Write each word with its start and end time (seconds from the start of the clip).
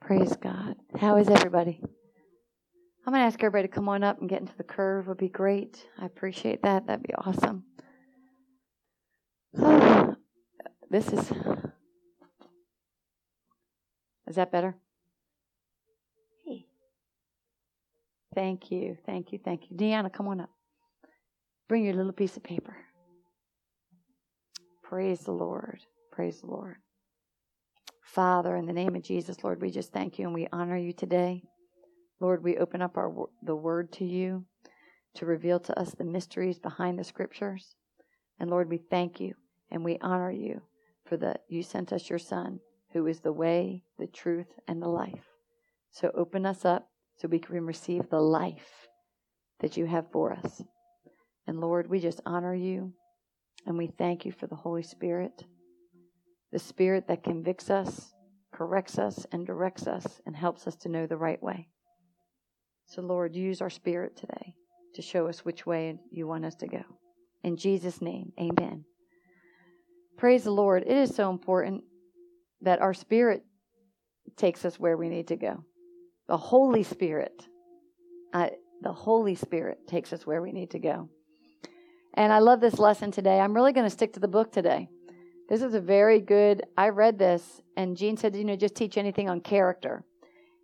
Praise 0.00 0.36
God. 0.36 0.76
How 0.98 1.16
is 1.16 1.28
everybody? 1.28 1.80
I'm 3.06 3.12
going 3.12 3.22
to 3.22 3.26
ask 3.26 3.42
everybody 3.42 3.68
to 3.68 3.74
come 3.74 3.88
on 3.88 4.04
up 4.04 4.20
and 4.20 4.28
get 4.28 4.40
into 4.40 4.56
the 4.56 4.64
curve. 4.64 5.06
Would 5.08 5.18
be 5.18 5.28
great. 5.28 5.86
I 5.98 6.06
appreciate 6.06 6.62
that. 6.62 6.86
That'd 6.86 7.06
be 7.06 7.14
awesome. 7.14 7.64
Oh, 9.58 10.14
this 10.90 11.08
is. 11.08 11.32
Is 14.26 14.36
that 14.36 14.52
better? 14.52 14.76
Hey. 16.46 16.66
Thank 18.34 18.70
you. 18.70 18.96
Thank 19.06 19.32
you. 19.32 19.38
Thank 19.42 19.70
you. 19.70 19.76
Deanna, 19.76 20.12
come 20.12 20.28
on 20.28 20.40
up. 20.40 20.50
Bring 21.68 21.84
your 21.84 21.94
little 21.94 22.12
piece 22.12 22.36
of 22.36 22.42
paper. 22.42 22.76
Praise 24.82 25.20
the 25.20 25.32
Lord. 25.32 25.80
Praise 26.12 26.40
the 26.40 26.46
Lord. 26.46 26.76
Father, 28.14 28.56
in 28.56 28.64
the 28.64 28.72
name 28.72 28.96
of 28.96 29.02
Jesus, 29.02 29.44
Lord, 29.44 29.60
we 29.60 29.70
just 29.70 29.92
thank 29.92 30.18
you 30.18 30.24
and 30.24 30.34
we 30.34 30.48
honor 30.50 30.78
you 30.78 30.94
today. 30.94 31.42
Lord, 32.20 32.42
we 32.42 32.56
open 32.56 32.80
up 32.80 32.96
our 32.96 33.12
the 33.42 33.54
word 33.54 33.92
to 33.92 34.04
you 34.06 34.46
to 35.16 35.26
reveal 35.26 35.60
to 35.60 35.78
us 35.78 35.90
the 35.90 36.04
mysteries 36.04 36.58
behind 36.58 36.98
the 36.98 37.04
scriptures. 37.04 37.76
And 38.40 38.48
Lord, 38.48 38.70
we 38.70 38.78
thank 38.78 39.20
you 39.20 39.34
and 39.70 39.84
we 39.84 39.98
honor 40.00 40.30
you 40.30 40.62
for 41.04 41.18
that 41.18 41.42
you 41.48 41.62
sent 41.62 41.92
us 41.92 42.08
your 42.08 42.18
son 42.18 42.60
who 42.94 43.06
is 43.06 43.20
the 43.20 43.32
way, 43.32 43.84
the 43.98 44.06
truth 44.06 44.58
and 44.66 44.80
the 44.80 44.88
life. 44.88 45.26
So 45.90 46.10
open 46.14 46.46
us 46.46 46.64
up 46.64 46.88
so 47.18 47.28
we 47.28 47.38
can 47.38 47.66
receive 47.66 48.08
the 48.08 48.20
life 48.20 48.88
that 49.60 49.76
you 49.76 49.84
have 49.84 50.10
for 50.10 50.32
us. 50.32 50.62
And 51.46 51.60
Lord, 51.60 51.90
we 51.90 52.00
just 52.00 52.22
honor 52.24 52.54
you 52.54 52.94
and 53.66 53.76
we 53.76 53.86
thank 53.86 54.24
you 54.24 54.32
for 54.32 54.46
the 54.46 54.56
Holy 54.56 54.82
Spirit 54.82 55.44
the 56.52 56.58
Spirit 56.58 57.08
that 57.08 57.22
convicts 57.22 57.70
us, 57.70 58.14
corrects 58.52 58.98
us, 58.98 59.26
and 59.32 59.46
directs 59.46 59.86
us, 59.86 60.20
and 60.26 60.34
helps 60.34 60.66
us 60.66 60.76
to 60.76 60.88
know 60.88 61.06
the 61.06 61.16
right 61.16 61.42
way. 61.42 61.68
So, 62.86 63.02
Lord, 63.02 63.36
use 63.36 63.60
our 63.60 63.68
spirit 63.68 64.16
today 64.16 64.54
to 64.94 65.02
show 65.02 65.26
us 65.28 65.44
which 65.44 65.66
way 65.66 65.98
you 66.10 66.26
want 66.26 66.46
us 66.46 66.54
to 66.56 66.66
go. 66.66 66.82
In 67.44 67.56
Jesus' 67.56 68.00
name, 68.00 68.32
amen. 68.40 68.84
Praise 70.16 70.44
the 70.44 70.50
Lord. 70.50 70.84
It 70.84 70.96
is 70.96 71.14
so 71.14 71.30
important 71.30 71.84
that 72.62 72.80
our 72.80 72.94
spirit 72.94 73.44
takes 74.36 74.64
us 74.64 74.78
where 74.78 74.96
we 74.96 75.08
need 75.08 75.28
to 75.28 75.36
go. 75.36 75.64
The 76.28 76.36
Holy 76.36 76.82
Spirit, 76.82 77.46
uh, 78.32 78.48
the 78.80 78.92
Holy 78.92 79.34
Spirit 79.34 79.86
takes 79.86 80.12
us 80.12 80.26
where 80.26 80.42
we 80.42 80.52
need 80.52 80.70
to 80.70 80.78
go. 80.78 81.10
And 82.14 82.32
I 82.32 82.38
love 82.38 82.60
this 82.60 82.78
lesson 82.78 83.10
today. 83.10 83.38
I'm 83.38 83.54
really 83.54 83.72
going 83.72 83.86
to 83.86 83.90
stick 83.90 84.14
to 84.14 84.20
the 84.20 84.28
book 84.28 84.50
today. 84.50 84.88
This 85.48 85.62
is 85.62 85.74
a 85.74 85.80
very 85.80 86.20
good. 86.20 86.62
I 86.76 86.90
read 86.90 87.18
this, 87.18 87.62
and 87.76 87.96
Jean 87.96 88.16
said, 88.16 88.36
you 88.36 88.44
know, 88.44 88.56
just 88.56 88.74
teach 88.74 88.98
anything 88.98 89.30
on 89.30 89.40
character. 89.40 90.04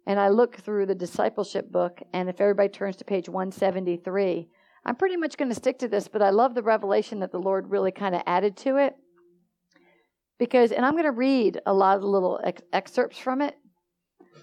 And 0.07 0.21
I 0.21 0.29
look 0.29 0.57
through 0.57 0.87
the 0.87 0.95
discipleship 0.95 1.73
book, 1.73 2.03
and 2.13 2.29
if 2.29 2.41
everybody 2.41 2.69
turns 2.69 2.97
to 2.97 3.05
page 3.05 3.29
173, 3.29 4.49
I'm 4.85 4.97
pretty 4.97 5.17
much 5.17 5.39
going 5.39 5.49
to 5.49 5.55
stick 5.55 5.79
to 5.79 5.89
this, 5.89 6.09
but 6.09 6.21
I 6.21 6.29
love 6.29 6.55
the 6.55 6.63
revelation 6.63 7.21
that 7.21 7.33
the 7.33 7.39
Lord 7.39 7.71
really 7.71 7.93
kind 7.93 8.15
of 8.15 8.23
added 8.27 8.57
to 8.59 8.77
it. 8.77 8.95
Because, 10.39 10.73
and 10.73 10.85
I'm 10.85 10.93
going 10.93 11.05
to 11.05 11.13
read 11.13 11.61
a 11.65 11.73
lot 11.73 11.97
of 11.97 12.03
the 12.03 12.09
little 12.09 12.39
ex- 12.45 12.63
excerpts 12.73 13.19
from 13.19 13.41
it. 13.41 13.57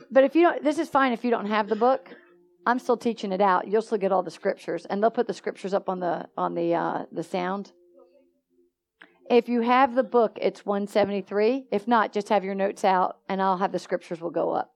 But 0.09 0.23
if 0.23 0.35
you 0.35 0.41
don't, 0.41 0.63
this 0.63 0.79
is 0.79 0.89
fine 0.89 1.11
if 1.11 1.23
you 1.23 1.29
don't 1.29 1.45
have 1.45 1.67
the 1.69 1.75
book. 1.75 2.09
I'm 2.65 2.79
still 2.79 2.97
teaching 2.97 3.31
it 3.31 3.41
out. 3.41 3.67
You'll 3.67 3.81
still 3.81 3.97
get 3.97 4.11
all 4.11 4.23
the 4.23 4.31
scriptures, 4.31 4.85
and 4.85 5.01
they'll 5.01 5.11
put 5.11 5.27
the 5.27 5.33
scriptures 5.33 5.73
up 5.73 5.89
on 5.89 5.99
the 5.99 6.27
on 6.37 6.55
the 6.55 6.73
uh, 6.73 7.05
the 7.11 7.23
sound. 7.23 7.71
If 9.31 9.47
you 9.47 9.61
have 9.61 9.95
the 9.95 10.03
book, 10.03 10.37
it's 10.41 10.65
173. 10.65 11.67
If 11.71 11.87
not, 11.87 12.11
just 12.11 12.27
have 12.27 12.43
your 12.43 12.53
notes 12.53 12.83
out 12.83 13.19
and 13.29 13.41
I'll 13.41 13.55
have 13.55 13.71
the 13.71 13.79
scriptures 13.79 14.19
will 14.19 14.29
go 14.29 14.51
up. 14.51 14.73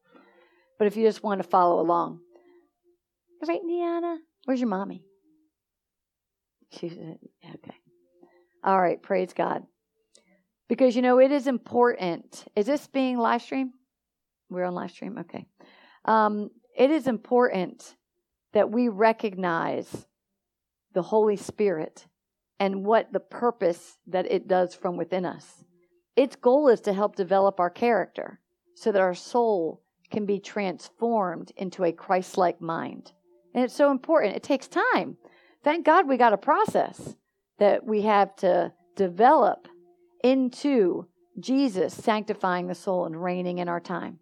But 0.79 0.87
if 0.87 0.95
you 0.95 1.05
just 1.05 1.23
want 1.23 1.43
to 1.43 1.47
follow 1.47 1.81
along. 1.81 2.21
All 3.43 3.49
right, 3.49 3.59
Deanna, 3.61 4.15
where's 4.45 4.61
your 4.61 4.69
mommy? 4.69 5.03
She's 6.71 6.93
okay. 6.93 7.75
All 8.63 8.79
right, 8.79 9.01
praise 9.01 9.33
God. 9.33 9.63
Because 10.69 10.95
you 10.95 11.01
know 11.01 11.19
it 11.19 11.33
is 11.33 11.47
important. 11.47 12.45
Is 12.55 12.65
this 12.65 12.87
being 12.87 13.17
live 13.17 13.41
stream? 13.41 13.73
We're 14.49 14.63
on 14.63 14.73
live 14.73 14.91
stream. 14.91 15.17
Okay. 15.19 15.47
Um, 16.05 16.49
it 16.77 16.91
is 16.91 17.07
important 17.07 17.93
that 18.53 18.71
we 18.71 18.87
recognize 18.87 20.07
the 20.93 21.01
Holy 21.01 21.35
Spirit 21.35 22.07
and 22.59 22.85
what 22.85 23.11
the 23.11 23.19
purpose 23.19 23.97
that 24.07 24.31
it 24.31 24.47
does 24.47 24.73
from 24.73 24.97
within 24.97 25.25
us. 25.25 25.63
Its 26.15 26.35
goal 26.35 26.69
is 26.69 26.81
to 26.81 26.93
help 26.93 27.15
develop 27.15 27.59
our 27.59 27.69
character 27.69 28.39
so 28.75 28.91
that 28.91 29.01
our 29.01 29.13
soul 29.13 29.81
can 30.11 30.25
be 30.25 30.39
transformed 30.39 31.51
into 31.57 31.83
a 31.83 31.91
Christ 31.91 32.37
like 32.37 32.61
mind. 32.61 33.11
And 33.53 33.63
it's 33.63 33.75
so 33.75 33.91
important. 33.91 34.35
It 34.35 34.43
takes 34.43 34.67
time. 34.67 35.17
Thank 35.63 35.85
God 35.85 36.07
we 36.07 36.17
got 36.17 36.33
a 36.33 36.37
process 36.37 37.15
that 37.59 37.85
we 37.85 38.03
have 38.03 38.35
to 38.37 38.71
develop 38.95 39.67
into 40.23 41.07
Jesus 41.39 41.93
sanctifying 41.93 42.67
the 42.67 42.75
soul 42.75 43.05
and 43.05 43.21
reigning 43.21 43.57
in 43.57 43.67
our 43.67 43.79
time. 43.79 44.19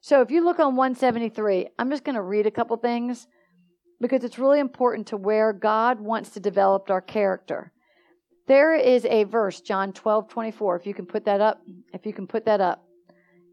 So 0.00 0.22
if 0.22 0.30
you 0.30 0.44
look 0.44 0.58
on 0.58 0.76
173, 0.76 1.68
I'm 1.78 1.90
just 1.90 2.04
going 2.04 2.14
to 2.14 2.22
read 2.22 2.46
a 2.46 2.50
couple 2.50 2.76
things 2.76 3.26
because 4.00 4.24
it's 4.24 4.38
really 4.38 4.60
important 4.60 5.08
to 5.08 5.16
where 5.16 5.52
God 5.52 6.00
wants 6.00 6.30
to 6.30 6.40
develop 6.40 6.90
our 6.90 7.00
character. 7.00 7.72
There 8.46 8.74
is 8.74 9.04
a 9.04 9.24
verse, 9.24 9.60
John 9.60 9.92
12, 9.92 10.28
24. 10.28 10.76
If 10.76 10.86
you 10.86 10.94
can 10.94 11.06
put 11.06 11.24
that 11.26 11.40
up, 11.40 11.60
if 11.92 12.06
you 12.06 12.12
can 12.12 12.26
put 12.26 12.46
that 12.46 12.60
up. 12.60 12.84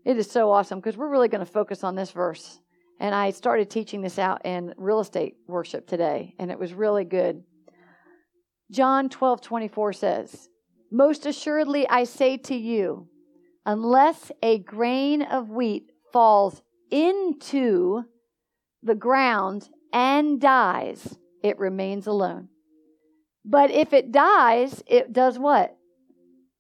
It 0.05 0.17
is 0.17 0.29
so 0.29 0.51
awesome 0.51 0.79
because 0.79 0.97
we're 0.97 1.09
really 1.09 1.27
going 1.27 1.43
to 1.43 1.51
focus 1.51 1.83
on 1.83 1.95
this 1.95 2.11
verse. 2.11 2.59
And 2.99 3.13
I 3.13 3.31
started 3.31 3.69
teaching 3.69 4.01
this 4.01 4.19
out 4.19 4.45
in 4.45 4.73
real 4.77 4.99
estate 4.99 5.35
worship 5.47 5.87
today, 5.87 6.33
and 6.39 6.49
it 6.49 6.57
was 6.57 6.73
really 6.73 7.03
good. 7.03 7.43
John 8.71 9.09
12, 9.09 9.41
24 9.41 9.93
says, 9.93 10.49
Most 10.91 11.25
assuredly 11.25 11.87
I 11.89 12.05
say 12.05 12.37
to 12.37 12.55
you, 12.55 13.09
unless 13.65 14.31
a 14.41 14.59
grain 14.59 15.23
of 15.23 15.49
wheat 15.49 15.91
falls 16.13 16.61
into 16.89 18.03
the 18.81 18.95
ground 18.95 19.67
and 19.93 20.39
dies, 20.39 21.17
it 21.43 21.59
remains 21.59 22.07
alone. 22.07 22.49
But 23.43 23.71
if 23.71 23.93
it 23.93 24.11
dies, 24.11 24.83
it 24.87 25.13
does 25.13 25.37
what? 25.37 25.77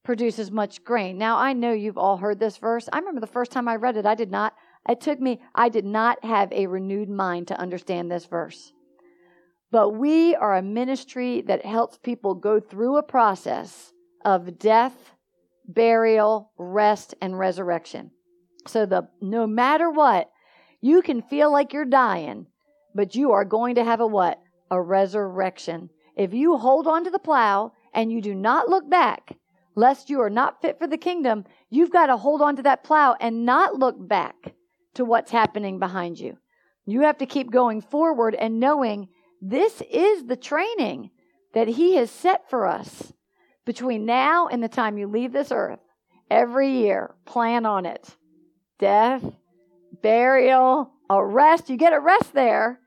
Produces 0.03 0.51
much 0.51 0.83
grain. 0.83 1.17
Now, 1.17 1.37
I 1.37 1.53
know 1.53 1.71
you've 1.73 1.97
all 1.97 2.17
heard 2.17 2.39
this 2.39 2.57
verse. 2.57 2.87
I 2.93 2.99
remember 2.99 3.21
the 3.21 3.27
first 3.27 3.51
time 3.51 3.67
I 3.67 3.75
read 3.75 3.97
it, 3.97 4.05
I 4.05 4.15
did 4.15 4.29
not, 4.29 4.53
it 4.87 5.01
took 5.01 5.19
me, 5.19 5.41
I 5.55 5.69
did 5.69 5.85
not 5.85 6.23
have 6.23 6.51
a 6.51 6.67
renewed 6.67 7.09
mind 7.09 7.47
to 7.47 7.59
understand 7.59 8.11
this 8.11 8.25
verse. 8.25 8.71
But 9.71 9.91
we 9.91 10.35
are 10.35 10.55
a 10.55 10.61
ministry 10.61 11.41
that 11.41 11.65
helps 11.65 11.97
people 11.97 12.35
go 12.35 12.59
through 12.59 12.97
a 12.97 13.03
process 13.03 13.91
of 14.23 14.59
death, 14.59 14.93
burial, 15.67 16.51
rest, 16.57 17.15
and 17.19 17.37
resurrection. 17.37 18.11
So 18.67 18.85
the 18.85 19.09
no 19.21 19.47
matter 19.47 19.89
what, 19.89 20.29
you 20.81 21.01
can 21.01 21.21
feel 21.21 21.51
like 21.51 21.73
you're 21.73 21.85
dying, 21.85 22.45
but 22.95 23.13
you 23.13 23.33
are 23.33 23.45
going 23.45 23.75
to 23.75 23.83
have 23.83 23.99
a 23.99 24.07
what? 24.07 24.41
A 24.71 24.81
resurrection. 24.81 25.89
If 26.15 26.33
you 26.33 26.57
hold 26.57 26.87
on 26.87 27.03
to 27.03 27.11
the 27.11 27.19
plow 27.19 27.73
and 27.93 28.11
you 28.11 28.21
do 28.21 28.33
not 28.33 28.69
look 28.69 28.89
back, 28.89 29.37
lest 29.75 30.09
you 30.09 30.21
are 30.21 30.29
not 30.29 30.61
fit 30.61 30.79
for 30.79 30.87
the 30.87 30.97
kingdom, 30.97 31.43
you've 31.69 31.91
got 31.91 32.07
to 32.07 32.17
hold 32.17 32.41
on 32.41 32.55
to 32.55 32.63
that 32.63 32.83
plow 32.83 33.15
and 33.19 33.45
not 33.45 33.75
look 33.75 33.95
back 33.99 34.53
to 34.93 35.03
what's 35.03 35.31
happening 35.31 35.77
behind 35.77 36.17
you. 36.17 36.37
You 36.85 37.01
have 37.01 37.17
to 37.17 37.25
keep 37.25 37.51
going 37.51 37.81
forward 37.81 38.33
and 38.33 38.59
knowing 38.59 39.09
this 39.41 39.81
is 39.91 40.25
the 40.25 40.37
training 40.37 41.11
that 41.53 41.67
He 41.67 41.95
has 41.95 42.09
set 42.09 42.49
for 42.49 42.65
us 42.65 43.11
between 43.65 44.05
now 44.05 44.47
and 44.47 44.63
the 44.63 44.69
time 44.69 44.97
you 44.97 45.07
leave 45.07 45.33
this 45.33 45.51
earth. 45.51 45.79
Every 46.29 46.71
year, 46.71 47.13
plan 47.25 47.65
on 47.65 47.85
it 47.85 48.15
death, 48.79 49.23
burial, 50.01 50.91
a 51.09 51.23
rest. 51.23 51.69
You 51.69 51.77
get 51.77 51.93
a 51.93 51.99
rest 51.99 52.33
there, 52.33 52.79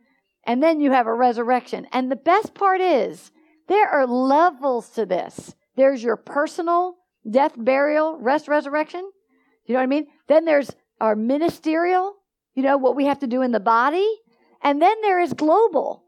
and 0.48 0.62
then 0.62 0.80
you 0.80 0.90
have 0.90 1.06
a 1.06 1.14
resurrection. 1.14 1.86
And 1.92 2.10
the 2.10 2.16
best 2.16 2.54
part 2.54 2.80
is 2.80 3.30
there 3.68 3.86
are 3.86 4.06
levels 4.06 4.88
to 4.90 5.04
this. 5.04 5.54
There's 5.76 6.02
your 6.02 6.16
personal 6.16 6.96
death, 7.30 7.52
burial, 7.54 8.18
rest, 8.18 8.48
resurrection. 8.48 9.08
You 9.66 9.74
know 9.74 9.80
what 9.80 9.84
I 9.84 9.88
mean? 9.88 10.06
Then 10.26 10.46
there's 10.46 10.70
our 11.02 11.14
ministerial, 11.14 12.14
you 12.54 12.62
know, 12.62 12.78
what 12.78 12.96
we 12.96 13.04
have 13.04 13.18
to 13.18 13.26
do 13.26 13.42
in 13.42 13.52
the 13.52 13.60
body. 13.60 14.08
And 14.62 14.80
then 14.80 14.96
there 15.02 15.20
is 15.20 15.34
global, 15.34 16.02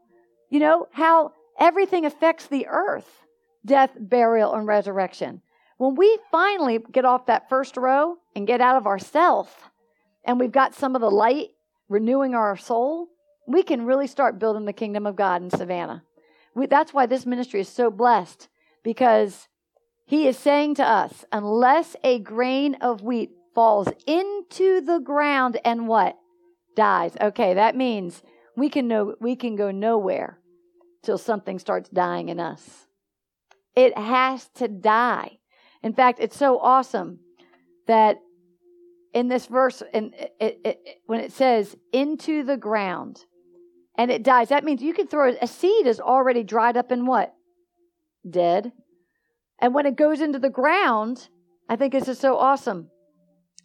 you 0.49 0.59
know, 0.59 0.87
how 0.91 1.33
everything 1.59 2.05
affects 2.05 2.47
the 2.47 2.65
earth 2.67 3.07
death, 3.63 3.91
burial, 3.95 4.55
and 4.55 4.65
resurrection. 4.65 5.39
When 5.77 5.93
we 5.93 6.17
finally 6.31 6.79
get 6.91 7.05
off 7.05 7.27
that 7.27 7.47
first 7.47 7.77
row 7.77 8.15
and 8.35 8.47
get 8.47 8.59
out 8.59 8.75
of 8.75 8.87
ourself, 8.87 9.69
and 10.25 10.39
we've 10.39 10.51
got 10.51 10.73
some 10.73 10.95
of 10.95 11.01
the 11.01 11.11
light 11.11 11.49
renewing 11.87 12.33
our 12.33 12.57
soul, 12.57 13.10
we 13.47 13.63
can 13.63 13.85
really 13.85 14.07
start 14.07 14.39
building 14.39 14.65
the 14.65 14.73
kingdom 14.73 15.05
of 15.05 15.15
God 15.15 15.41
in 15.41 15.49
Savannah. 15.49 16.03
We, 16.55 16.67
that's 16.67 16.93
why 16.93 17.05
this 17.05 17.25
ministry 17.25 17.61
is 17.61 17.69
so 17.69 17.89
blessed 17.89 18.47
because 18.83 19.47
he 20.05 20.27
is 20.27 20.37
saying 20.37 20.75
to 20.75 20.83
us, 20.83 21.25
unless 21.31 21.95
a 22.03 22.19
grain 22.19 22.75
of 22.81 23.01
wheat 23.01 23.31
falls 23.55 23.87
into 24.05 24.81
the 24.81 24.99
ground 24.99 25.59
and 25.63 25.87
what? 25.87 26.17
Dies. 26.75 27.13
Okay, 27.19 27.53
that 27.53 27.75
means 27.75 28.23
we 28.55 28.69
can 28.69 28.87
know 28.87 29.15
we 29.19 29.35
can 29.35 29.55
go 29.55 29.71
nowhere 29.71 30.39
till 31.03 31.17
something 31.17 31.59
starts 31.59 31.89
dying 31.89 32.29
in 32.29 32.39
us. 32.39 32.87
It 33.75 33.97
has 33.97 34.47
to 34.55 34.67
die. 34.67 35.39
In 35.83 35.93
fact, 35.93 36.19
it's 36.21 36.37
so 36.37 36.59
awesome 36.59 37.19
that 37.87 38.19
in 39.13 39.27
this 39.27 39.47
verse, 39.47 39.83
in, 39.93 40.13
it, 40.13 40.35
it, 40.39 40.59
it, 40.63 41.01
when 41.05 41.19
it 41.19 41.31
says 41.31 41.75
into 41.91 42.43
the 42.43 42.57
ground 42.57 43.25
and 44.01 44.09
it 44.09 44.23
dies, 44.23 44.49
that 44.49 44.63
means 44.63 44.81
you 44.81 44.95
can 44.95 45.05
throw 45.05 45.31
a 45.39 45.45
seed 45.45 45.85
is 45.85 45.99
already 45.99 46.41
dried 46.41 46.75
up 46.75 46.89
and 46.89 47.05
what? 47.05 47.35
Dead. 48.27 48.71
And 49.59 49.75
when 49.75 49.85
it 49.85 49.95
goes 49.95 50.21
into 50.21 50.39
the 50.39 50.49
ground, 50.49 51.29
I 51.69 51.75
think 51.75 51.93
this 51.93 52.07
is 52.07 52.17
so 52.17 52.35
awesome. 52.35 52.89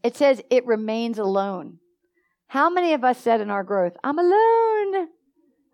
It 0.03 0.15
says 0.15 0.43
it 0.51 0.67
remains 0.67 1.19
alone. 1.19 1.79
How 2.49 2.69
many 2.69 2.93
of 2.93 3.03
us 3.03 3.17
said 3.17 3.41
in 3.41 3.49
our 3.49 3.65
growth, 3.65 3.95
I'm 4.05 4.19
alone? 4.19 5.09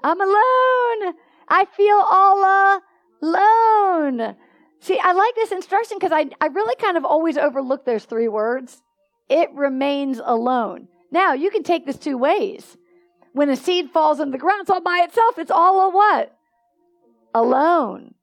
I'm 0.04 0.20
alone. 0.20 1.14
I 1.48 1.66
feel 1.76 1.96
all 1.96 2.80
alone. 3.20 4.36
See, 4.78 5.00
I 5.02 5.10
like 5.10 5.34
this 5.34 5.50
instruction 5.50 5.98
because 5.98 6.12
I, 6.12 6.30
I 6.40 6.46
really 6.46 6.76
kind 6.76 6.96
of 6.96 7.04
always 7.04 7.36
overlook 7.36 7.84
those 7.84 8.04
three 8.04 8.28
words. 8.28 8.80
It 9.28 9.48
remains 9.54 10.20
alone. 10.24 10.86
Now, 11.10 11.32
you 11.32 11.50
can 11.50 11.64
take 11.64 11.84
this 11.84 11.98
two 11.98 12.16
ways. 12.16 12.76
When 13.32 13.49
a 13.49 13.56
seed 13.56 13.90
falls 13.90 14.20
in 14.20 14.31
the 14.31 14.38
ground, 14.38 14.62
it's 14.62 14.70
all 14.70 14.81
by 14.81 15.05
itself. 15.06 15.38
It's 15.38 15.50
all 15.50 15.88
a 15.88 15.90
what? 15.90 16.37
Alone. 17.34 18.14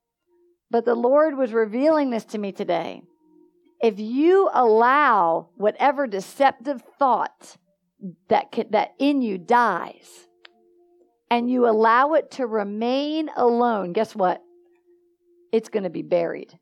But 0.69 0.85
the 0.85 0.95
Lord 0.95 1.37
was 1.37 1.51
revealing 1.51 2.11
this 2.11 2.25
to 2.25 2.37
me 2.37 2.51
today. 2.51 3.01
If 3.81 3.99
you 3.99 4.49
allow 4.53 5.49
whatever 5.55 6.05
deceptive 6.05 6.83
thought 6.99 7.57
that, 8.27 8.51
can, 8.51 8.67
that 8.71 8.93
in 8.99 9.21
you 9.21 9.37
dies, 9.37 10.27
and 11.31 11.49
you 11.49 11.67
allow 11.67 12.13
it 12.13 12.31
to 12.31 12.45
remain 12.45 13.29
alone, 13.35 13.93
guess 13.93 14.15
what? 14.15 14.41
it's 15.51 15.69
going 15.69 15.83
to 15.83 15.89
be 15.89 16.01
buried. 16.01 16.57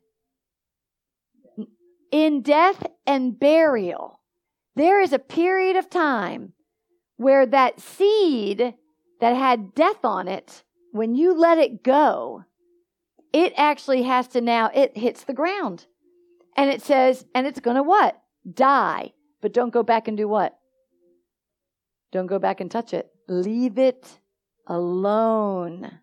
In 2.10 2.42
death 2.42 2.86
and 3.06 3.38
burial, 3.38 4.20
there 4.76 5.00
is 5.00 5.12
a 5.12 5.18
period 5.18 5.76
of 5.76 5.90
time 5.90 6.52
where 7.18 7.44
that 7.44 7.80
seed 7.80 8.74
that 9.20 9.36
had 9.36 9.74
death 9.74 10.04
on 10.04 10.26
it, 10.26 10.62
when 10.92 11.14
you 11.14 11.34
let 11.34 11.58
it 11.58 11.82
go, 11.82 12.44
it 13.32 13.52
actually 13.56 14.04
has 14.04 14.26
to 14.28 14.40
now, 14.40 14.70
it 14.74 14.96
hits 14.96 15.24
the 15.24 15.34
ground. 15.34 15.84
And 16.56 16.70
it 16.70 16.80
says, 16.80 17.26
and 17.34 17.46
it's 17.46 17.60
going 17.60 17.76
to 17.76 17.82
what? 17.82 18.18
Die. 18.50 19.12
But 19.42 19.52
don't 19.52 19.72
go 19.72 19.82
back 19.82 20.08
and 20.08 20.16
do 20.16 20.26
what? 20.26 20.58
Don't 22.10 22.26
go 22.26 22.38
back 22.38 22.60
and 22.60 22.70
touch 22.70 22.94
it. 22.94 23.10
Leave 23.28 23.78
it 23.78 24.18
alone. 24.66 26.00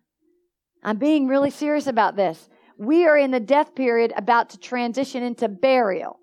I'm 0.84 0.98
being 0.98 1.26
really 1.26 1.50
serious 1.50 1.88
about 1.88 2.14
this 2.14 2.48
we 2.78 3.06
are 3.06 3.16
in 3.16 3.30
the 3.30 3.40
death 3.40 3.74
period 3.74 4.12
about 4.16 4.50
to 4.50 4.58
transition 4.58 5.22
into 5.22 5.48
burial, 5.48 6.20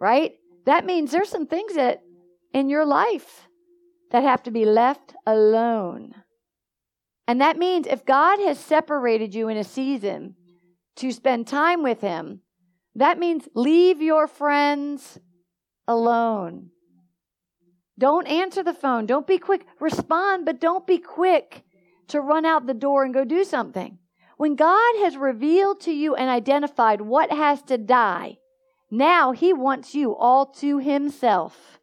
right? 0.00 0.34
That 0.66 0.86
means 0.86 1.10
there's 1.10 1.28
some 1.28 1.46
things 1.46 1.74
that 1.74 2.02
in 2.52 2.68
your 2.68 2.86
life 2.86 3.47
that 4.10 4.22
have 4.22 4.42
to 4.44 4.50
be 4.50 4.64
left 4.64 5.14
alone. 5.26 6.14
And 7.26 7.40
that 7.40 7.58
means 7.58 7.86
if 7.86 8.06
God 8.06 8.38
has 8.40 8.58
separated 8.58 9.34
you 9.34 9.48
in 9.48 9.56
a 9.56 9.64
season 9.64 10.34
to 10.96 11.12
spend 11.12 11.46
time 11.46 11.82
with 11.82 12.00
Him, 12.00 12.40
that 12.94 13.18
means 13.18 13.48
leave 13.54 14.00
your 14.00 14.26
friends 14.26 15.18
alone. 15.86 16.70
Don't 17.98 18.26
answer 18.26 18.62
the 18.62 18.72
phone. 18.72 19.06
Don't 19.06 19.26
be 19.26 19.38
quick. 19.38 19.66
Respond, 19.80 20.46
but 20.46 20.60
don't 20.60 20.86
be 20.86 20.98
quick 20.98 21.64
to 22.08 22.20
run 22.20 22.44
out 22.44 22.66
the 22.66 22.74
door 22.74 23.04
and 23.04 23.12
go 23.12 23.24
do 23.24 23.44
something. 23.44 23.98
When 24.36 24.54
God 24.54 24.94
has 24.98 25.16
revealed 25.16 25.80
to 25.80 25.92
you 25.92 26.14
and 26.14 26.30
identified 26.30 27.00
what 27.00 27.30
has 27.32 27.60
to 27.62 27.76
die, 27.76 28.38
now 28.90 29.32
He 29.32 29.52
wants 29.52 29.94
you 29.94 30.14
all 30.14 30.46
to 30.46 30.78
Himself. 30.78 31.80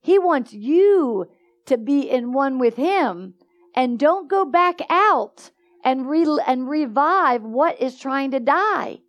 He 0.00 0.18
wants 0.18 0.52
you 0.52 1.30
to 1.66 1.78
be 1.78 2.08
in 2.10 2.32
one 2.32 2.58
with 2.58 2.76
Him 2.76 3.34
and 3.74 3.98
don't 3.98 4.28
go 4.28 4.44
back 4.44 4.80
out 4.90 5.50
and, 5.84 6.08
re- 6.08 6.40
and 6.46 6.68
revive 6.68 7.42
what 7.42 7.80
is 7.80 7.98
trying 7.98 8.32
to 8.32 8.40
die. 8.40 9.00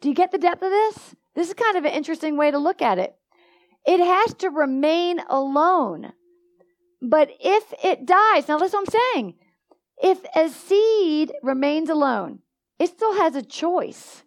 Do 0.00 0.08
you 0.08 0.14
get 0.14 0.30
the 0.30 0.38
depth 0.38 0.62
of 0.62 0.70
this? 0.70 1.14
This 1.34 1.48
is 1.48 1.54
kind 1.54 1.76
of 1.76 1.84
an 1.84 1.92
interesting 1.92 2.36
way 2.36 2.50
to 2.50 2.58
look 2.58 2.82
at 2.82 2.98
it. 2.98 3.14
It 3.86 4.00
has 4.00 4.34
to 4.34 4.50
remain 4.50 5.20
alone. 5.28 6.12
But 7.00 7.30
if 7.40 7.72
it 7.82 8.06
dies, 8.06 8.48
now 8.48 8.58
listen 8.58 8.80
what 8.80 8.94
I'm 8.94 9.00
saying. 9.14 9.34
If 10.02 10.18
a 10.34 10.48
seed 10.48 11.32
remains 11.42 11.88
alone, 11.88 12.40
it 12.78 12.88
still 12.88 13.14
has 13.14 13.34
a 13.34 13.42
choice. 13.42 14.22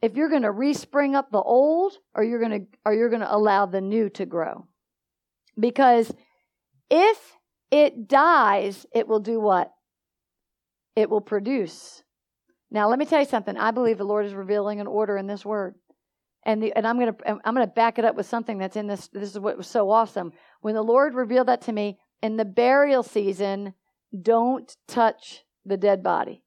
If 0.00 0.16
you're 0.16 0.28
going 0.28 0.42
to 0.42 0.52
respring 0.52 1.14
up 1.14 1.30
the 1.30 1.42
old 1.42 1.94
or 2.14 2.22
you're 2.22 2.38
going 2.38 2.60
to 2.60 2.66
or 2.84 2.94
you're 2.94 3.10
going 3.10 3.20
to 3.20 3.34
allow 3.34 3.66
the 3.66 3.80
new 3.80 4.08
to 4.10 4.24
grow. 4.24 4.66
Because 5.58 6.12
if 6.90 7.36
it 7.70 8.08
dies, 8.08 8.86
it 8.94 9.08
will 9.08 9.20
do 9.20 9.40
what? 9.40 9.72
It 10.96 11.10
will 11.10 11.20
produce. 11.20 12.02
Now, 12.70 12.88
let 12.88 12.98
me 12.98 13.06
tell 13.06 13.20
you 13.20 13.26
something. 13.26 13.56
I 13.56 13.70
believe 13.70 13.98
the 13.98 14.04
Lord 14.04 14.26
is 14.26 14.34
revealing 14.34 14.80
an 14.80 14.86
order 14.86 15.16
in 15.16 15.26
this 15.26 15.44
word. 15.44 15.74
And, 16.44 16.62
the, 16.62 16.72
and 16.74 16.86
I'm 16.86 16.98
going 16.98 17.12
to 17.12 17.40
I'm 17.44 17.54
going 17.54 17.66
to 17.66 17.72
back 17.72 17.98
it 17.98 18.04
up 18.04 18.14
with 18.14 18.26
something 18.26 18.58
that's 18.58 18.76
in 18.76 18.86
this 18.86 19.08
this 19.08 19.30
is 19.30 19.38
what 19.38 19.56
was 19.56 19.66
so 19.66 19.90
awesome. 19.90 20.32
When 20.60 20.74
the 20.74 20.82
Lord 20.82 21.14
revealed 21.14 21.48
that 21.48 21.62
to 21.62 21.72
me 21.72 21.98
in 22.22 22.36
the 22.36 22.44
burial 22.44 23.02
season, 23.02 23.74
don't 24.22 24.74
touch 24.86 25.44
the 25.66 25.76
dead 25.76 26.02
body, 26.02 26.42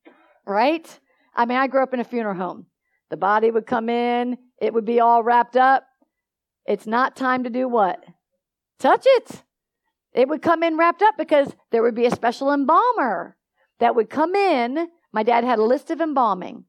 right? 0.46 1.00
I 1.36 1.46
mean, 1.46 1.58
I 1.58 1.68
grew 1.68 1.84
up 1.84 1.94
in 1.94 2.00
a 2.00 2.06
funeral 2.06 2.36
home. 2.36 2.66
The 3.10 3.18
body 3.18 3.52
would 3.52 3.68
come 3.68 3.90
in, 3.90 4.38
it 4.60 4.74
would 4.74 4.86
be 4.86 5.00
all 5.00 5.22
wrapped 5.22 5.58
up. 5.58 5.86
It's 6.66 6.88
not 6.88 7.16
time 7.16 7.44
to 7.44 7.50
do 7.50 7.68
what? 7.68 8.04
Touch 8.80 9.04
it. 9.06 9.44
It 10.14 10.28
would 10.28 10.42
come 10.42 10.64
in 10.64 10.78
wrapped 10.78 11.02
up 11.02 11.16
because 11.18 11.54
there 11.72 11.84
would 11.84 11.96
be 11.96 12.06
a 12.06 12.12
special 12.12 12.52
embalmer 12.52 13.38
that 13.80 13.96
would 13.96 14.10
come 14.10 14.36
in. 14.36 14.88
My 15.14 15.24
dad 15.24 15.44
had 15.44 15.60
a 15.60 15.64
list 15.64 15.90
of 15.92 16.02
embalming, 16.02 16.66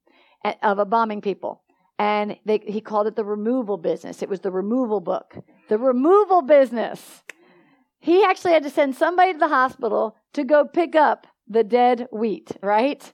of 0.62 0.78
embalming 0.78 1.20
people. 1.20 1.62
And 1.98 2.38
they, 2.44 2.60
he 2.66 2.80
called 2.80 3.06
it 3.06 3.16
the 3.16 3.24
removal 3.24 3.76
business. 3.76 4.22
It 4.22 4.28
was 4.28 4.40
the 4.40 4.50
removal 4.50 5.00
book. 5.00 5.36
The 5.68 5.78
removal 5.78 6.42
business. 6.42 7.22
He 7.98 8.24
actually 8.24 8.52
had 8.52 8.64
to 8.64 8.70
send 8.70 8.96
somebody 8.96 9.32
to 9.32 9.38
the 9.38 9.48
hospital 9.48 10.16
to 10.32 10.44
go 10.44 10.64
pick 10.64 10.96
up 10.96 11.26
the 11.46 11.62
dead 11.62 12.08
wheat, 12.10 12.52
right? 12.62 13.12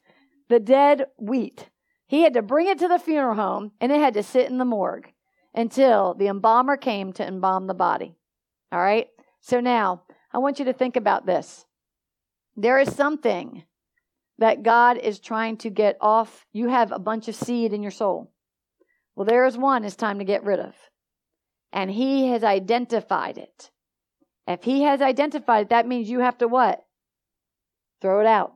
the 0.49 0.61
dead 0.61 1.07
wheat. 1.19 1.69
He 2.07 2.23
had 2.23 2.35
to 2.35 2.43
bring 2.43 2.67
it 2.67 2.79
to 2.79 2.89
the 2.89 2.99
funeral 2.99 3.35
home 3.35 3.73
and 3.81 3.93
it 3.93 4.01
had 4.01 4.15
to 4.15 4.23
sit 4.23 4.51
in 4.51 4.59
the 4.59 4.65
morgue 4.65 5.13
until 5.55 6.15
the 6.15 6.29
embalmer 6.29 6.77
came 6.77 7.13
to 7.15 7.27
embalm 7.27 7.67
the 7.67 7.75
body. 7.75 8.17
All 8.73 8.81
right? 8.81 9.09
So 9.41 9.61
now, 9.61 10.03
I 10.33 10.39
want 10.39 10.59
you 10.59 10.67
to 10.67 10.73
think 10.73 10.97
about 10.97 11.27
this. 11.27 11.65
There 12.57 12.79
is 12.79 12.95
something 12.95 13.65
that 14.39 14.63
God 14.63 14.99
is 14.99 15.19
trying 15.19 15.57
to 15.59 15.71
get 15.71 15.97
off. 16.01 16.47
You 16.53 16.69
have 16.69 16.93
a 16.93 16.99
bunch 16.99 17.29
of 17.29 17.35
seed 17.35 17.73
in 17.73 17.83
your 17.83 17.91
soul. 17.91 18.33
Well, 19.15 19.27
there 19.27 19.47
is 19.47 19.57
one 19.57 19.85
it's 19.85 19.97
time 19.97 20.19
to 20.19 20.25
get 20.25 20.45
rid 20.45 20.61
of. 20.61 20.75
And 21.73 21.91
He 21.91 22.29
has 22.29 22.45
identified 22.45 23.39
it. 23.39 23.71
If 24.47 24.65
He 24.65 24.83
has 24.83 25.03
identified 25.03 25.67
it, 25.67 25.71
that 25.71 25.87
means 25.87 26.09
you 26.09 26.21
have 26.21 26.39
to 26.39 26.49
what? 26.49 26.85
Throw 28.01 28.21
it 28.21 28.27
out. 28.27 28.53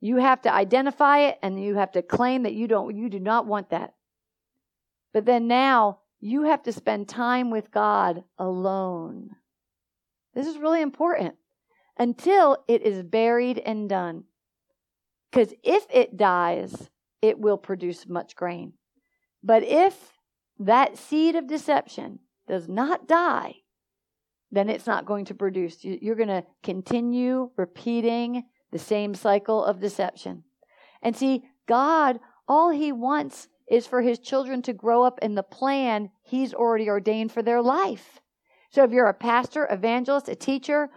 You 0.00 0.16
have 0.16 0.40
to 0.42 0.52
identify 0.52 1.28
it 1.28 1.38
and 1.42 1.62
you 1.62 1.74
have 1.74 1.92
to 1.92 2.02
claim 2.02 2.44
that 2.44 2.54
you 2.54 2.66
don't 2.66 2.96
you 2.96 3.10
do 3.10 3.20
not 3.20 3.46
want 3.46 3.70
that. 3.70 3.94
But 5.12 5.26
then 5.26 5.46
now 5.46 6.00
you 6.20 6.44
have 6.44 6.62
to 6.62 6.72
spend 6.72 7.08
time 7.08 7.50
with 7.50 7.70
God 7.70 8.24
alone. 8.38 9.36
This 10.34 10.46
is 10.46 10.58
really 10.58 10.82
important 10.82 11.34
until 11.98 12.64
it 12.68 12.82
is 12.82 13.02
buried 13.02 13.58
and 13.58 13.88
done. 13.88 14.24
Because 15.30 15.52
if 15.62 15.86
it 15.92 16.16
dies, 16.16 16.90
it 17.22 17.38
will 17.38 17.58
produce 17.58 18.08
much 18.08 18.34
grain. 18.34 18.72
But 19.42 19.62
if 19.62 19.94
that 20.58 20.98
seed 20.98 21.36
of 21.36 21.46
deception 21.46 22.20
does 22.48 22.68
not 22.68 23.06
die, 23.06 23.56
then 24.50 24.68
it's 24.68 24.86
not 24.86 25.06
going 25.06 25.24
to 25.26 25.34
produce. 25.34 25.78
You're 25.82 26.16
going 26.16 26.28
to 26.28 26.44
continue 26.62 27.50
repeating 27.56 28.44
the 28.72 28.78
same 28.78 29.14
cycle 29.14 29.64
of 29.64 29.80
deception. 29.80 30.44
And 31.02 31.16
see, 31.16 31.44
God, 31.66 32.18
all 32.48 32.70
He 32.70 32.92
wants 32.92 33.48
is 33.70 33.86
for 33.86 34.02
His 34.02 34.18
children 34.18 34.62
to 34.62 34.72
grow 34.72 35.04
up 35.04 35.18
in 35.22 35.34
the 35.34 35.42
plan 35.42 36.10
He's 36.22 36.52
already 36.52 36.88
ordained 36.88 37.32
for 37.32 37.42
their 37.42 37.62
life. 37.62 38.19
So 38.70 38.84
if 38.84 38.92
you're 38.92 39.08
a 39.08 39.14
pastor, 39.14 39.66
evangelist, 39.70 40.28
a 40.28 40.34
teacher, 40.34 40.88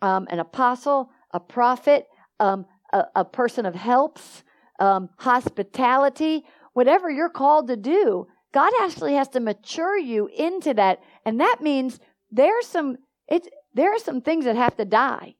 um, 0.00 0.26
an 0.30 0.38
apostle, 0.38 1.10
a 1.32 1.40
prophet, 1.40 2.06
um, 2.38 2.66
a, 2.92 3.04
a, 3.16 3.24
person 3.24 3.66
of 3.66 3.74
helps, 3.74 4.44
um, 4.78 5.08
hospitality, 5.18 6.44
whatever 6.74 7.10
you're 7.10 7.30
called 7.30 7.68
to 7.68 7.76
do, 7.76 8.26
God 8.52 8.72
actually 8.80 9.14
has 9.14 9.28
to 9.30 9.40
mature 9.40 9.98
you 9.98 10.28
into 10.28 10.74
that. 10.74 11.00
And 11.24 11.40
that 11.40 11.60
means 11.60 11.98
there's 12.30 12.66
some 12.66 12.96
it's 13.28 13.48
there 13.74 13.94
are 13.94 13.98
some 13.98 14.20
things 14.20 14.44
that 14.44 14.56
have 14.56 14.76
to 14.76 14.84
die. 14.84 15.34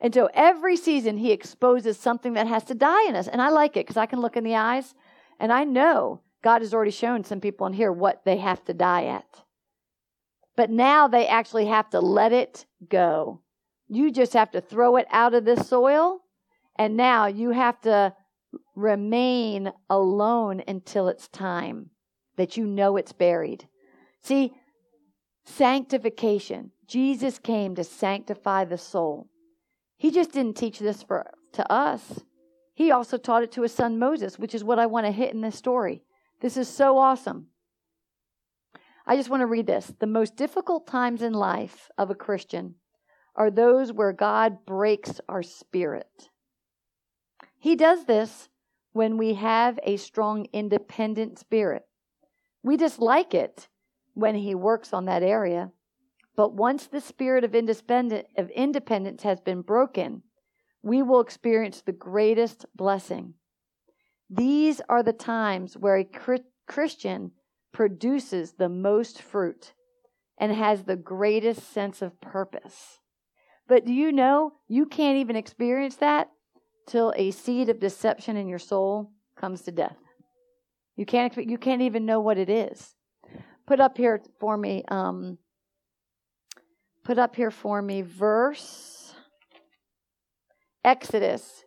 And 0.00 0.14
so 0.14 0.28
every 0.32 0.76
season 0.76 1.18
he 1.18 1.32
exposes 1.32 1.98
something 1.98 2.34
that 2.34 2.46
has 2.46 2.64
to 2.64 2.74
die 2.74 3.08
in 3.08 3.16
us. 3.16 3.28
And 3.28 3.42
I 3.42 3.48
like 3.48 3.76
it 3.76 3.86
because 3.86 3.96
I 3.96 4.06
can 4.06 4.20
look 4.20 4.36
in 4.36 4.44
the 4.44 4.54
eyes 4.54 4.94
and 5.40 5.52
I 5.52 5.64
know 5.64 6.20
God 6.44 6.62
has 6.62 6.72
already 6.72 6.90
shown 6.90 7.24
some 7.24 7.40
people 7.40 7.66
in 7.66 7.72
here 7.72 7.92
what 7.92 8.24
they 8.24 8.36
have 8.36 8.64
to 8.66 8.74
die 8.74 9.06
at. 9.06 9.42
But 10.56 10.70
now 10.70 11.06
they 11.06 11.26
actually 11.26 11.66
have 11.66 11.90
to 11.90 12.00
let 12.00 12.32
it 12.32 12.64
go. 12.88 13.42
You 13.88 14.10
just 14.10 14.32
have 14.32 14.50
to 14.52 14.60
throw 14.60 14.96
it 14.96 15.06
out 15.10 15.34
of 15.34 15.44
this 15.44 15.68
soil. 15.68 16.20
And 16.78 16.96
now 16.96 17.26
you 17.26 17.50
have 17.50 17.80
to 17.82 18.14
remain 18.74 19.72
alone 19.88 20.62
until 20.66 21.08
it's 21.08 21.28
time 21.28 21.90
that 22.36 22.56
you 22.56 22.66
know 22.66 22.96
it's 22.96 23.12
buried. 23.12 23.68
See, 24.22 24.52
sanctification. 25.44 26.72
Jesus 26.86 27.38
came 27.38 27.74
to 27.74 27.84
sanctify 27.84 28.64
the 28.64 28.78
soul. 28.78 29.28
He 29.96 30.10
just 30.10 30.32
didn't 30.32 30.56
teach 30.56 30.78
this 30.78 31.02
for 31.02 31.32
to 31.52 31.72
us. 31.72 32.20
He 32.74 32.90
also 32.90 33.16
taught 33.16 33.42
it 33.42 33.52
to 33.52 33.62
his 33.62 33.72
son 33.72 33.98
Moses, 33.98 34.38
which 34.38 34.54
is 34.54 34.62
what 34.62 34.78
I 34.78 34.86
want 34.86 35.06
to 35.06 35.12
hit 35.12 35.32
in 35.32 35.40
this 35.40 35.56
story. 35.56 36.02
This 36.40 36.56
is 36.56 36.68
so 36.68 36.98
awesome. 36.98 37.46
I 39.06 39.16
just 39.16 39.30
want 39.30 39.42
to 39.42 39.46
read 39.46 39.66
this. 39.66 39.92
The 40.00 40.06
most 40.06 40.36
difficult 40.36 40.86
times 40.86 41.22
in 41.22 41.32
life 41.32 41.90
of 41.96 42.10
a 42.10 42.14
Christian 42.14 42.74
are 43.36 43.50
those 43.50 43.92
where 43.92 44.12
God 44.12 44.66
breaks 44.66 45.20
our 45.28 45.42
spirit. 45.42 46.30
He 47.58 47.76
does 47.76 48.06
this 48.06 48.48
when 48.92 49.16
we 49.16 49.34
have 49.34 49.78
a 49.82 49.96
strong 49.96 50.46
independent 50.52 51.38
spirit. 51.38 51.84
We 52.62 52.76
dislike 52.76 53.34
it 53.34 53.68
when 54.14 54.34
he 54.34 54.54
works 54.54 54.92
on 54.92 55.04
that 55.04 55.22
area. 55.22 55.70
But 56.34 56.54
once 56.54 56.86
the 56.86 57.00
spirit 57.00 57.44
of, 57.44 57.54
independent, 57.54 58.26
of 58.36 58.50
independence 58.50 59.22
has 59.22 59.40
been 59.40 59.62
broken, 59.62 60.22
we 60.82 61.02
will 61.02 61.20
experience 61.20 61.80
the 61.80 61.92
greatest 61.92 62.66
blessing. 62.74 63.34
These 64.28 64.80
are 64.88 65.02
the 65.02 65.12
times 65.12 65.76
where 65.76 65.96
a 65.96 66.08
Christian 66.66 67.30
produces 67.76 68.52
the 68.52 68.70
most 68.70 69.20
fruit 69.20 69.74
and 70.38 70.50
has 70.50 70.84
the 70.84 70.96
greatest 70.96 71.70
sense 71.74 72.00
of 72.00 72.18
purpose. 72.22 73.00
But 73.68 73.84
do 73.84 73.92
you 73.92 74.12
know 74.12 74.54
you 74.66 74.86
can't 74.86 75.18
even 75.18 75.36
experience 75.36 75.96
that 75.96 76.30
till 76.88 77.12
a 77.16 77.32
seed 77.32 77.68
of 77.68 77.78
deception 77.78 78.38
in 78.38 78.48
your 78.48 78.58
soul 78.58 79.12
comes 79.38 79.60
to 79.62 79.72
death? 79.72 79.98
You 80.96 81.04
can't 81.04 81.36
you 81.36 81.58
can't 81.58 81.82
even 81.82 82.06
know 82.06 82.18
what 82.18 82.38
it 82.38 82.48
is. 82.48 82.94
Put 83.66 83.78
up 83.78 83.98
here 83.98 84.22
for 84.40 84.56
me 84.56 84.82
um, 84.88 85.36
put 87.04 87.18
up 87.18 87.36
here 87.36 87.50
for 87.50 87.82
me 87.82 88.00
verse 88.00 89.14
Exodus 90.82 91.62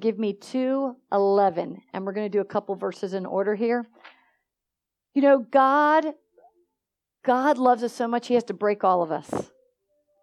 give 0.00 0.18
me 0.18 0.32
2:11 0.32 1.82
and 1.92 2.06
we're 2.06 2.14
going 2.14 2.30
to 2.30 2.38
do 2.38 2.40
a 2.40 2.46
couple 2.46 2.74
verses 2.76 3.12
in 3.12 3.26
order 3.26 3.54
here. 3.54 3.84
You 5.14 5.22
know, 5.22 5.38
God 5.38 6.14
God 7.22 7.58
loves 7.58 7.82
us 7.82 7.92
so 7.92 8.08
much 8.08 8.28
he 8.28 8.34
has 8.34 8.44
to 8.44 8.54
break 8.54 8.82
all 8.82 9.02
of 9.02 9.12
us. 9.12 9.50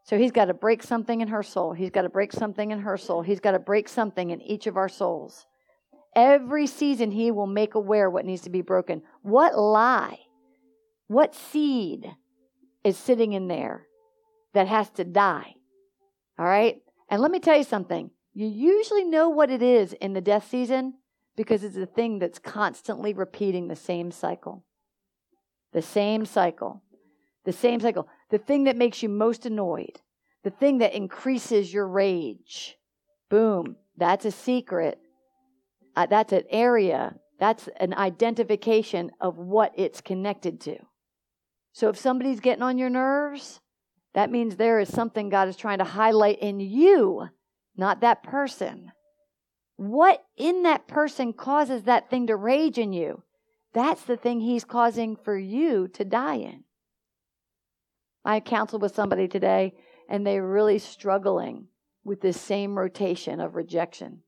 So 0.04 0.18
he's 0.18 0.32
got 0.32 0.46
to 0.46 0.54
break 0.54 0.82
something 0.82 1.22
in 1.22 1.28
her 1.28 1.44
soul. 1.44 1.74
He's 1.74 1.90
got 1.90 2.04
to 2.04 2.10
break 2.10 2.32
something 2.32 2.72
in 2.72 2.80
her 2.80 2.98
soul. 2.98 3.22
He's 3.22 3.40
got 3.40 3.52
to 3.52 3.60
break 3.60 3.90
something 3.90 4.30
in 4.30 4.42
each 4.42 4.66
of 4.66 4.78
our 4.78 4.90
souls. 4.90 5.46
Every 6.16 6.66
season 6.66 7.12
he 7.12 7.30
will 7.30 7.48
make 7.48 7.76
aware 7.76 8.10
what 8.10 8.26
needs 8.26 8.42
to 8.44 8.50
be 8.50 8.62
broken. 8.62 9.04
What 9.22 9.58
lie? 9.58 10.20
What 11.08 11.36
seed 11.36 12.10
is 12.84 12.98
sitting 12.98 13.34
in 13.34 13.48
there 13.48 13.86
that 14.54 14.68
has 14.68 14.90
to 14.92 15.04
die? 15.04 15.56
All 16.40 16.46
right? 16.46 16.78
And 17.10 17.22
let 17.22 17.32
me 17.32 17.40
tell 17.40 17.58
you 17.58 17.64
something. 17.64 18.10
You 18.34 18.48
usually 18.48 19.04
know 19.04 19.30
what 19.30 19.52
it 19.52 19.62
is 19.62 19.94
in 19.94 20.14
the 20.14 20.22
death 20.22 20.48
season 20.50 20.96
because 21.36 21.64
it's 21.64 21.78
a 21.78 21.86
thing 21.86 22.20
that's 22.20 22.40
constantly 22.40 23.14
repeating 23.14 23.68
the 23.68 23.76
same 23.76 24.12
cycle. 24.12 24.64
The 25.78 25.84
same 25.84 26.26
cycle. 26.26 26.82
The 27.46 27.54
same 27.54 27.80
cycle. 27.80 28.08
The 28.32 28.40
thing 28.40 28.64
that 28.64 28.78
makes 28.78 29.04
you 29.04 29.10
most 29.10 29.46
annoyed. 29.46 30.02
The 30.44 30.50
thing 30.50 30.80
that 30.80 30.96
increases 30.96 31.72
your 31.72 31.88
rage. 31.88 32.76
Boom. 33.30 33.76
That's 33.96 34.26
a 34.26 34.32
secret. 34.32 34.98
Uh, 35.96 36.08
that's 36.08 36.34
an 36.34 36.46
area. 36.50 37.14
That's 37.40 37.70
an 37.80 37.94
identification 37.94 39.12
of 39.22 39.38
what 39.38 39.72
it's 39.76 40.02
connected 40.02 40.60
to. 40.62 40.78
So 41.74 41.90
if 41.90 41.98
somebody's 42.00 42.40
getting 42.40 42.64
on 42.64 42.80
your 42.80 42.90
nerves, 42.90 43.60
that 44.16 44.32
means 44.32 44.56
there 44.56 44.80
is 44.80 44.92
something 44.92 45.30
God 45.30 45.48
is 45.48 45.58
trying 45.58 45.78
to 45.78 45.84
highlight 45.84 46.40
in 46.40 46.60
you, 46.60 47.28
not 47.76 48.02
that 48.02 48.24
person. 48.24 48.94
What 49.76 50.26
in 50.38 50.64
that 50.64 50.88
person 50.88 51.34
causes 51.34 51.84
that 51.84 52.10
thing 52.10 52.26
to 52.26 52.36
rage 52.36 52.80
in 52.80 52.94
you? 52.94 53.22
That's 53.78 54.02
the 54.02 54.18
thing 54.18 54.40
he's 54.40 54.66
causing 54.66 55.16
for 55.16 55.38
you 55.38 55.88
to 55.90 56.04
die 56.04 56.38
in. 56.38 56.64
I 58.26 58.40
counseled 58.40 58.82
with 58.82 58.96
somebody 58.96 59.28
today, 59.28 59.76
and 60.10 60.26
they're 60.26 60.44
really 60.44 60.80
struggling 60.80 61.68
with 62.04 62.22
this 62.22 62.42
same 62.42 62.76
rotation 62.76 63.40
of 63.40 63.54
rejection. 63.54 64.24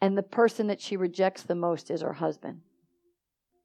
And 0.00 0.18
the 0.18 0.24
person 0.24 0.66
that 0.66 0.80
she 0.80 0.96
rejects 0.96 1.44
the 1.44 1.54
most 1.54 1.88
is 1.88 2.02
her 2.02 2.14
husband. 2.14 2.62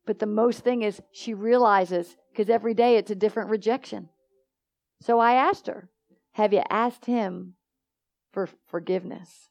But 0.05 0.19
the 0.19 0.27
most 0.27 0.59
thing 0.59 0.83
is 0.83 1.01
she 1.11 1.33
realizes, 1.33 2.15
because 2.31 2.51
every 2.51 2.75
day 2.75 2.97
it's 2.97 3.09
a 3.09 3.15
different 3.15 3.49
rejection. 3.49 4.09
So 5.01 5.17
I 5.17 5.33
asked 5.33 5.65
her, 5.65 5.89
Have 6.33 6.53
you 6.53 6.61
asked 6.69 7.05
him 7.05 7.55
for 8.31 8.47
forgiveness? 8.67 9.49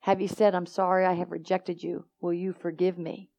Have 0.00 0.20
you 0.20 0.28
said, 0.28 0.54
I'm 0.54 0.66
sorry 0.66 1.06
I 1.06 1.14
have 1.14 1.32
rejected 1.32 1.82
you? 1.82 2.04
Will 2.20 2.34
you 2.34 2.52
forgive 2.52 2.98
me? 2.98 3.30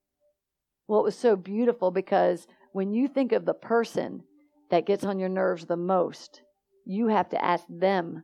Well, 0.88 1.00
it 1.00 1.04
was 1.04 1.18
so 1.18 1.36
beautiful 1.36 1.92
because 1.92 2.48
when 2.72 2.94
you 2.94 3.08
think 3.08 3.32
of 3.32 3.46
the 3.46 3.54
person 3.54 4.24
that 4.70 4.86
gets 4.86 5.04
on 5.04 5.20
your 5.20 5.30
nerves 5.30 5.66
the 5.66 5.78
most, 5.78 6.42
you 6.86 7.08
have 7.08 7.30
to 7.30 7.44
ask 7.44 7.64
them 7.70 8.24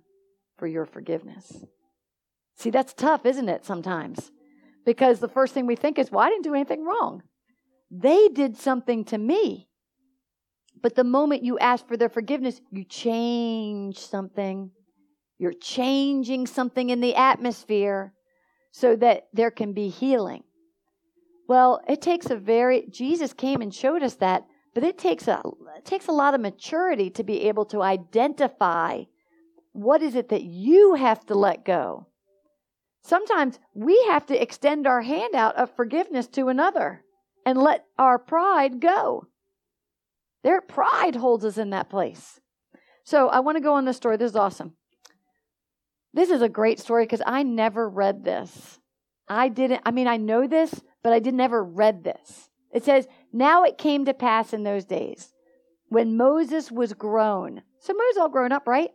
for 0.57 0.67
your 0.67 0.85
forgiveness. 0.85 1.63
See, 2.55 2.69
that's 2.69 2.93
tough, 2.93 3.25
isn't 3.25 3.49
it, 3.49 3.65
sometimes? 3.65 4.31
Because 4.85 5.19
the 5.19 5.27
first 5.27 5.53
thing 5.53 5.65
we 5.65 5.75
think 5.75 5.97
is, 5.97 6.11
well, 6.11 6.23
I 6.23 6.29
didn't 6.29 6.43
do 6.43 6.53
anything 6.53 6.85
wrong. 6.85 7.23
They 7.89 8.27
did 8.29 8.57
something 8.57 9.03
to 9.05 9.17
me. 9.17 9.67
But 10.81 10.95
the 10.95 11.03
moment 11.03 11.43
you 11.43 11.59
ask 11.59 11.87
for 11.87 11.97
their 11.97 12.09
forgiveness, 12.09 12.61
you 12.71 12.83
change 12.83 13.97
something. 13.97 14.71
You're 15.37 15.53
changing 15.53 16.47
something 16.47 16.89
in 16.89 17.01
the 17.01 17.15
atmosphere 17.15 18.13
so 18.71 18.95
that 18.95 19.27
there 19.33 19.51
can 19.51 19.73
be 19.73 19.89
healing. 19.89 20.43
Well, 21.51 21.81
it 21.85 22.01
takes 22.01 22.27
a 22.29 22.37
very 22.37 22.87
Jesus 22.89 23.33
came 23.33 23.61
and 23.61 23.75
showed 23.75 24.03
us 24.03 24.15
that, 24.15 24.45
but 24.73 24.85
it 24.85 24.97
takes 24.97 25.27
a 25.27 25.41
it 25.75 25.83
takes 25.83 26.07
a 26.07 26.13
lot 26.13 26.33
of 26.33 26.39
maturity 26.39 27.09
to 27.09 27.25
be 27.25 27.49
able 27.49 27.65
to 27.65 27.81
identify 27.81 29.03
what 29.73 30.01
is 30.01 30.15
it 30.15 30.29
that 30.29 30.43
you 30.43 30.93
have 30.93 31.25
to 31.25 31.35
let 31.35 31.65
go. 31.65 32.07
Sometimes 33.03 33.59
we 33.73 34.01
have 34.07 34.25
to 34.27 34.41
extend 34.41 34.87
our 34.87 35.01
hand 35.01 35.35
out 35.35 35.57
of 35.57 35.75
forgiveness 35.75 36.27
to 36.27 36.47
another 36.47 37.03
and 37.45 37.57
let 37.57 37.83
our 37.99 38.17
pride 38.17 38.79
go. 38.79 39.27
Their 40.45 40.61
pride 40.61 41.17
holds 41.17 41.43
us 41.43 41.57
in 41.57 41.71
that 41.71 41.89
place. 41.89 42.39
So 43.03 43.27
I 43.27 43.41
want 43.41 43.57
to 43.57 43.61
go 43.61 43.73
on 43.73 43.83
this 43.83 43.97
story. 43.97 44.15
This 44.15 44.31
is 44.31 44.37
awesome. 44.37 44.77
This 46.13 46.29
is 46.29 46.41
a 46.41 46.47
great 46.47 46.79
story 46.79 47.03
because 47.03 47.21
I 47.25 47.43
never 47.43 47.89
read 47.89 48.23
this. 48.23 48.79
I 49.27 49.49
didn't, 49.49 49.81
I 49.85 49.91
mean, 49.91 50.07
I 50.07 50.15
know 50.15 50.47
this, 50.47 50.81
but 51.03 51.13
I 51.13 51.19
did 51.19 51.33
never 51.33 51.63
read 51.63 52.03
this. 52.03 52.49
It 52.71 52.83
says, 52.83 53.07
Now 53.33 53.63
it 53.63 53.77
came 53.77 54.05
to 54.05 54.13
pass 54.13 54.53
in 54.53 54.63
those 54.63 54.85
days 54.85 55.33
when 55.89 56.17
Moses 56.17 56.71
was 56.71 56.93
grown. 56.93 57.63
So 57.79 57.93
Moses 57.93 58.17
all 58.19 58.29
grown 58.29 58.51
up, 58.51 58.67
right? 58.67 58.91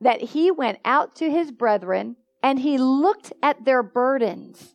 That 0.00 0.20
he 0.20 0.50
went 0.50 0.78
out 0.84 1.16
to 1.16 1.30
his 1.30 1.50
brethren 1.50 2.16
and 2.42 2.60
he 2.60 2.78
looked 2.78 3.32
at 3.42 3.64
their 3.64 3.82
burdens 3.82 4.74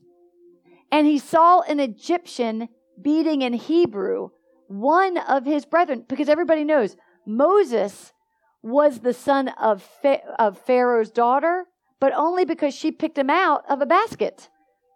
and 0.91 1.07
he 1.07 1.17
saw 1.17 1.61
an 1.61 1.79
Egyptian 1.79 2.69
beating 3.01 3.41
in 3.41 3.53
Hebrew 3.53 4.29
one 4.67 5.17
of 5.17 5.45
his 5.45 5.65
brethren, 5.65 6.05
because 6.07 6.29
everybody 6.29 6.63
knows 6.63 6.95
Moses 7.25 8.13
was 8.61 8.99
the 8.99 9.13
son 9.13 9.49
of, 9.49 9.87
Pharaoh's 10.65 11.11
daughter, 11.11 11.65
but 11.99 12.13
only 12.13 12.45
because 12.45 12.73
she 12.73 12.91
picked 12.91 13.17
him 13.17 13.29
out 13.29 13.63
of 13.69 13.81
a 13.81 13.85
basket. 13.85 14.49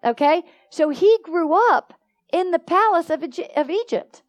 Okay? 0.03 0.43
So 0.69 0.89
he 0.89 1.17
grew 1.23 1.53
up 1.71 1.93
in 2.31 2.51
the 2.51 2.59
palace 2.59 3.09
of, 3.09 3.23
of 3.55 3.69
Egypt. 3.69 4.21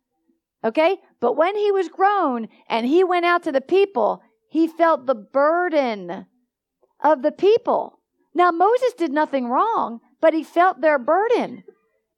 Okay? 0.65 0.99
But 1.21 1.37
when 1.37 1.57
he 1.57 1.71
was 1.71 1.89
grown 1.89 2.49
and 2.69 2.87
he 2.87 3.05
went 3.05 3.25
out 3.25 3.43
to 3.45 3.53
the 3.53 3.61
people, 3.61 4.23
he 4.49 4.67
felt 4.67 5.07
the 5.07 5.15
burden 5.15 6.27
of 7.03 7.23
the 7.23 7.33
people. 7.33 8.01
Now, 8.35 8.51
Moses 8.51 8.93
did 8.95 9.13
nothing 9.13 9.49
wrong, 9.49 10.01
but 10.21 10.35
he 10.35 10.43
felt 10.43 10.81
their 10.81 10.99
burden 10.99 11.65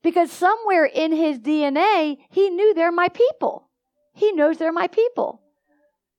because 0.03 0.31
somewhere 0.31 0.85
in 0.85 1.11
his 1.11 1.39
DNA, 1.39 2.17
he 2.29 2.49
knew 2.49 2.73
they're 2.73 2.91
my 2.91 3.09
people. 3.09 3.69
He 4.13 4.31
knows 4.31 4.57
they're 4.57 4.71
my 4.71 4.87
people. 4.87 5.41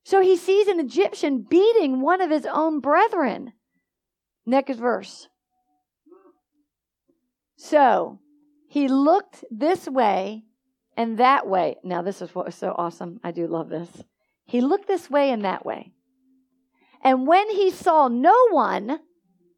So 0.05 0.21
he 0.21 0.37
sees 0.37 0.67
an 0.67 0.81
Egyptian 0.81 1.47
beating 1.49 2.01
one 2.01 2.21
of 2.21 2.31
his 2.31 2.47
own 2.47 2.81
brethren. 2.81 3.53
Next 4.45 4.77
verse. 4.77 5.29
So 7.63 8.19
he 8.69 8.89
looked 8.89 9.45
this 9.49 9.87
way 9.87 10.43
and 10.97 11.19
that 11.19 11.47
way. 11.47 11.77
Now, 11.85 12.03
this 12.03 12.21
is 12.21 12.35
what 12.35 12.47
was 12.47 12.57
so 12.57 12.75
awesome. 12.77 13.21
I 13.23 13.31
do 13.31 13.47
love 13.47 13.69
this. 13.69 14.03
He 14.45 14.61
looked 14.61 14.89
this 14.89 15.09
way 15.09 15.31
and 15.31 15.45
that 15.45 15.65
way. 15.65 15.93
And 17.05 17.25
when 17.25 17.49
he 17.51 17.71
saw 17.71 18.09
no 18.09 18.49
one, 18.51 18.99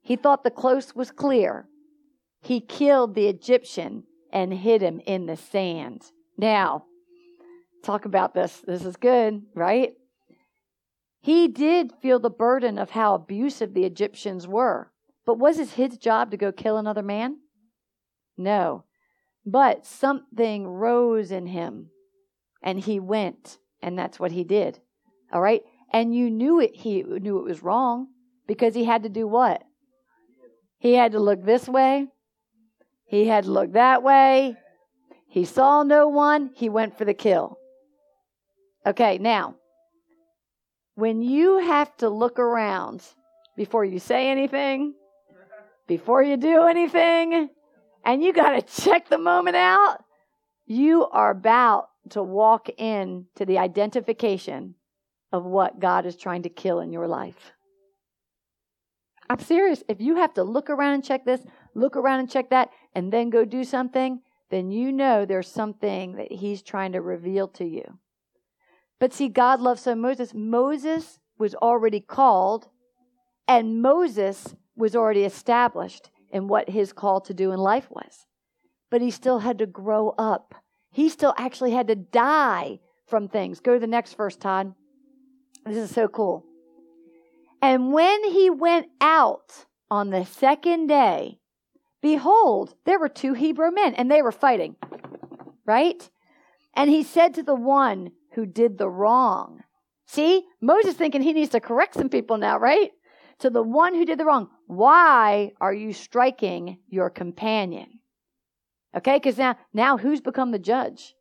he 0.02 0.16
thought 0.16 0.44
the 0.44 0.50
coast 0.50 0.94
was 0.94 1.11
clear. 1.11 1.66
He 2.42 2.61
killed 2.61 3.14
the 3.14 3.26
Egyptian 3.26 4.04
and 4.30 4.52
hid 4.52 4.82
him 4.82 5.00
in 5.06 5.25
the 5.25 5.37
sand. 5.37 6.02
Now, 6.37 6.84
talk 7.82 8.04
about 8.04 8.34
this. 8.34 8.62
This 8.66 8.84
is 8.84 8.96
good, 8.96 9.44
right? 9.54 9.94
He 11.23 11.49
did 11.49 11.92
feel 12.02 12.18
the 12.18 12.28
burden 12.28 12.76
of 12.78 12.90
how 12.90 13.14
abusive 13.14 13.73
the 13.73 13.84
Egyptians 13.84 14.46
were. 14.46 14.90
But 15.25 15.38
was 15.38 15.58
it 15.58 15.70
his 15.70 15.96
job 15.96 16.30
to 16.32 16.37
go 16.37 16.52
kill 16.52 16.76
another 16.76 17.02
man? 17.02 17.38
No. 18.36 18.84
But 19.46 19.86
something 19.86 20.66
rose 20.66 21.30
in 21.30 21.46
him 21.46 21.90
and 22.62 22.80
he 22.80 22.98
went, 22.98 23.58
and 23.82 23.98
that's 23.98 24.18
what 24.18 24.32
he 24.32 24.42
did. 24.42 24.80
All 25.32 25.40
right? 25.40 25.62
And 25.92 26.14
you 26.14 26.30
knew 26.30 26.60
it, 26.60 26.74
he 26.74 27.02
knew 27.02 27.38
it 27.38 27.44
was 27.44 27.62
wrong 27.62 28.08
because 28.46 28.74
he 28.74 28.84
had 28.84 29.02
to 29.02 29.08
do 29.08 29.28
what? 29.28 29.62
He 30.78 30.94
had 30.94 31.12
to 31.12 31.20
look 31.20 31.44
this 31.44 31.68
way, 31.68 32.08
he 33.06 33.26
had 33.26 33.44
to 33.44 33.50
look 33.50 33.72
that 33.72 34.02
way. 34.02 34.56
He 35.28 35.44
saw 35.44 35.82
no 35.82 36.08
one, 36.08 36.50
he 36.54 36.68
went 36.68 36.96
for 36.96 37.04
the 37.04 37.14
kill. 37.14 37.58
Okay, 38.86 39.18
now, 39.18 39.56
when 40.94 41.22
you 41.22 41.58
have 41.58 41.96
to 41.98 42.08
look 42.08 42.38
around 42.38 43.02
before 43.56 43.84
you 43.84 43.98
say 43.98 44.30
anything, 44.30 44.94
before 45.86 46.22
you 46.22 46.36
do 46.36 46.66
anything, 46.66 47.50
and 48.04 48.23
you 48.23 48.32
got 48.32 48.50
to 48.50 48.82
check 48.82 49.08
the 49.08 49.18
moment 49.18 49.56
out, 49.56 50.04
you 50.66 51.06
are 51.06 51.30
about 51.30 51.88
to 52.11 52.23
walk 52.23 52.68
in 52.76 53.26
to 53.37 53.44
the 53.44 53.58
identification 53.58 54.75
of 55.32 55.44
what 55.44 55.80
God 55.80 56.06
is 56.06 56.16
trying 56.16 56.42
to 56.42 56.49
kill 56.49 56.80
in 56.80 56.92
your 56.92 57.08
life. 57.08 57.52
I'm 59.28 59.40
serious. 59.40 59.82
If 59.88 60.00
you 60.00 60.16
have 60.16 60.34
to 60.34 60.44
look 60.44 60.68
around 60.68 60.94
and 60.94 61.04
check 61.04 61.25
this, 61.25 61.40
look 61.75 61.96
around 61.96 62.20
and 62.20 62.30
check 62.30 62.50
that, 62.50 62.70
and 62.94 63.12
then 63.12 63.30
go 63.30 63.44
do 63.44 63.64
something, 63.64 64.20
then 64.50 64.70
you 64.70 64.92
know 64.92 65.25
there's 65.25 65.49
something 65.50 66.16
that 66.16 66.30
He's 66.30 66.62
trying 66.62 66.92
to 66.92 67.00
reveal 67.00 67.49
to 67.49 67.64
you. 67.64 67.99
But 69.00 69.12
see, 69.12 69.28
God 69.28 69.61
loves 69.61 69.82
so 69.82 69.94
Moses. 69.94 70.32
Moses 70.34 71.18
was 71.38 71.54
already 71.54 72.00
called, 72.00 72.68
and 73.49 73.82
Moses 73.82 74.54
was 74.76 74.94
already 74.94 75.25
established 75.25 76.11
and 76.34 76.50
what 76.50 76.68
his 76.68 76.92
call 76.92 77.20
to 77.22 77.32
do 77.32 77.52
in 77.52 77.58
life 77.58 77.86
was. 77.90 78.26
But 78.90 79.00
he 79.00 79.10
still 79.10 79.38
had 79.38 79.58
to 79.58 79.66
grow 79.66 80.10
up. 80.18 80.54
He 80.90 81.08
still 81.08 81.32
actually 81.38 81.70
had 81.70 81.88
to 81.88 81.94
die 81.94 82.80
from 83.06 83.28
things. 83.28 83.60
Go 83.60 83.74
to 83.74 83.80
the 83.80 83.86
next 83.86 84.14
verse, 84.14 84.36
Todd. 84.36 84.74
This 85.64 85.76
is 85.76 85.90
so 85.90 86.08
cool. 86.08 86.44
And 87.62 87.92
when 87.92 88.24
he 88.24 88.50
went 88.50 88.88
out 89.00 89.64
on 89.90 90.10
the 90.10 90.26
second 90.26 90.88
day, 90.88 91.38
behold, 92.02 92.74
there 92.84 92.98
were 92.98 93.08
two 93.08 93.32
Hebrew 93.32 93.70
men, 93.70 93.94
and 93.94 94.10
they 94.10 94.20
were 94.20 94.32
fighting, 94.32 94.76
right? 95.64 96.10
And 96.74 96.90
he 96.90 97.02
said 97.02 97.32
to 97.34 97.42
the 97.42 97.54
one 97.54 98.10
who 98.32 98.44
did 98.44 98.76
the 98.76 98.90
wrong, 98.90 99.60
See, 100.06 100.44
Moses 100.60 100.94
thinking 100.94 101.22
he 101.22 101.32
needs 101.32 101.52
to 101.52 101.60
correct 101.60 101.94
some 101.94 102.10
people 102.10 102.36
now, 102.36 102.58
right? 102.58 102.90
To 103.38 103.50
the 103.50 103.62
one 103.62 103.94
who 103.94 104.04
did 104.04 104.18
the 104.18 104.24
wrong, 104.24 104.48
Why 104.66 105.52
are 105.60 105.74
you 105.74 105.92
striking 105.92 106.78
your 106.88 107.10
companion? 107.10 108.00
Okay, 108.97 109.16
because 109.16 109.38
now, 109.38 109.56
now 109.73 109.97
who's 109.99 110.20
become 110.20 110.52
the 110.52 110.58
judge? 110.58 111.14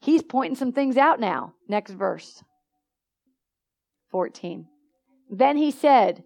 He's 0.00 0.22
pointing 0.22 0.56
some 0.56 0.72
things 0.72 0.96
out 0.96 1.20
now. 1.20 1.54
Next 1.68 1.92
verse 1.92 2.42
14. 4.10 4.66
Then 5.30 5.56
he 5.56 5.70
said, 5.70 6.24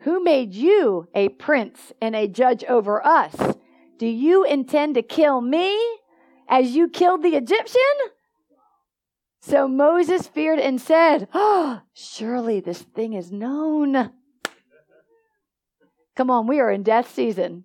Who 0.00 0.22
made 0.22 0.54
you 0.54 1.08
a 1.14 1.28
prince 1.28 1.92
and 2.00 2.16
a 2.16 2.28
judge 2.28 2.64
over 2.64 3.04
us? 3.04 3.34
Do 3.98 4.06
you 4.06 4.44
intend 4.44 4.94
to 4.94 5.02
kill 5.02 5.40
me 5.40 5.76
as 6.48 6.74
you 6.74 6.88
killed 6.88 7.22
the 7.22 7.36
Egyptian? 7.36 7.82
So 9.40 9.68
Moses 9.68 10.26
feared 10.26 10.58
and 10.58 10.80
said, 10.80 11.28
Oh, 11.32 11.82
surely 11.92 12.60
this 12.60 12.82
thing 12.82 13.12
is 13.12 13.30
known. 13.30 14.10
Come 16.16 16.30
on, 16.30 16.46
we 16.46 16.58
are 16.58 16.70
in 16.70 16.82
death 16.82 17.14
season. 17.14 17.64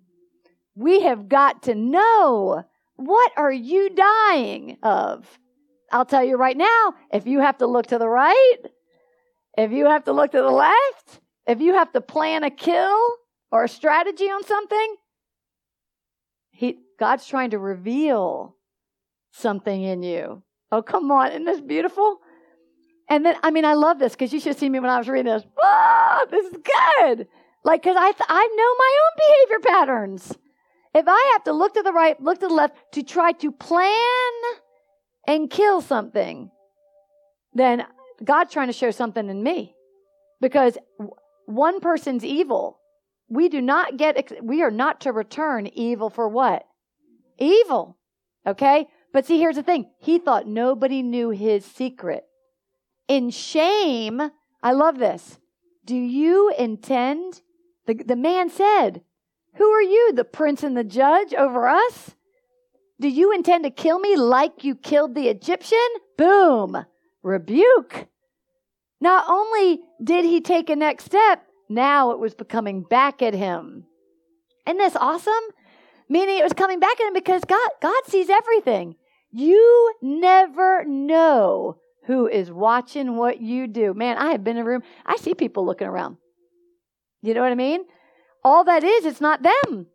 We 0.76 1.02
have 1.02 1.28
got 1.28 1.64
to 1.64 1.74
know 1.74 2.64
what 2.96 3.32
are 3.36 3.52
you 3.52 3.90
dying 3.90 4.78
of? 4.82 5.26
I'll 5.90 6.04
tell 6.04 6.24
you 6.24 6.36
right 6.36 6.56
now, 6.56 6.94
if 7.12 7.26
you 7.26 7.40
have 7.40 7.58
to 7.58 7.66
look 7.66 7.88
to 7.88 7.98
the 7.98 8.08
right, 8.08 8.56
if 9.56 9.72
you 9.72 9.86
have 9.86 10.04
to 10.04 10.12
look 10.12 10.32
to 10.32 10.40
the 10.40 10.50
left, 10.50 11.20
if 11.46 11.60
you 11.60 11.74
have 11.74 11.92
to 11.92 12.00
plan 12.00 12.44
a 12.44 12.50
kill 12.50 12.98
or 13.50 13.64
a 13.64 13.68
strategy 13.68 14.24
on 14.24 14.44
something, 14.44 14.96
he, 16.50 16.78
God's 16.98 17.26
trying 17.26 17.50
to 17.50 17.58
reveal 17.58 18.56
something 19.32 19.82
in 19.82 20.02
you. 20.02 20.42
Oh, 20.74 20.82
come 20.82 21.10
on. 21.12 21.30
Isn't 21.30 21.44
this 21.44 21.60
beautiful? 21.60 22.20
And 23.08 23.24
then, 23.24 23.36
I 23.42 23.50
mean, 23.50 23.64
I 23.64 23.74
love 23.74 24.00
this 24.00 24.12
because 24.12 24.32
you 24.32 24.40
should 24.40 24.58
see 24.58 24.68
me 24.68 24.80
when 24.80 24.90
I 24.90 24.98
was 24.98 25.08
reading 25.08 25.32
this. 25.32 25.44
Oh, 25.62 26.26
this 26.30 26.46
is 26.46 26.52
good. 26.52 27.28
Like, 27.62 27.82
because 27.82 27.96
I, 27.96 28.10
th- 28.10 28.26
I 28.28 28.46
know 28.56 28.74
my 28.78 28.98
own 29.04 29.14
behavior 29.28 29.70
patterns. 29.70 30.38
If 30.94 31.04
I 31.06 31.30
have 31.34 31.44
to 31.44 31.52
look 31.52 31.74
to 31.74 31.82
the 31.82 31.92
right, 31.92 32.20
look 32.20 32.40
to 32.40 32.48
the 32.48 32.54
left 32.54 32.74
to 32.92 33.02
try 33.02 33.32
to 33.32 33.52
plan 33.52 34.32
and 35.28 35.48
kill 35.48 35.80
something, 35.80 36.50
then 37.52 37.84
God's 38.22 38.52
trying 38.52 38.66
to 38.66 38.72
show 38.72 38.90
something 38.90 39.28
in 39.28 39.42
me. 39.42 39.74
Because 40.40 40.76
one 41.46 41.80
person's 41.80 42.24
evil, 42.24 42.80
we 43.28 43.48
do 43.48 43.60
not 43.60 43.96
get, 43.96 44.42
we 44.42 44.62
are 44.62 44.70
not 44.70 45.02
to 45.02 45.12
return 45.12 45.68
evil 45.68 46.10
for 46.10 46.28
what? 46.28 46.66
Evil. 47.38 47.96
Okay? 48.46 48.86
But 49.14 49.26
see, 49.26 49.38
here's 49.38 49.54
the 49.54 49.62
thing 49.62 49.86
he 50.00 50.18
thought 50.18 50.48
nobody 50.48 51.00
knew 51.00 51.30
his 51.30 51.64
secret. 51.64 52.24
In 53.06 53.30
shame, 53.30 54.20
I 54.60 54.72
love 54.72 54.98
this. 54.98 55.38
Do 55.86 55.94
you 55.94 56.52
intend? 56.58 57.40
The, 57.86 57.94
the 57.94 58.16
man 58.16 58.50
said, 58.50 59.02
Who 59.54 59.70
are 59.70 59.82
you, 59.82 60.12
the 60.12 60.24
prince 60.24 60.64
and 60.64 60.76
the 60.76 60.82
judge 60.82 61.32
over 61.32 61.68
us? 61.68 62.16
Do 63.00 63.08
you 63.08 63.32
intend 63.32 63.62
to 63.64 63.70
kill 63.70 64.00
me 64.00 64.16
like 64.16 64.64
you 64.64 64.74
killed 64.74 65.14
the 65.14 65.28
Egyptian? 65.28 65.78
Boom! 66.18 66.84
Rebuke. 67.22 68.08
Not 69.00 69.26
only 69.28 69.80
did 70.02 70.24
he 70.24 70.40
take 70.40 70.68
a 70.68 70.74
next 70.76 71.04
step, 71.04 71.46
now 71.68 72.10
it 72.10 72.18
was 72.18 72.34
becoming 72.34 72.82
back 72.82 73.22
at 73.22 73.34
him. 73.34 73.84
Isn't 74.66 74.78
this 74.78 74.96
awesome? 74.96 75.34
Meaning 76.08 76.38
it 76.38 76.44
was 76.44 76.52
coming 76.52 76.80
back 76.80 77.00
at 77.00 77.06
him 77.06 77.14
because 77.14 77.44
God, 77.44 77.70
God 77.80 78.02
sees 78.08 78.28
everything. 78.28 78.96
You 79.36 79.94
never 80.00 80.84
know 80.84 81.78
who 82.06 82.28
is 82.28 82.52
watching 82.52 83.16
what 83.16 83.40
you 83.40 83.66
do. 83.66 83.92
Man, 83.92 84.16
I 84.16 84.30
have 84.30 84.44
been 84.44 84.56
in 84.56 84.62
a 84.62 84.64
room, 84.64 84.84
I 85.04 85.16
see 85.16 85.34
people 85.34 85.66
looking 85.66 85.88
around. 85.88 86.18
You 87.20 87.34
know 87.34 87.40
what 87.40 87.50
I 87.50 87.56
mean? 87.56 87.84
All 88.44 88.62
that 88.62 88.84
is, 88.84 89.04
it's 89.04 89.20
not 89.20 89.42
them. 89.42 89.88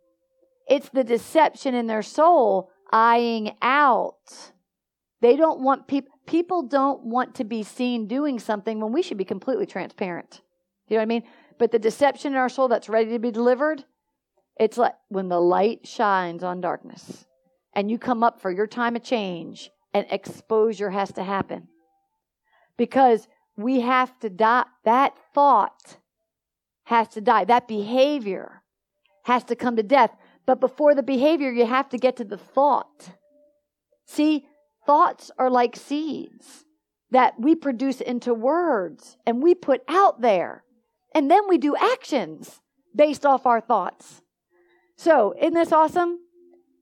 It's 0.68 0.90
the 0.90 1.04
deception 1.04 1.74
in 1.74 1.86
their 1.86 2.02
soul 2.02 2.68
eyeing 2.92 3.56
out. 3.62 4.52
They 5.22 5.36
don't 5.36 5.62
want 5.62 5.88
people, 5.88 6.12
people 6.26 6.64
don't 6.64 7.06
want 7.06 7.36
to 7.36 7.44
be 7.44 7.62
seen 7.62 8.06
doing 8.06 8.38
something 8.38 8.78
when 8.78 8.92
we 8.92 9.00
should 9.00 9.16
be 9.16 9.24
completely 9.24 9.64
transparent. 9.64 10.42
You 10.86 10.96
know 10.96 11.00
what 11.00 11.04
I 11.04 11.06
mean? 11.06 11.22
But 11.58 11.72
the 11.72 11.78
deception 11.78 12.32
in 12.32 12.38
our 12.38 12.50
soul 12.50 12.68
that's 12.68 12.90
ready 12.90 13.12
to 13.12 13.18
be 13.18 13.30
delivered, 13.30 13.86
it's 14.58 14.76
like 14.76 14.96
when 15.08 15.30
the 15.30 15.40
light 15.40 15.86
shines 15.86 16.42
on 16.44 16.60
darkness 16.60 17.24
and 17.72 17.90
you 17.90 17.98
come 17.98 18.22
up 18.22 18.40
for 18.40 18.50
your 18.50 18.66
time 18.66 18.96
of 18.96 19.02
change, 19.02 19.70
and 19.92 20.06
exposure 20.10 20.90
has 20.90 21.12
to 21.12 21.24
happen. 21.24 21.68
Because 22.76 23.28
we 23.56 23.80
have 23.80 24.18
to 24.20 24.30
die. 24.30 24.64
That 24.84 25.14
thought 25.34 25.98
has 26.84 27.08
to 27.08 27.20
die. 27.20 27.44
That 27.44 27.68
behavior 27.68 28.62
has 29.24 29.44
to 29.44 29.56
come 29.56 29.76
to 29.76 29.82
death. 29.82 30.16
But 30.46 30.60
before 30.60 30.94
the 30.94 31.02
behavior, 31.02 31.50
you 31.50 31.66
have 31.66 31.88
to 31.90 31.98
get 31.98 32.16
to 32.16 32.24
the 32.24 32.38
thought. 32.38 33.10
See, 34.06 34.46
thoughts 34.86 35.30
are 35.38 35.50
like 35.50 35.76
seeds 35.76 36.64
that 37.10 37.38
we 37.38 37.54
produce 37.54 38.00
into 38.00 38.32
words 38.32 39.16
and 39.26 39.42
we 39.42 39.54
put 39.54 39.82
out 39.88 40.20
there. 40.20 40.64
And 41.14 41.30
then 41.30 41.48
we 41.48 41.58
do 41.58 41.76
actions 41.76 42.60
based 42.94 43.26
off 43.26 43.46
our 43.46 43.60
thoughts. 43.60 44.22
So, 44.96 45.34
isn't 45.38 45.54
this 45.54 45.72
awesome? 45.72 46.18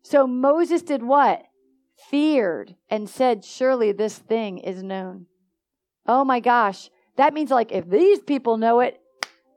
So 0.03 0.27
Moses 0.27 0.83
did 0.83 1.03
what? 1.03 1.43
Feared 2.11 2.77
and 2.89 3.09
said, 3.09 3.45
Surely 3.45 3.93
this 3.93 4.19
thing 4.19 4.59
is 4.59 4.83
known. 4.83 5.27
Oh 6.07 6.25
my 6.25 6.41
gosh. 6.41 6.91
That 7.17 7.35
means 7.35 7.51
like 7.51 7.73
if 7.73 7.89
these 7.89 8.21
people 8.21 8.57
know 8.57 8.81
it, 8.81 9.01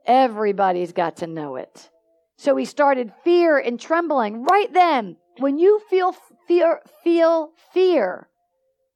everybody's 0.06 0.92
got 0.92 1.18
to 1.18 1.28
know 1.28 1.56
it. 1.56 1.90
So 2.38 2.56
he 2.56 2.66
started 2.66 3.14
fear 3.24 3.58
and 3.58 3.80
trembling 3.80 4.44
right 4.44 4.72
then. 4.74 5.18
When 5.38 5.60
you 5.60 5.80
feel 5.90 6.16
fear, 6.48 6.82
feel 7.04 7.52
fear, 7.72 8.28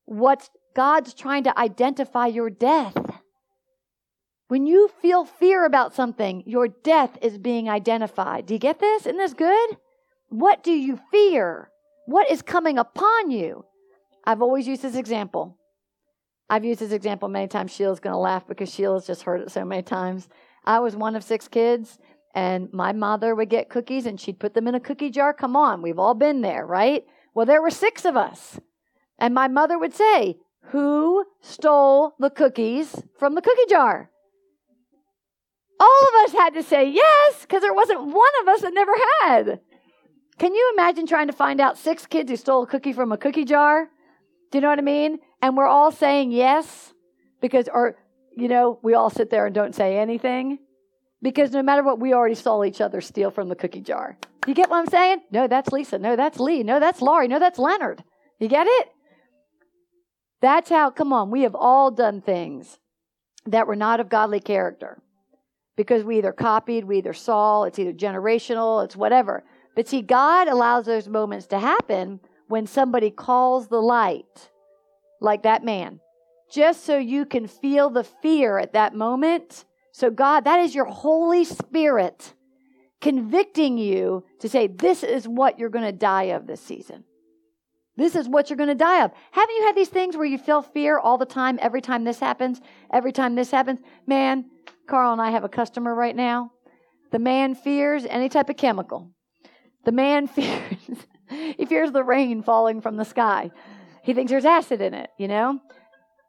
what 0.06 0.50
God's 0.76 1.14
trying 1.14 1.44
to 1.44 1.58
identify 1.58 2.28
your 2.28 2.50
death. 2.50 2.98
When 4.48 4.68
you 4.68 4.90
feel 5.02 5.26
fear 5.26 5.66
about 5.66 5.96
something, 5.96 6.44
your 6.46 6.68
death 6.68 7.18
is 7.22 7.38
being 7.38 7.70
identified. 7.70 8.46
Do 8.46 8.54
you 8.54 8.60
get 8.60 8.80
this? 8.80 9.06
Isn't 9.06 9.18
this 9.18 9.34
good? 9.34 9.78
What 10.30 10.64
do 10.64 10.72
you 10.72 11.00
fear? 11.12 11.70
What 12.06 12.30
is 12.30 12.42
coming 12.42 12.78
upon 12.78 13.32
you? 13.32 13.66
I've 14.26 14.42
always 14.42 14.68
used 14.68 14.82
this 14.82 14.96
example. 14.96 15.58
I've 16.50 16.66
used 16.66 16.80
this 16.80 16.92
example 16.92 17.30
many 17.30 17.48
times. 17.48 17.74
Sheila's 17.74 18.00
going 18.00 18.14
to 18.14 18.20
laugh 18.20 18.48
because 18.48 18.74
Sheila's 18.74 19.08
just 19.08 19.24
heard 19.24 19.42
it 19.42 19.52
so 19.52 19.66
many 19.66 19.82
times. 19.82 20.28
I 20.64 20.80
was 20.80 20.96
one 20.96 21.16
of 21.16 21.24
six 21.24 21.48
kids, 21.48 22.00
and 22.34 22.72
my 22.74 22.92
mother 22.92 23.34
would 23.34 23.50
get 23.50 23.70
cookies 23.70 24.06
and 24.06 24.20
she'd 24.20 24.40
put 24.40 24.54
them 24.54 24.68
in 24.68 24.76
a 24.76 24.80
cookie 24.80 25.10
jar. 25.10 25.34
Come 25.34 25.56
on, 25.56 25.82
we've 25.82 26.00
all 26.00 26.14
been 26.14 26.42
there, 26.42 26.66
right? 26.66 27.06
Well, 27.34 27.46
there 27.46 27.62
were 27.62 27.72
six 27.72 28.06
of 28.06 28.16
us. 28.16 28.60
And 29.18 29.34
my 29.34 29.48
mother 29.48 29.80
would 29.80 29.94
say, 29.94 30.38
Who 30.72 31.26
stole 31.42 32.16
the 32.20 32.30
cookies 32.30 33.04
from 33.18 33.36
the 33.36 33.42
cookie 33.42 33.70
jar? 33.70 34.10
All 35.80 36.02
of 36.04 36.26
us 36.26 36.34
had 36.34 36.54
to 36.54 36.64
say 36.64 36.90
yes 36.90 37.42
because 37.42 37.62
there 37.62 37.74
wasn't 37.74 38.06
one 38.06 38.34
of 38.42 38.48
us 38.48 38.62
that 38.62 38.74
never 38.74 38.94
had. 39.22 39.60
Can 40.38 40.54
you 40.54 40.74
imagine 40.74 41.08
trying 41.08 41.28
to 41.28 41.34
find 41.34 41.62
out 41.62 41.78
six 41.78 42.06
kids 42.06 42.30
who 42.30 42.36
stole 42.36 42.64
a 42.64 42.68
cookie 42.68 42.94
from 42.94 43.12
a 43.12 43.18
cookie 43.18 43.46
jar? 43.46 43.90
Do 44.52 44.58
you 44.58 44.62
know 44.62 44.70
what 44.70 44.80
I 44.80 44.84
mean? 44.84 45.20
And 45.42 45.56
we're 45.56 45.68
all 45.68 45.92
saying 45.92 46.32
yes 46.32 46.94
because, 47.42 47.70
or, 47.74 47.98
you 48.36 48.48
know, 48.48 48.80
we 48.84 48.94
all 48.94 49.10
sit 49.10 49.30
there 49.30 49.46
and 49.46 49.56
don't 49.56 49.74
say 49.74 49.98
anything 49.98 50.60
because 51.22 51.52
no 51.52 51.64
matter 51.64 51.84
what, 51.84 52.00
we 52.00 52.14
already 52.14 52.36
saw 52.36 52.64
each 52.64 52.82
other 52.82 53.02
steal 53.02 53.32
from 53.32 53.48
the 53.48 53.56
cookie 53.56 53.82
jar. 53.82 54.18
You 54.46 54.54
get 54.54 54.70
what 54.70 54.78
I'm 54.78 54.88
saying? 54.88 55.22
No, 55.32 55.48
that's 55.48 55.72
Lisa. 55.72 55.98
No, 55.98 56.16
that's 56.16 56.40
Leigh. 56.40 56.64
No, 56.64 56.80
that's 56.80 57.02
Laurie. 57.02 57.28
No, 57.28 57.40
that's 57.40 57.58
Leonard. 57.58 58.04
You 58.40 58.48
get 58.48 58.68
it? 58.68 58.90
That's 60.42 60.70
how, 60.70 60.92
come 60.92 61.14
on, 61.14 61.32
we 61.32 61.42
have 61.42 61.56
all 61.56 61.92
done 61.92 62.22
things 62.22 62.78
that 63.48 63.68
were 63.68 63.76
not 63.76 64.00
of 64.00 64.10
godly 64.10 64.40
character 64.40 65.02
because 65.76 66.04
we 66.04 66.18
either 66.18 66.32
copied, 66.32 66.86
we 66.86 67.00
either 67.00 67.14
saw, 67.14 67.64
it's 67.64 67.80
either 67.80 67.94
generational, 67.94 68.84
it's 68.84 68.96
whatever. 68.96 69.44
But 69.76 69.88
see, 69.88 70.02
God 70.02 70.48
allows 70.48 70.86
those 70.86 71.08
moments 71.08 71.48
to 71.48 71.60
happen 71.60 72.20
when 72.48 72.66
somebody 72.68 73.12
calls 73.12 73.68
the 73.68 73.82
light, 73.82 74.50
like 75.20 75.44
that 75.44 75.64
man, 75.64 76.00
just 76.52 76.86
so 76.86 76.98
you 76.98 77.26
can 77.26 77.48
feel 77.48 77.90
the 77.90 78.04
fear 78.04 78.58
at 78.58 78.74
that 78.74 78.96
moment. 78.96 79.66
So, 79.92 80.10
God, 80.10 80.46
that 80.46 80.60
is 80.60 80.76
your 80.76 80.86
Holy 80.86 81.44
Spirit 81.44 82.34
convicting 83.02 83.78
you 83.78 84.24
to 84.40 84.50
say, 84.50 84.68
this 84.68 85.04
is 85.04 85.28
what 85.28 85.60
you're 85.60 85.70
going 85.70 85.86
to 85.86 85.92
die 85.92 86.24
of 86.24 86.48
this 86.48 86.62
season. 86.62 87.04
This 87.98 88.16
is 88.16 88.28
what 88.28 88.50
you're 88.50 88.58
going 88.58 88.70
to 88.70 88.76
die 88.76 89.04
of. 89.04 89.12
Haven't 89.32 89.56
you 89.56 89.64
had 89.66 89.76
these 89.76 89.90
things 89.90 90.18
where 90.18 90.26
you 90.26 90.38
feel 90.38 90.62
fear 90.62 91.00
all 91.00 91.18
the 91.18 91.26
time, 91.26 91.58
every 91.62 91.82
time 91.82 92.04
this 92.04 92.20
happens, 92.20 92.62
every 92.92 93.12
time 93.12 93.36
this 93.36 93.52
happens? 93.52 93.80
Man, 94.06 94.46
Carl 94.88 95.14
and 95.14 95.22
I 95.22 95.32
have 95.32 95.44
a 95.44 95.50
customer 95.50 95.96
right 95.96 96.16
now. 96.16 96.52
The 97.12 97.20
man 97.20 97.56
fears 97.56 98.06
any 98.06 98.28
type 98.28 98.50
of 98.50 98.58
chemical. 98.58 99.15
The 99.86 99.92
man 99.92 100.28
fears, 100.28 101.08
he 101.30 101.66
fears 101.66 101.92
the 101.92 102.04
rain 102.04 102.44
falling 102.44 102.82
from 102.82 102.98
the 102.98 103.06
sky. 103.06 103.52
He 104.04 104.14
thinks 104.14 104.30
there's 104.30 104.46
acid 104.46 104.82
in 104.82 104.94
it, 104.94 105.10
you 105.18 105.28
know? 105.28 105.60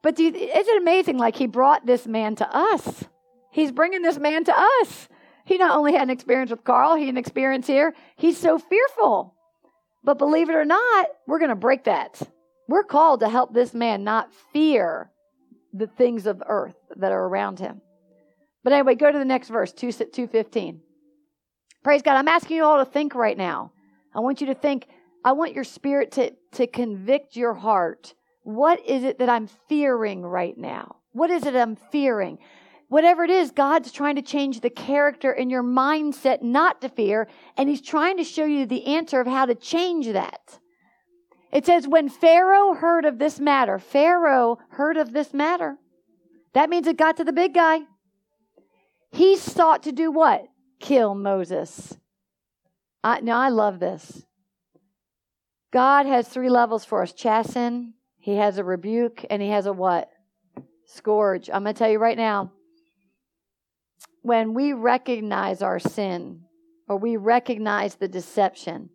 But 0.03 0.19
you, 0.19 0.29
isn't 0.29 0.75
it 0.75 0.83
amazing? 0.83 1.19
Like 1.19 1.37
he 1.37 1.47
brought 1.47 1.85
this 1.85 2.07
man 2.07 2.37
to 2.37 2.49
us. 2.57 3.05
He's 3.51 3.73
bringing 3.73 4.03
this 4.03 4.19
man 4.19 4.45
to 4.45 4.55
us. 4.57 5.09
He 5.45 5.59
not 5.59 5.77
only 5.77 5.93
had 5.93 6.03
an 6.03 6.11
experience 6.11 6.51
with 6.51 6.65
Carl, 6.65 6.97
he 6.97 7.07
had 7.07 7.15
an 7.15 7.19
experience 7.19 7.67
here. 7.67 7.95
He's 8.17 8.39
so 8.39 8.59
fearful. 8.59 9.35
But 10.05 10.19
believe 10.19 10.49
it 10.49 10.55
or 10.55 10.65
not, 10.65 11.07
we're 11.27 11.39
going 11.39 11.51
to 11.51 11.57
break 11.57 11.85
that. 11.85 12.21
We're 12.69 12.85
called 12.85 13.21
to 13.21 13.29
help 13.29 13.53
this 13.53 13.75
man 13.75 14.05
not 14.05 14.33
fear 14.53 15.11
the 15.73 15.87
things 15.87 16.27
of 16.27 16.43
earth 16.47 16.77
that 16.97 17.13
are 17.13 17.25
around 17.27 17.59
him. 17.59 17.81
But 18.65 18.73
anyway, 18.73 18.95
go 18.95 19.11
to 19.11 19.19
the 19.19 19.25
next 19.25 19.49
verse, 19.49 19.73
2, 19.73 19.93
215. 19.93 20.81
Praise 21.87 22.03
God. 22.03 22.17
I'm 22.17 22.27
asking 22.27 22.57
you 22.57 22.65
all 22.65 22.85
to 22.85 22.91
think 22.91 23.15
right 23.15 23.39
now. 23.39 23.71
I 24.13 24.19
want 24.19 24.41
you 24.41 24.49
to 24.49 24.57
think, 24.57 24.89
I 25.25 25.31
want 25.31 25.55
your 25.55 25.63
spirit 25.63 26.11
to, 26.15 26.33
to 26.55 26.67
convict 26.67 27.37
your 27.37 27.55
heart. 27.55 28.13
What 28.43 28.85
is 28.85 29.05
it 29.05 29.21
that 29.21 29.29
I'm 29.29 29.47
fearing 29.69 30.23
right 30.23 30.59
now? 30.59 30.97
What 31.13 31.31
is 31.31 31.47
it 31.47 31.55
I'm 31.55 31.77
fearing? 31.77 32.39
Whatever 32.89 33.23
it 33.23 33.31
is, 33.31 33.53
God's 33.53 33.93
trying 33.93 34.17
to 34.17 34.23
change 34.23 34.63
the 34.63 34.69
character 34.69 35.31
in 35.31 35.49
your 35.49 35.63
mindset 35.63 36.43
not 36.43 36.81
to 36.81 36.89
fear, 36.89 37.29
and 37.57 37.69
He's 37.69 37.83
trying 37.83 38.17
to 38.17 38.25
show 38.25 38.47
you 38.47 38.67
the 38.67 38.87
answer 38.87 39.21
of 39.21 39.29
how 39.29 39.47
to 39.47 39.55
change 39.55 40.09
that. 40.09 40.59
It 41.53 41.67
says, 41.67 41.87
when 41.87 42.09
Pharaoh 42.09 42.75
heard 42.75 43.05
of 43.05 43.21
this 43.21 43.39
matter, 43.39 43.79
Pharaoh 43.79 44.59
heard 44.71 44.97
of 44.97 45.13
this 45.13 45.33
matter. 45.33 45.79
That 46.53 46.69
means 46.69 46.89
it 46.89 46.97
got 46.97 47.19
to 47.19 47.25
the 47.25 47.33
big 47.33 47.55
guy. 47.55 47.83
He 49.13 49.37
sought 49.37 49.85
to 49.85 49.93
do 49.93 50.11
what? 50.11 50.49
Kill 50.81 51.15
Moses. 51.15 51.97
I, 53.03 53.21
now, 53.21 53.39
I 53.39 53.49
love 53.49 53.79
this. 53.79 54.25
God 55.73 56.07
has 56.07 56.29
three 56.29 56.49
levels 56.49 56.85
for 56.85 57.03
us 57.03 57.13
chasten, 57.13 57.95
He 58.19 58.37
has 58.37 58.59
a 58.59 58.65
rebuke, 58.65 59.25
and 59.31 59.43
He 59.43 59.49
has 59.51 59.67
a 59.67 59.73
what? 59.73 60.11
Scourge. 60.87 61.51
I'm 61.53 61.63
going 61.63 61.75
to 61.75 61.79
tell 61.79 61.91
you 61.91 61.99
right 61.99 62.17
now 62.17 62.53
when 64.23 64.55
we 64.55 64.73
recognize 64.73 65.63
our 65.63 65.79
sin 65.79 66.41
or 66.89 66.97
we 66.97 67.17
recognize 67.17 67.95
the 67.95 68.09
deception, 68.09 68.91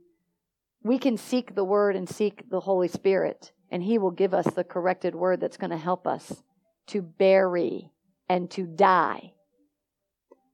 we 0.84 0.98
can 0.98 1.18
seek 1.18 1.56
the 1.56 1.64
Word 1.64 1.96
and 1.96 2.10
seek 2.10 2.50
the 2.50 2.60
Holy 2.60 2.88
Spirit, 2.88 3.54
and 3.70 3.84
He 3.84 3.98
will 3.98 4.12
give 4.12 4.34
us 4.34 4.48
the 4.48 4.64
corrected 4.64 5.16
word 5.16 5.40
that's 5.40 5.58
going 5.58 5.72
to 5.72 5.78
help 5.78 6.06
us 6.06 6.44
to 6.88 7.02
bury 7.02 7.92
and 8.28 8.50
to 8.52 8.66
die 8.66 9.34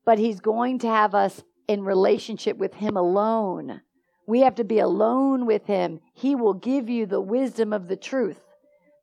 but 0.07 0.19
He's 0.19 0.39
going 0.39 0.79
to 0.79 0.87
have 0.87 1.13
us 1.13 1.43
in 1.67 1.83
relationship 1.83 2.55
with 2.55 2.73
Him 2.75 2.95
alone. 2.95 3.81
We 4.25 4.39
have 4.39 4.55
to 4.55 4.63
be 4.63 4.79
alone 4.79 5.45
with 5.45 5.65
Him. 5.65 5.99
He 6.13 6.33
will 6.33 6.53
give 6.53 6.89
you 6.89 7.05
the 7.05 7.19
wisdom 7.19 7.73
of 7.73 7.89
the 7.89 7.97
truth. 7.97 8.39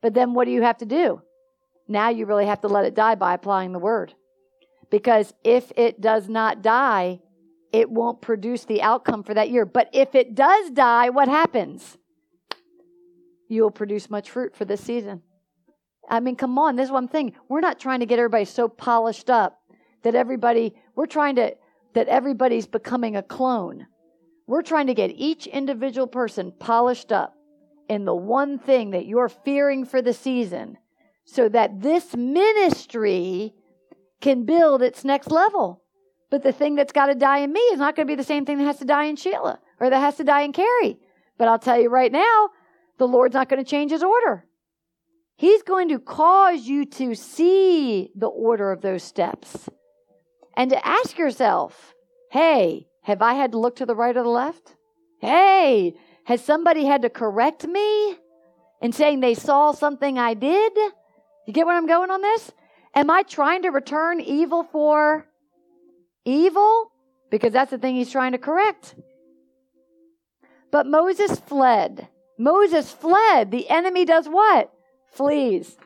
But 0.00 0.14
then 0.14 0.32
what 0.32 0.46
do 0.46 0.50
you 0.50 0.62
have 0.62 0.78
to 0.78 0.86
do? 0.86 1.20
Now 1.86 2.08
you 2.08 2.24
really 2.24 2.46
have 2.46 2.62
to 2.62 2.68
let 2.68 2.86
it 2.86 2.94
die 2.94 3.16
by 3.16 3.34
applying 3.34 3.72
the 3.72 3.78
word. 3.78 4.14
Because 4.90 5.34
if 5.44 5.70
it 5.76 6.00
does 6.00 6.30
not 6.30 6.62
die, 6.62 7.20
it 7.70 7.90
won't 7.90 8.22
produce 8.22 8.64
the 8.64 8.80
outcome 8.80 9.24
for 9.24 9.34
that 9.34 9.50
year. 9.50 9.66
But 9.66 9.90
if 9.92 10.14
it 10.14 10.34
does 10.34 10.70
die, 10.70 11.10
what 11.10 11.28
happens? 11.28 11.98
You 13.50 13.60
will 13.60 13.70
produce 13.70 14.08
much 14.08 14.30
fruit 14.30 14.56
for 14.56 14.64
this 14.64 14.80
season. 14.80 15.20
I 16.08 16.20
mean, 16.20 16.36
come 16.36 16.58
on, 16.58 16.76
this 16.76 16.86
is 16.86 16.92
one 16.92 17.08
thing. 17.08 17.34
We're 17.50 17.60
not 17.60 17.78
trying 17.78 18.00
to 18.00 18.06
get 18.06 18.18
everybody 18.18 18.46
so 18.46 18.68
polished 18.68 19.28
up 19.28 19.60
that 20.04 20.14
everybody, 20.14 20.74
we're 20.96 21.06
trying 21.06 21.36
to, 21.36 21.54
that 21.94 22.08
everybody's 22.08 22.66
becoming 22.66 23.16
a 23.16 23.22
clone. 23.22 23.86
We're 24.46 24.62
trying 24.62 24.88
to 24.88 24.94
get 24.94 25.10
each 25.10 25.46
individual 25.46 26.06
person 26.06 26.52
polished 26.58 27.12
up 27.12 27.34
in 27.88 28.04
the 28.04 28.14
one 28.14 28.58
thing 28.58 28.90
that 28.90 29.06
you're 29.06 29.28
fearing 29.28 29.84
for 29.84 30.02
the 30.02 30.12
season 30.12 30.78
so 31.24 31.48
that 31.48 31.80
this 31.80 32.14
ministry 32.14 33.54
can 34.20 34.44
build 34.44 34.82
its 34.82 35.04
next 35.04 35.30
level. 35.30 35.82
But 36.30 36.42
the 36.42 36.52
thing 36.52 36.74
that's 36.74 36.92
got 36.92 37.06
to 37.06 37.14
die 37.14 37.38
in 37.38 37.52
me 37.52 37.60
is 37.60 37.78
not 37.78 37.96
going 37.96 38.06
to 38.06 38.10
be 38.10 38.16
the 38.16 38.24
same 38.24 38.44
thing 38.44 38.58
that 38.58 38.64
has 38.64 38.78
to 38.78 38.84
die 38.84 39.04
in 39.04 39.16
Sheila 39.16 39.58
or 39.80 39.90
that 39.90 40.00
has 40.00 40.16
to 40.16 40.24
die 40.24 40.42
in 40.42 40.52
Carrie. 40.52 40.98
But 41.38 41.48
I'll 41.48 41.58
tell 41.58 41.80
you 41.80 41.88
right 41.88 42.12
now, 42.12 42.50
the 42.98 43.08
Lord's 43.08 43.34
not 43.34 43.48
going 43.48 43.62
to 43.62 43.68
change 43.68 43.90
his 43.90 44.02
order. 44.02 44.46
He's 45.36 45.62
going 45.62 45.88
to 45.88 45.98
cause 45.98 46.62
you 46.62 46.84
to 46.86 47.14
see 47.14 48.10
the 48.14 48.28
order 48.28 48.70
of 48.70 48.82
those 48.82 49.02
steps 49.02 49.68
and 50.56 50.70
to 50.70 50.86
ask 50.86 51.18
yourself, 51.18 51.94
hey, 52.30 52.86
have 53.02 53.22
I 53.22 53.34
had 53.34 53.52
to 53.52 53.58
look 53.58 53.76
to 53.76 53.86
the 53.86 53.94
right 53.94 54.16
or 54.16 54.22
the 54.22 54.28
left? 54.28 54.76
Hey, 55.20 55.94
has 56.24 56.42
somebody 56.42 56.84
had 56.84 57.02
to 57.02 57.10
correct 57.10 57.66
me 57.66 58.16
in 58.80 58.92
saying 58.92 59.20
they 59.20 59.34
saw 59.34 59.72
something 59.72 60.18
I 60.18 60.34
did? 60.34 60.72
You 61.46 61.52
get 61.52 61.66
where 61.66 61.76
I'm 61.76 61.86
going 61.86 62.10
on 62.10 62.22
this? 62.22 62.52
Am 62.94 63.10
I 63.10 63.22
trying 63.22 63.62
to 63.62 63.70
return 63.70 64.20
evil 64.20 64.62
for 64.62 65.26
evil? 66.24 66.92
Because 67.30 67.52
that's 67.52 67.70
the 67.70 67.78
thing 67.78 67.96
he's 67.96 68.12
trying 68.12 68.32
to 68.32 68.38
correct. 68.38 68.94
But 70.70 70.86
Moses 70.86 71.38
fled. 71.40 72.08
Moses 72.38 72.90
fled. 72.90 73.50
The 73.50 73.68
enemy 73.68 74.04
does 74.04 74.26
what? 74.26 74.72
Flees 75.10 75.76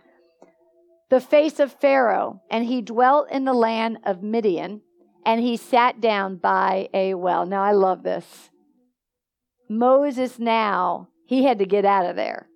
the 1.11 1.21
face 1.21 1.59
of 1.59 1.73
Pharaoh, 1.73 2.42
and 2.51 2.64
he 2.64 2.83
dwelt 2.83 3.31
in 3.31 3.44
the 3.44 3.55
land 3.55 3.99
of 4.05 4.23
Midian, 4.23 4.83
and 5.25 5.40
he 5.40 5.57
sat 5.57 6.01
down 6.01 6.37
by 6.37 6.88
a 6.92 7.14
well. 7.14 7.47
Now, 7.47 7.62
I 7.62 7.73
love 7.73 8.03
this. 8.03 8.51
Moses 9.68 10.38
now, 10.38 11.09
he 11.27 11.44
had 11.44 11.59
to 11.59 11.66
get 11.66 11.85
out 11.85 12.07
of 12.07 12.16
there. 12.16 12.49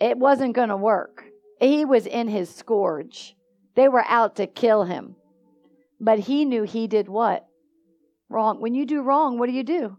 It 0.00 0.16
wasn't 0.16 0.54
going 0.54 0.68
to 0.68 0.76
work. 0.76 1.24
He 1.60 1.84
was 1.84 2.06
in 2.06 2.28
his 2.28 2.52
scourge. 2.54 3.36
They 3.74 3.88
were 3.88 4.04
out 4.06 4.36
to 4.36 4.46
kill 4.46 4.84
him. 4.84 5.16
But 6.00 6.20
he 6.20 6.44
knew 6.44 6.62
he 6.62 6.86
did 6.86 7.08
what? 7.08 7.46
Wrong. 8.28 8.60
When 8.60 8.74
you 8.74 8.86
do 8.86 9.02
wrong, 9.02 9.38
what 9.38 9.46
do 9.46 9.52
you 9.52 9.64
do? 9.64 9.98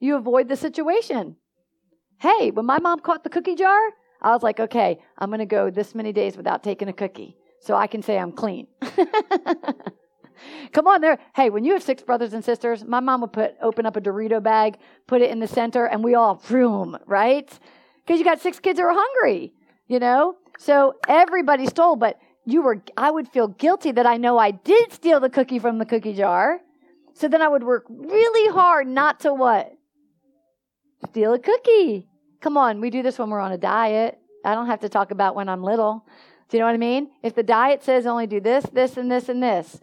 You 0.00 0.16
avoid 0.16 0.48
the 0.48 0.56
situation. 0.56 1.36
Hey, 2.18 2.50
when 2.50 2.66
my 2.66 2.78
mom 2.78 3.00
caught 3.00 3.22
the 3.22 3.30
cookie 3.30 3.54
jar, 3.54 3.78
I 4.22 4.32
was 4.32 4.42
like, 4.42 4.60
okay, 4.60 4.98
I'm 5.18 5.30
going 5.30 5.40
to 5.40 5.46
go 5.46 5.70
this 5.70 5.94
many 5.94 6.12
days 6.12 6.36
without 6.36 6.62
taking 6.62 6.88
a 6.88 6.92
cookie 6.92 7.36
so 7.60 7.76
I 7.76 7.86
can 7.86 8.02
say 8.02 8.18
I'm 8.18 8.32
clean. 8.32 8.66
Come 10.72 10.86
on 10.86 11.00
there. 11.00 11.18
Hey, 11.34 11.50
when 11.50 11.64
you 11.64 11.74
have 11.74 11.82
six 11.82 12.02
brothers 12.02 12.32
and 12.32 12.44
sisters, 12.44 12.84
my 12.84 13.00
mom 13.00 13.20
would 13.20 13.32
put 13.32 13.54
open 13.60 13.86
up 13.86 13.96
a 13.96 14.00
Dorito 14.00 14.42
bag, 14.42 14.78
put 15.06 15.20
it 15.20 15.30
in 15.30 15.38
the 15.38 15.46
center, 15.46 15.84
and 15.86 16.02
we 16.02 16.14
all 16.14 16.36
vroom, 16.36 16.96
right? 17.06 17.50
Because 18.04 18.18
you 18.18 18.24
got 18.24 18.40
six 18.40 18.58
kids 18.58 18.78
who 18.78 18.86
are 18.86 18.94
hungry, 18.94 19.52
you 19.86 19.98
know? 19.98 20.36
So 20.58 20.94
everybody 21.08 21.66
stole, 21.66 21.96
but 21.96 22.18
you 22.46 22.62
were 22.62 22.82
I 22.96 23.10
would 23.10 23.28
feel 23.28 23.48
guilty 23.48 23.92
that 23.92 24.06
I 24.06 24.16
know 24.16 24.38
I 24.38 24.50
did 24.50 24.92
steal 24.92 25.20
the 25.20 25.30
cookie 25.30 25.58
from 25.58 25.78
the 25.78 25.86
cookie 25.86 26.14
jar. 26.14 26.60
So 27.14 27.28
then 27.28 27.42
I 27.42 27.48
would 27.48 27.64
work 27.64 27.84
really 27.88 28.52
hard 28.52 28.86
not 28.86 29.20
to 29.20 29.34
what? 29.34 29.72
Steal 31.10 31.34
a 31.34 31.38
cookie. 31.38 32.09
Come 32.40 32.56
on, 32.56 32.80
we 32.80 32.90
do 32.90 33.02
this 33.02 33.18
when 33.18 33.28
we're 33.28 33.40
on 33.40 33.52
a 33.52 33.58
diet. 33.58 34.18
I 34.44 34.54
don't 34.54 34.66
have 34.66 34.80
to 34.80 34.88
talk 34.88 35.10
about 35.10 35.34
when 35.34 35.48
I'm 35.48 35.62
little. 35.62 36.06
Do 36.48 36.56
you 36.56 36.60
know 36.60 36.66
what 36.66 36.74
I 36.74 36.78
mean? 36.78 37.10
If 37.22 37.34
the 37.34 37.42
diet 37.42 37.84
says 37.84 38.06
only 38.06 38.26
do 38.26 38.40
this, 38.40 38.64
this, 38.72 38.96
and 38.96 39.10
this, 39.10 39.28
and 39.28 39.42
this, 39.42 39.78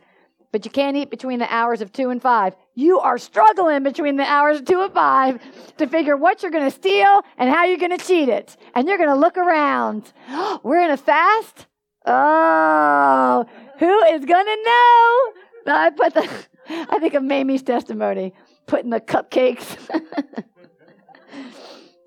but 0.51 0.65
you 0.65 0.71
can't 0.71 0.97
eat 0.97 1.11
between 1.11 1.37
the 1.39 1.53
hours 1.53 1.81
of 1.81 1.93
two 1.93 2.09
and 2.09 2.21
five, 2.21 2.55
you 2.73 2.99
are 2.99 3.19
struggling 3.19 3.83
between 3.83 4.15
the 4.15 4.23
hours 4.23 4.59
of 4.59 4.65
two 4.65 4.81
and 4.81 4.91
five 4.91 5.39
to 5.77 5.87
figure 5.87 6.17
what 6.17 6.41
you're 6.41 6.51
going 6.51 6.63
to 6.63 6.75
steal 6.75 7.21
and 7.37 7.49
how 7.49 7.65
you're 7.65 7.77
going 7.77 7.95
to 7.95 8.03
cheat 8.03 8.27
it. 8.27 8.57
And 8.73 8.87
you're 8.87 8.97
going 8.97 9.09
to 9.09 9.15
look 9.15 9.37
around. 9.37 10.11
We're 10.63 10.81
in 10.81 10.91
a 10.91 10.97
fast? 10.97 11.67
Oh, 12.05 13.45
who 13.77 14.03
is 14.05 14.25
going 14.25 14.45
to 14.45 14.63
know? 14.65 15.73
I 15.73 15.89
put 15.95 16.13
the, 16.15 16.29
I 16.89 16.99
think 16.99 17.13
of 17.13 17.23
Mamie's 17.23 17.61
testimony, 17.61 18.33
putting 18.65 18.89
the 18.89 19.01
cupcakes. 19.01 19.77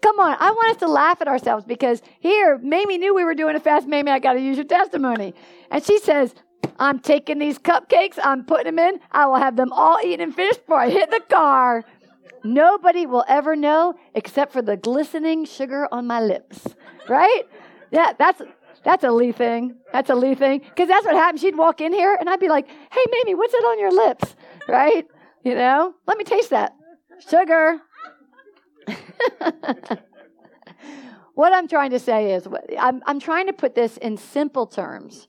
Come 0.02 0.18
on, 0.18 0.36
I 0.40 0.50
want 0.50 0.70
us 0.70 0.76
to 0.78 0.88
laugh 0.88 1.20
at 1.20 1.28
ourselves 1.28 1.64
because 1.64 2.02
here, 2.20 2.58
Mamie 2.58 2.98
knew 2.98 3.14
we 3.14 3.24
were 3.24 3.34
doing 3.34 3.54
a 3.56 3.60
fast. 3.60 3.86
Mamie, 3.86 4.10
I 4.10 4.18
got 4.18 4.34
to 4.34 4.40
use 4.40 4.56
your 4.56 4.66
testimony. 4.66 5.34
And 5.70 5.84
she 5.84 5.98
says, 5.98 6.34
I'm 6.78 6.98
taking 6.98 7.38
these 7.38 7.58
cupcakes, 7.58 8.18
I'm 8.22 8.44
putting 8.44 8.74
them 8.74 8.78
in, 8.78 9.00
I 9.10 9.26
will 9.26 9.36
have 9.36 9.56
them 9.56 9.72
all 9.72 9.98
eaten 10.02 10.20
and 10.20 10.34
finished 10.34 10.60
before 10.60 10.80
I 10.80 10.88
hit 10.88 11.10
the 11.10 11.20
car. 11.28 11.84
Nobody 12.42 13.04
will 13.04 13.24
ever 13.28 13.54
know 13.54 13.94
except 14.14 14.52
for 14.52 14.62
the 14.62 14.76
glistening 14.76 15.44
sugar 15.44 15.86
on 15.92 16.06
my 16.06 16.20
lips. 16.20 16.66
Right? 17.08 17.42
Yeah, 17.90 18.12
that's 18.18 18.40
that's 18.82 19.04
a 19.04 19.10
Leigh 19.10 19.32
thing. 19.32 19.76
That's 19.92 20.08
a 20.08 20.14
Leigh 20.14 20.34
thing. 20.34 20.60
Because 20.60 20.88
that's 20.88 21.04
what 21.04 21.14
happened. 21.14 21.40
She'd 21.40 21.56
walk 21.56 21.82
in 21.82 21.92
here 21.92 22.16
and 22.18 22.30
I'd 22.30 22.40
be 22.40 22.48
like, 22.48 22.66
hey, 22.66 23.04
Mamie, 23.10 23.34
what's 23.34 23.52
that 23.52 23.58
on 23.58 23.78
your 23.78 23.92
lips? 23.92 24.34
Right? 24.66 25.06
You 25.44 25.54
know? 25.54 25.94
Let 26.06 26.16
me 26.16 26.24
taste 26.24 26.50
that. 26.50 26.74
Sugar. 27.28 27.78
what 31.34 31.52
I'm 31.52 31.68
trying 31.68 31.90
to 31.90 31.98
say 31.98 32.32
is, 32.34 32.46
I'm, 32.78 33.02
I'm 33.06 33.20
trying 33.20 33.46
to 33.46 33.52
put 33.52 33.74
this 33.74 33.96
in 33.96 34.16
simple 34.16 34.66
terms 34.66 35.28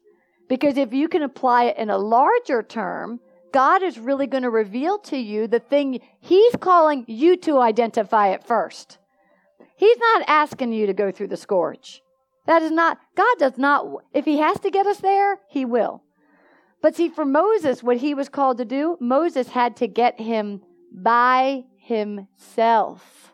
because 0.50 0.78
if 0.78 0.94
you 0.94 1.08
can 1.08 1.22
apply 1.24 1.66
it 1.66 1.78
in 1.78 1.90
a 1.90 1.98
larger 1.98 2.64
term, 2.64 3.20
God 3.54 3.84
is 3.84 3.98
really 3.98 4.28
going 4.28 4.44
to 4.44 4.50
reveal 4.50 4.98
to 5.00 5.18
you 5.18 5.48
the 5.48 5.60
thing 5.60 6.00
He's 6.20 6.56
calling 6.58 7.06
you 7.08 7.38
to 7.38 7.60
identify 7.60 8.30
it 8.30 8.46
first. 8.46 8.98
He's 9.76 9.98
not 9.98 10.24
asking 10.28 10.74
you 10.74 10.86
to 10.88 10.94
go 10.94 11.12
through 11.12 11.30
the 11.30 11.38
scourge. 11.38 12.02
That 12.46 12.62
is 12.62 12.72
not, 12.72 13.00
God 13.16 13.36
does 13.40 13.58
not, 13.58 13.86
if 14.14 14.26
He 14.26 14.38
has 14.38 14.60
to 14.62 14.72
get 14.72 14.86
us 14.88 14.98
there, 15.00 15.40
He 15.50 15.66
will. 15.66 16.04
But 16.82 16.96
see, 16.96 17.10
for 17.10 17.26
Moses, 17.26 17.84
what 17.84 17.98
he 17.98 18.14
was 18.14 18.28
called 18.28 18.58
to 18.58 18.66
do, 18.66 18.98
Moses 19.00 19.50
had 19.50 19.78
to 19.78 19.88
get 19.88 20.20
him 20.20 20.62
by 20.92 21.66
himself. 21.78 23.31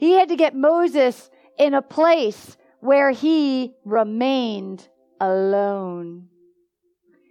He 0.00 0.14
had 0.14 0.30
to 0.30 0.36
get 0.36 0.56
Moses 0.56 1.30
in 1.58 1.74
a 1.74 1.82
place 1.82 2.56
where 2.80 3.10
he 3.10 3.74
remained 3.84 4.88
alone. 5.20 6.28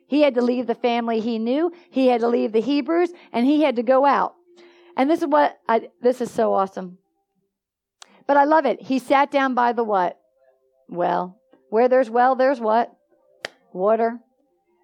He 0.07 0.21
had 0.21 0.35
to 0.35 0.41
leave 0.41 0.67
the 0.67 0.75
family 0.75 1.19
he 1.19 1.39
knew, 1.39 1.71
he 1.89 2.07
had 2.07 2.21
to 2.21 2.27
leave 2.27 2.51
the 2.51 2.61
Hebrews, 2.61 3.11
and 3.33 3.47
he 3.47 3.63
had 3.63 3.75
to 3.77 3.83
go 3.83 4.05
out. 4.05 4.35
And 4.95 5.09
this 5.09 5.23
is 5.23 5.27
what 5.27 5.57
I, 5.67 5.89
this 5.99 6.21
is 6.21 6.29
so 6.29 6.53
awesome. 6.53 6.99
But 8.27 8.37
I 8.37 8.43
love 8.43 8.67
it. 8.67 8.83
He 8.83 8.99
sat 8.99 9.31
down 9.31 9.55
by 9.55 9.73
the 9.73 9.83
what? 9.83 10.19
Well. 10.87 11.39
Where 11.71 11.87
there's 11.87 12.09
well, 12.09 12.35
there's 12.35 12.59
what? 12.59 12.95
Water. 13.73 14.19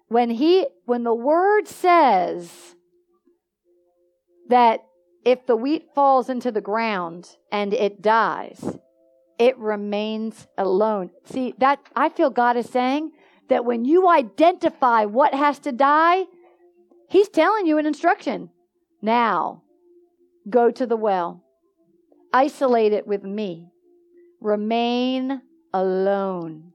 When 0.08 0.30
he 0.30 0.66
when 0.86 1.04
the 1.04 1.14
word 1.14 1.68
says 1.68 2.50
that 4.48 4.80
if 5.26 5.44
the 5.44 5.56
wheat 5.56 5.88
falls 5.92 6.30
into 6.30 6.52
the 6.52 6.60
ground 6.60 7.36
and 7.50 7.74
it 7.74 8.00
dies, 8.00 8.78
it 9.40 9.58
remains 9.58 10.46
alone. 10.56 11.10
See, 11.24 11.52
that 11.58 11.80
I 11.96 12.10
feel 12.10 12.30
God 12.30 12.56
is 12.56 12.70
saying 12.70 13.10
that 13.48 13.64
when 13.64 13.84
you 13.84 14.08
identify 14.08 15.04
what 15.04 15.34
has 15.34 15.58
to 15.60 15.72
die, 15.72 16.24
He's 17.08 17.28
telling 17.28 17.66
you 17.66 17.76
an 17.76 17.86
instruction. 17.86 18.50
Now, 19.02 19.62
go 20.48 20.70
to 20.70 20.86
the 20.86 20.96
well, 20.96 21.42
isolate 22.32 22.92
it 22.92 23.08
with 23.08 23.24
me, 23.24 23.68
remain 24.40 25.42
alone 25.74 26.72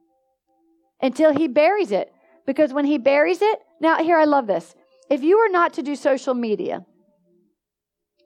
until 1.01 1.31
He 1.33 1.47
buries 1.47 1.93
it. 1.93 2.13
Because 2.45 2.73
when 2.73 2.85
He 2.85 2.97
buries 2.97 3.41
it, 3.41 3.59
now 3.79 4.03
here 4.03 4.17
I 4.17 4.25
love 4.25 4.47
this. 4.47 4.75
If 5.09 5.23
you 5.23 5.37
are 5.37 5.49
not 5.49 5.71
to 5.73 5.81
do 5.81 5.95
social 5.95 6.33
media, 6.33 6.85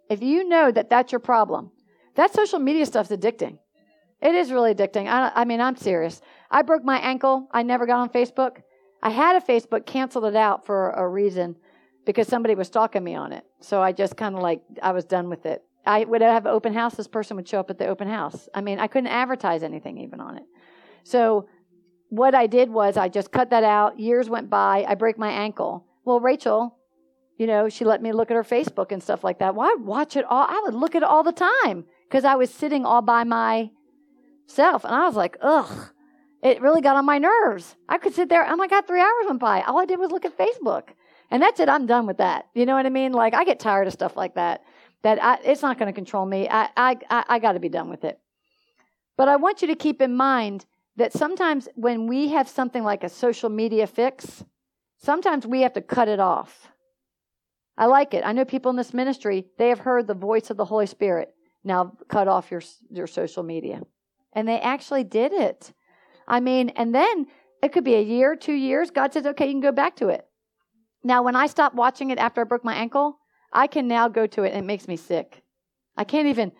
if 0.10 0.22
you 0.22 0.48
know 0.48 0.72
that 0.72 0.90
that's 0.90 1.12
your 1.12 1.20
problem, 1.20 1.72
that 2.16 2.34
social 2.34 2.60
media 2.60 2.86
stuff's 2.86 3.10
addicting. 3.10 3.58
It 4.22 4.34
is 4.34 4.52
really 4.52 4.74
addicting. 4.74 5.08
I, 5.08 5.32
I 5.36 5.46
mean, 5.46 5.62
I'm 5.62 5.76
serious. 5.76 6.22
I 6.50 6.62
broke 6.62 6.84
my 6.84 6.98
ankle. 7.00 7.48
I 7.52 7.64
never 7.64 7.86
got 7.86 8.00
on 8.00 8.10
Facebook. 8.10 8.62
I 9.04 9.10
had 9.10 9.36
a 9.36 9.42
Facebook, 9.42 9.86
canceled 9.86 10.26
it 10.26 10.36
out 10.36 10.66
for 10.66 10.92
a 10.92 11.08
reason 11.08 11.56
because 12.06 12.28
somebody 12.28 12.56
was 12.56 12.68
stalking 12.68 13.04
me 13.04 13.16
on 13.16 13.34
it. 13.34 13.44
So 13.60 13.82
I 13.82 13.92
just 13.92 14.16
kind 14.18 14.36
of 14.36 14.42
like, 14.42 14.62
I 14.82 14.94
was 14.94 15.06
done 15.06 15.30
with 15.30 15.46
it. 15.46 15.64
I 15.86 16.04
would 16.04 16.22
have 16.22 16.46
an 16.46 16.52
open 16.52 16.74
house. 16.74 16.96
This 16.96 17.08
person 17.08 17.36
would 17.38 17.48
show 17.48 17.60
up 17.60 17.70
at 17.70 17.78
the 17.78 17.88
open 17.88 18.08
house. 18.08 18.50
I 18.54 18.62
mean, 18.62 18.80
I 18.80 18.88
couldn't 18.88 19.08
advertise 19.08 19.62
anything 19.62 20.00
even 20.00 20.20
on 20.20 20.38
it. 20.38 20.44
So 21.04 21.48
what 22.10 22.34
I 22.34 22.48
did 22.48 22.70
was 22.70 22.98
I 22.98 23.10
just 23.10 23.32
cut 23.32 23.52
that 23.52 23.64
out. 23.64 24.00
Years 24.00 24.30
went 24.30 24.50
by. 24.50 24.86
I 24.88 24.96
break 24.96 25.20
my 25.20 25.32
ankle. 25.32 25.86
Well, 26.04 26.20
Rachel, 26.20 26.76
you 27.38 27.48
know, 27.48 27.68
she 27.68 27.84
let 27.84 28.02
me 28.02 28.14
look 28.14 28.32
at 28.32 28.36
her 28.36 28.44
Facebook 28.44 28.92
and 28.92 29.04
stuff 29.04 29.24
like 29.24 29.40
that. 29.40 29.56
Well, 29.56 29.70
I'd 29.70 29.84
watch 29.84 30.16
it 30.16 30.26
all. 30.26 30.46
I 30.48 30.62
would 30.66 30.74
look 30.74 30.96
at 30.96 31.04
it 31.04 31.08
all 31.08 31.24
the 31.24 31.34
time 31.34 31.86
because 32.08 32.24
I 32.24 32.36
was 32.36 32.50
sitting 32.50 32.86
all 32.86 33.02
by 33.02 33.24
myself. 33.24 34.86
And 34.86 34.96
I 34.96 35.06
was 35.06 35.16
like, 35.16 35.38
ugh, 35.42 35.90
it 36.42 36.62
really 36.62 36.82
got 36.82 36.96
on 36.96 37.06
my 37.06 37.18
nerves. 37.18 37.76
I 37.90 37.98
could 37.98 38.14
sit 38.14 38.30
there. 38.30 38.46
Oh 38.48 38.56
my 38.56 38.68
God, 38.68 38.88
three 38.88 39.02
hours 39.02 39.26
went 39.26 39.40
by. 39.40 39.62
All 39.62 39.80
I 39.80 39.86
did 39.86 40.00
was 40.00 40.12
look 40.12 40.26
at 40.26 40.38
Facebook. 40.38 40.90
And 41.30 41.42
that's 41.42 41.60
it. 41.60 41.68
I'm 41.68 41.88
done 41.88 42.06
with 42.06 42.18
that. 42.18 42.46
You 42.54 42.66
know 42.66 42.76
what 42.76 42.86
I 42.86 42.90
mean? 42.90 43.12
Like, 43.12 43.34
I 43.34 43.44
get 43.44 43.60
tired 43.60 43.88
of 43.88 43.94
stuff 43.94 44.16
like 44.16 44.36
that. 44.36 44.64
That 45.04 45.22
I, 45.22 45.40
it's 45.44 45.62
not 45.62 45.78
going 45.78 45.88
to 45.88 45.94
control 45.94 46.26
me. 46.26 46.48
I, 46.48 46.70
I, 46.78 46.98
I, 47.10 47.24
I 47.28 47.40
got 47.40 47.54
to 47.54 47.60
be 47.60 47.70
done 47.70 47.90
with 47.90 48.04
it. 48.04 48.20
But 49.18 49.28
I 49.28 49.36
want 49.36 49.62
you 49.62 49.68
to 49.70 49.76
keep 49.76 50.02
in 50.02 50.16
mind 50.16 50.66
that 50.96 51.12
sometimes 51.12 51.68
when 51.76 52.08
we 52.08 52.30
have 52.30 52.48
something 52.48 52.84
like 52.84 53.04
a 53.04 53.10
social 53.10 53.50
media 53.50 53.88
fix, 53.88 54.44
sometimes 54.98 55.46
we 55.46 55.62
have 55.62 55.74
to 55.74 55.82
cut 55.82 56.08
it 56.08 56.20
off 56.20 56.70
I 57.78 57.88
like 57.88 58.14
it. 58.14 58.24
I 58.26 58.32
know 58.32 58.46
people 58.46 58.70
in 58.70 58.78
this 58.78 58.94
ministry, 58.94 59.48
they 59.58 59.70
have 59.70 59.80
heard 59.80 60.08
the 60.08 60.14
voice 60.14 60.50
of 60.50 60.58
the 60.58 60.66
Holy 60.66 60.86
Spirit. 60.86 61.34
Now 61.64 61.94
cut 62.08 62.28
off 62.28 62.52
your, 62.52 62.62
your 62.90 63.08
social 63.08 63.44
media. 63.44 63.82
And 64.34 64.48
they 64.48 64.60
actually 64.60 65.04
did 65.04 65.34
it. 65.34 65.74
I 66.28 66.40
mean, 66.40 66.70
and 66.70 66.94
then 66.94 67.28
it 67.62 67.72
could 67.72 67.84
be 67.84 67.96
a 67.96 68.02
year, 68.02 68.36
two 68.36 68.54
years. 68.54 68.92
God 68.92 69.14
says, 69.14 69.26
okay, 69.26 69.48
you 69.48 69.54
can 69.54 69.62
go 69.62 69.72
back 69.72 69.96
to 69.98 70.10
it. 70.10 70.26
Now, 71.04 71.24
when 71.24 71.36
I 71.36 71.48
stopped 71.48 71.76
watching 71.76 72.10
it 72.10 72.18
after 72.18 72.42
I 72.42 72.46
broke 72.46 72.66
my 72.66 72.76
ankle, 72.76 73.20
I 73.52 73.68
can 73.68 73.88
now 73.88 74.08
go 74.08 74.26
to 74.28 74.44
it 74.44 74.54
and 74.54 74.64
it 74.64 74.68
makes 74.68 74.88
me 74.88 74.96
sick. 74.98 75.44
I 75.98 76.04
can't 76.04 76.28
even, 76.28 76.52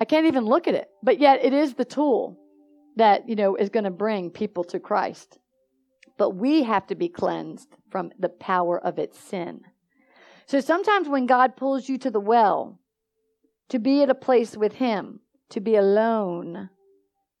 I 0.00 0.04
can't 0.04 0.26
even 0.26 0.44
look 0.44 0.66
at 0.66 0.74
it. 0.74 0.88
But 1.02 1.18
yet 1.18 1.44
it 1.44 1.52
is 1.52 1.74
the 1.74 1.84
tool 1.84 2.38
that, 2.96 3.28
you 3.28 3.36
know, 3.36 3.56
is 3.56 3.68
going 3.68 3.84
to 3.84 3.90
bring 3.90 4.30
people 4.30 4.64
to 4.64 4.80
Christ. 4.80 5.38
But 6.18 6.30
we 6.30 6.62
have 6.62 6.86
to 6.88 6.94
be 6.94 7.08
cleansed 7.08 7.68
from 7.90 8.12
the 8.18 8.28
power 8.28 8.78
of 8.78 8.98
its 8.98 9.18
sin. 9.18 9.62
So 10.52 10.60
sometimes 10.60 11.08
when 11.08 11.24
God 11.24 11.56
pulls 11.56 11.88
you 11.88 11.96
to 11.96 12.10
the 12.10 12.20
well, 12.20 12.78
to 13.70 13.78
be 13.78 14.02
at 14.02 14.10
a 14.10 14.14
place 14.14 14.54
with 14.54 14.74
Him, 14.74 15.20
to 15.48 15.60
be 15.60 15.76
alone, 15.76 16.68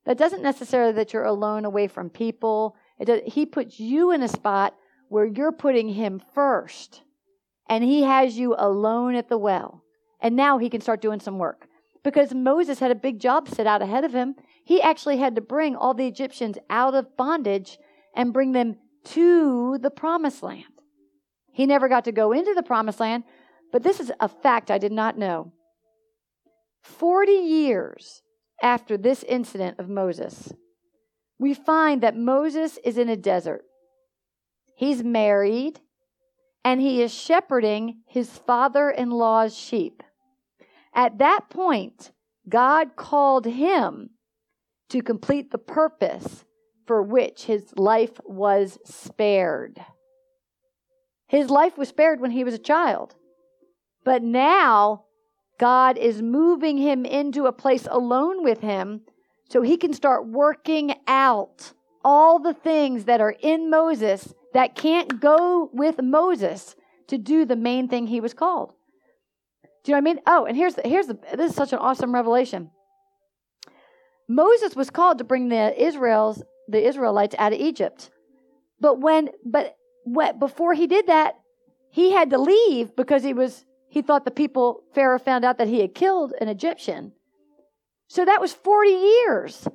that 0.06 0.16
doesn't 0.16 0.42
necessarily 0.42 0.92
that 0.92 1.12
you're 1.12 1.22
alone 1.22 1.66
away 1.66 1.88
from 1.88 2.08
people. 2.08 2.74
Does, 3.04 3.20
he 3.26 3.44
puts 3.44 3.78
you 3.78 4.12
in 4.12 4.22
a 4.22 4.28
spot 4.28 4.74
where 5.10 5.26
you're 5.26 5.52
putting 5.52 5.90
Him 5.90 6.22
first, 6.34 7.02
and 7.68 7.84
He 7.84 8.04
has 8.04 8.38
you 8.38 8.54
alone 8.56 9.14
at 9.14 9.28
the 9.28 9.36
well. 9.36 9.84
And 10.18 10.34
now 10.34 10.56
He 10.56 10.70
can 10.70 10.80
start 10.80 11.02
doing 11.02 11.20
some 11.20 11.38
work. 11.38 11.68
Because 12.02 12.32
Moses 12.32 12.78
had 12.78 12.92
a 12.92 12.94
big 12.94 13.20
job 13.20 13.46
set 13.46 13.66
out 13.66 13.82
ahead 13.82 14.04
of 14.04 14.14
him. 14.14 14.36
He 14.64 14.80
actually 14.80 15.18
had 15.18 15.34
to 15.34 15.42
bring 15.42 15.76
all 15.76 15.92
the 15.92 16.06
Egyptians 16.06 16.56
out 16.70 16.94
of 16.94 17.14
bondage 17.18 17.76
and 18.16 18.32
bring 18.32 18.52
them 18.52 18.76
to 19.04 19.76
the 19.76 19.90
promised 19.90 20.42
land. 20.42 20.71
He 21.52 21.66
never 21.66 21.88
got 21.88 22.04
to 22.04 22.12
go 22.12 22.32
into 22.32 22.54
the 22.54 22.62
promised 22.62 23.00
land, 23.00 23.24
but 23.70 23.82
this 23.82 24.00
is 24.00 24.10
a 24.20 24.28
fact 24.28 24.70
I 24.70 24.78
did 24.78 24.92
not 24.92 25.18
know. 25.18 25.52
40 26.82 27.32
years 27.32 28.22
after 28.62 28.96
this 28.96 29.22
incident 29.24 29.78
of 29.78 29.88
Moses, 29.88 30.52
we 31.38 31.54
find 31.54 32.02
that 32.02 32.16
Moses 32.16 32.78
is 32.84 32.98
in 32.98 33.08
a 33.08 33.16
desert. 33.16 33.64
He's 34.76 35.02
married 35.02 35.80
and 36.64 36.80
he 36.80 37.02
is 37.02 37.12
shepherding 37.12 38.02
his 38.06 38.30
father 38.38 38.90
in 38.90 39.10
law's 39.10 39.56
sheep. 39.56 40.02
At 40.94 41.18
that 41.18 41.50
point, 41.50 42.12
God 42.48 42.96
called 42.96 43.46
him 43.46 44.10
to 44.90 45.02
complete 45.02 45.50
the 45.50 45.58
purpose 45.58 46.44
for 46.86 47.02
which 47.02 47.44
his 47.44 47.72
life 47.76 48.20
was 48.24 48.78
spared. 48.84 49.84
His 51.32 51.48
life 51.48 51.78
was 51.78 51.88
spared 51.88 52.20
when 52.20 52.32
he 52.32 52.44
was 52.44 52.52
a 52.52 52.58
child. 52.58 53.14
But 54.04 54.22
now, 54.22 55.04
God 55.58 55.96
is 55.96 56.20
moving 56.20 56.76
him 56.76 57.06
into 57.06 57.46
a 57.46 57.52
place 57.52 57.88
alone 57.90 58.44
with 58.44 58.60
him 58.60 59.00
so 59.48 59.62
he 59.62 59.78
can 59.78 59.94
start 59.94 60.26
working 60.26 60.94
out 61.06 61.72
all 62.04 62.38
the 62.38 62.52
things 62.52 63.06
that 63.06 63.22
are 63.22 63.34
in 63.40 63.70
Moses 63.70 64.34
that 64.52 64.74
can't 64.74 65.20
go 65.20 65.70
with 65.72 66.02
Moses 66.02 66.76
to 67.08 67.16
do 67.16 67.46
the 67.46 67.56
main 67.56 67.88
thing 67.88 68.08
he 68.08 68.20
was 68.20 68.34
called. 68.34 68.74
Do 69.84 69.92
you 69.92 69.94
know 69.94 70.02
what 70.02 70.10
I 70.10 70.14
mean? 70.14 70.22
Oh, 70.26 70.44
and 70.44 70.54
here's 70.54 70.74
the, 70.74 70.82
here's 70.84 71.06
the, 71.06 71.18
this 71.34 71.52
is 71.52 71.56
such 71.56 71.72
an 71.72 71.78
awesome 71.78 72.14
revelation. 72.14 72.70
Moses 74.28 74.76
was 74.76 74.90
called 74.90 75.16
to 75.16 75.24
bring 75.24 75.48
the 75.48 75.82
Israel's 75.82 76.42
the 76.68 76.86
Israelites 76.86 77.34
out 77.38 77.54
of 77.54 77.58
Egypt. 77.58 78.10
But 78.80 79.00
when 79.00 79.30
but 79.46 79.76
what 80.04 80.38
before 80.38 80.74
he 80.74 80.86
did 80.86 81.06
that, 81.06 81.36
he 81.90 82.12
had 82.12 82.30
to 82.30 82.38
leave 82.38 82.96
because 82.96 83.22
he 83.22 83.34
was 83.34 83.64
he 83.88 84.02
thought 84.02 84.24
the 84.24 84.30
people 84.30 84.82
Pharaoh 84.94 85.18
found 85.18 85.44
out 85.44 85.58
that 85.58 85.68
he 85.68 85.80
had 85.80 85.94
killed 85.94 86.32
an 86.40 86.48
Egyptian. 86.48 87.12
So 88.08 88.24
that 88.24 88.40
was 88.40 88.52
40 88.52 88.90
years. 88.90 89.68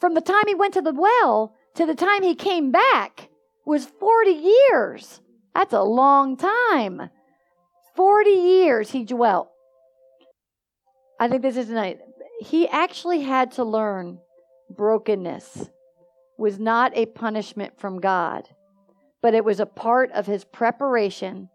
From 0.00 0.14
the 0.14 0.20
time 0.20 0.44
he 0.46 0.54
went 0.54 0.74
to 0.74 0.82
the 0.82 0.94
well 0.94 1.54
to 1.74 1.86
the 1.86 1.94
time 1.94 2.22
he 2.22 2.34
came 2.34 2.70
back 2.70 3.28
was 3.64 3.84
40 3.84 4.30
years. 4.30 5.20
That's 5.54 5.72
a 5.72 5.82
long 5.82 6.36
time. 6.36 7.10
40 7.96 8.30
years 8.30 8.90
he 8.90 9.04
dwelt. 9.04 9.48
I 11.18 11.28
think 11.28 11.42
this 11.42 11.56
is 11.56 11.70
nice. 11.70 11.96
He 12.40 12.68
actually 12.68 13.22
had 13.22 13.52
to 13.52 13.64
learn 13.64 14.18
brokenness 14.70 15.70
was 16.38 16.58
not 16.58 16.92
a 16.94 17.06
punishment 17.06 17.78
from 17.78 18.00
God, 18.00 18.48
but 19.22 19.34
it 19.34 19.44
was 19.44 19.60
a 19.60 19.66
part 19.66 20.10
of 20.12 20.26
his 20.26 20.44
preparation 20.44 21.48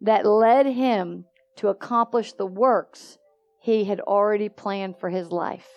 that 0.00 0.26
led 0.26 0.66
him 0.66 1.24
to 1.56 1.68
accomplish 1.68 2.32
the 2.32 2.46
works 2.46 3.18
he 3.60 3.84
had 3.84 4.00
already 4.00 4.48
planned 4.48 4.96
for 4.98 5.10
his 5.10 5.30
life. 5.32 5.68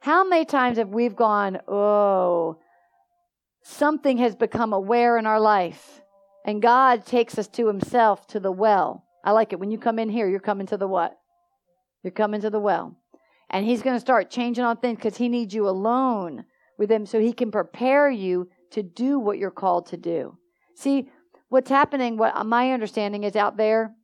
How 0.00 0.24
many 0.24 0.44
times 0.44 0.78
have 0.78 0.88
we 0.88 1.08
gone, 1.08 1.60
oh, 1.68 2.58
something 3.62 4.18
has 4.18 4.34
become 4.34 4.72
aware 4.72 5.16
in 5.16 5.26
our 5.26 5.40
life, 5.40 6.02
and 6.44 6.60
God 6.60 7.06
takes 7.06 7.38
us 7.38 7.46
to 7.48 7.68
himself, 7.68 8.26
to 8.28 8.40
the 8.40 8.50
well. 8.50 9.04
I 9.24 9.30
like 9.30 9.52
it. 9.52 9.60
When 9.60 9.70
you 9.70 9.78
come 9.78 10.00
in 10.00 10.08
here, 10.08 10.28
you're 10.28 10.40
coming 10.40 10.66
to 10.66 10.76
the 10.76 10.88
what? 10.88 11.16
You're 12.02 12.10
coming 12.10 12.40
to 12.40 12.50
the 12.50 12.58
well. 12.58 12.96
And 13.48 13.64
he's 13.64 13.82
going 13.82 13.94
to 13.94 14.00
start 14.00 14.30
changing 14.30 14.64
on 14.64 14.78
things 14.78 14.96
because 14.96 15.16
he 15.16 15.28
needs 15.28 15.54
you 15.54 15.68
alone 15.68 16.44
with 16.78 16.90
him 16.90 17.06
so 17.06 17.20
he 17.20 17.32
can 17.32 17.52
prepare 17.52 18.10
you 18.10 18.48
to 18.72 18.82
do 18.82 19.18
what 19.18 19.38
you're 19.38 19.50
called 19.50 19.86
to 19.86 19.96
do. 19.96 20.36
See, 20.74 21.08
what's 21.48 21.70
happening, 21.70 22.16
what 22.16 22.44
my 22.46 22.72
understanding 22.72 23.24
is 23.24 23.36
out 23.36 23.56
there 23.56 23.94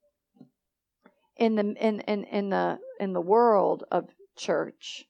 in 1.36 1.56
the 1.56 1.74
in, 1.80 2.00
in, 2.00 2.24
in 2.24 2.50
the 2.50 2.78
in 3.00 3.12
the 3.12 3.20
world 3.20 3.84
of 3.90 4.08
church. 4.36 5.04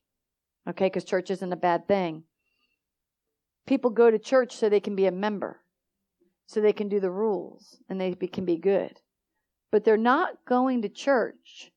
Okay, 0.68 0.86
because 0.86 1.04
church 1.04 1.30
isn't 1.30 1.52
a 1.52 1.56
bad 1.56 1.88
thing. 1.88 2.24
People 3.66 3.90
go 3.90 4.10
to 4.10 4.18
church 4.18 4.54
so 4.54 4.68
they 4.68 4.80
can 4.80 4.96
be 4.96 5.06
a 5.06 5.12
member, 5.12 5.60
so 6.46 6.60
they 6.60 6.72
can 6.72 6.88
do 6.88 7.00
the 7.00 7.10
rules 7.10 7.78
and 7.88 8.00
they 8.00 8.14
be, 8.14 8.28
can 8.28 8.44
be 8.44 8.56
good. 8.56 9.00
But 9.70 9.84
they're 9.84 9.96
not 9.96 10.44
going 10.46 10.82
to 10.82 10.88
church 10.88 11.70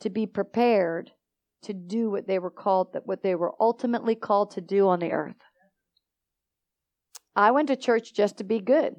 to 0.00 0.10
be 0.10 0.26
prepared 0.26 1.10
to 1.62 1.72
do 1.72 2.10
what 2.10 2.26
they 2.26 2.38
were 2.38 2.50
called 2.50 2.96
what 3.04 3.22
they 3.22 3.34
were 3.34 3.54
ultimately 3.58 4.14
called 4.14 4.52
to 4.52 4.60
do 4.60 4.88
on 4.88 5.00
the 5.00 5.12
earth. 5.12 5.36
I 7.36 7.50
went 7.50 7.68
to 7.68 7.76
church 7.76 8.14
just 8.14 8.38
to 8.38 8.44
be 8.44 8.58
good 8.58 8.96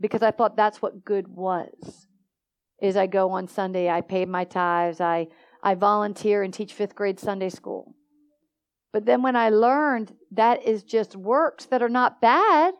because 0.00 0.22
I 0.22 0.30
thought 0.30 0.56
that's 0.56 0.80
what 0.80 1.04
good 1.04 1.26
was. 1.28 2.06
Is 2.80 2.96
I 2.96 3.06
go 3.06 3.30
on 3.32 3.48
Sunday, 3.48 3.90
I 3.90 4.02
pay 4.02 4.24
my 4.24 4.44
tithes, 4.44 5.00
I 5.00 5.28
I 5.62 5.74
volunteer 5.74 6.42
and 6.42 6.54
teach 6.54 6.76
5th 6.76 6.94
grade 6.94 7.18
Sunday 7.18 7.48
school. 7.48 7.96
But 8.92 9.04
then 9.04 9.22
when 9.22 9.34
I 9.34 9.48
learned 9.48 10.14
that 10.30 10.62
is 10.62 10.84
just 10.84 11.16
works 11.16 11.66
that 11.66 11.82
are 11.82 11.88
not 11.88 12.20
bad, 12.20 12.74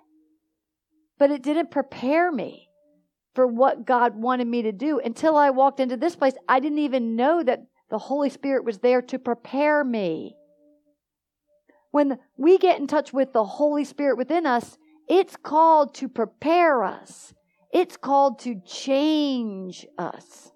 but 1.19 1.31
it 1.31 1.43
didn't 1.43 1.71
prepare 1.71 2.31
me 2.31 2.69
for 3.35 3.47
what 3.47 3.87
God 3.87 4.15
wanted 4.15 4.47
me 4.47 4.63
to 4.63 4.73
do. 4.73 5.01
Until 5.01 5.37
I 5.37 5.51
walked 5.51 5.81
into 5.81 5.97
this 5.97 6.15
place, 6.15 6.35
I 6.49 6.61
didn't 6.61 6.79
even 6.79 7.17
know 7.17 7.43
that 7.43 7.67
the 7.91 7.99
Holy 7.99 8.31
Spirit 8.31 8.65
was 8.65 8.79
there 8.79 9.03
to 9.03 9.19
prepare 9.19 9.83
me. 9.83 10.37
When 11.91 12.19
we 12.37 12.59
get 12.59 12.79
in 12.79 12.87
touch 12.87 13.13
with 13.13 13.33
the 13.33 13.45
Holy 13.45 13.85
Spirit 13.85 14.19
within 14.19 14.47
us, 14.47 14.77
it's 15.09 15.37
called 15.37 15.95
to 15.95 16.09
prepare 16.09 16.83
us. 16.83 17.33
It's 17.73 17.97
called 17.97 18.41
to 18.41 18.61
change 18.67 19.87
us. 19.99 20.51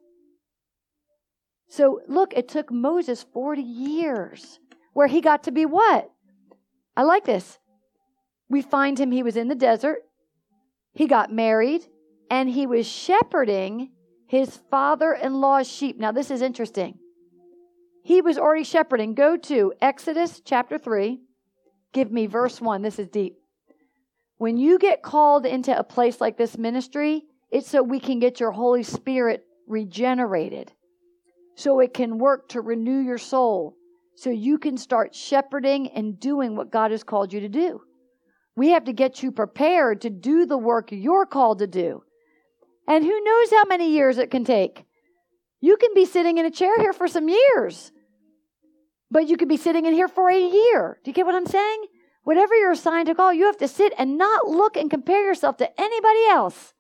So 1.69 2.01
look, 2.09 2.33
it 2.35 2.49
took 2.49 2.73
Moses 2.73 3.25
40 3.33 3.63
years 3.63 4.59
where 4.93 5.07
he 5.07 5.21
got 5.21 5.45
to 5.45 5.53
be 5.53 5.67
what? 5.67 6.11
I 6.97 7.03
like 7.03 7.25
this. 7.25 7.59
We 8.49 8.63
find 8.63 8.99
him, 8.99 9.13
he 9.13 9.23
was 9.23 9.37
in 9.37 9.49
the 9.49 9.55
desert, 9.55 9.99
he 10.93 11.07
got 11.07 11.33
married, 11.33 11.83
and 12.29 12.51
he 12.51 12.67
was 12.67 12.87
shepherding 12.87 13.93
his 14.27 14.57
father 14.71 15.13
in 15.13 15.41
law's 15.41 15.69
sheep. 15.69 15.99
Now, 15.99 16.13
this 16.13 16.31
is 16.31 16.43
interesting. 16.43 16.99
He 18.03 18.21
was 18.21 18.39
already 18.39 18.65
shepherding. 18.65 19.15
Go 19.15 19.37
to 19.37 19.73
Exodus 19.81 20.41
chapter 20.45 20.79
3. 20.79 21.21
Give 21.93 22.11
me 22.11 22.27
verse 22.27 22.61
1. 22.61 22.83
This 22.83 22.99
is 22.99 23.09
deep. 23.09 23.37
When 24.39 24.57
you 24.57 24.79
get 24.79 25.03
called 25.03 25.45
into 25.45 25.77
a 25.77 25.85
place 25.85 26.21
like 26.21 26.39
this 26.39 26.57
ministry, 26.57 27.25
it's 27.51 27.69
so 27.69 27.83
we 27.83 28.01
can 28.01 28.21
get 28.21 28.41
your 28.41 28.53
Holy 28.53 28.83
Spirit 28.83 29.45
regenerated, 29.67 30.73
so 31.57 31.81
it 31.81 31.93
can 31.93 32.19
work 32.19 32.49
to 32.51 32.61
renew 32.61 33.01
your 33.01 33.19
soul, 33.19 33.77
so 34.17 34.31
you 34.31 34.57
can 34.57 34.77
start 34.77 35.15
shepherding 35.15 35.89
and 35.89 36.19
doing 36.19 36.57
what 36.57 36.73
God 36.73 36.91
has 36.91 37.05
called 37.05 37.33
you 37.33 37.41
to 37.41 37.49
do. 37.49 37.83
We 38.57 38.71
have 38.71 38.85
to 38.85 38.93
get 38.93 39.23
you 39.23 39.31
prepared 39.31 40.01
to 40.03 40.11
do 40.11 40.47
the 40.47 40.59
work 40.59 40.89
you're 40.91 41.27
called 41.27 41.59
to 41.59 41.67
do. 41.67 42.03
And 42.89 43.05
who 43.05 43.25
knows 43.25 43.51
how 43.51 43.65
many 43.69 43.91
years 43.91 44.19
it 44.19 44.31
can 44.31 44.45
take. 44.45 44.85
You 45.61 45.77
can 45.77 45.91
be 45.95 46.07
sitting 46.07 46.39
in 46.39 46.47
a 46.47 46.51
chair 46.51 46.79
here 46.79 46.93
for 46.93 47.09
some 47.09 47.29
years, 47.29 47.93
but 49.11 49.29
you 49.29 49.37
could 49.37 49.49
be 49.49 49.57
sitting 49.57 49.87
in 49.87 49.93
here 49.93 50.09
for 50.09 50.31
a 50.31 50.39
year. 50.39 50.99
Do 51.05 51.11
you 51.11 51.15
get 51.15 51.27
what 51.27 51.35
I'm 51.35 51.47
saying? 51.47 51.85
Whatever 52.25 52.55
you're 52.55 52.73
assigned 52.73 53.07
to 53.07 53.15
call, 53.15 53.33
you 53.33 53.47
have 53.47 53.59
to 53.59 53.69
sit 53.69 53.93
and 53.99 54.17
not 54.17 54.49
look 54.49 54.77
and 54.77 54.91
compare 54.91 55.25
yourself 55.25 55.57
to 55.59 55.81
anybody 55.81 56.27
else. 56.29 56.75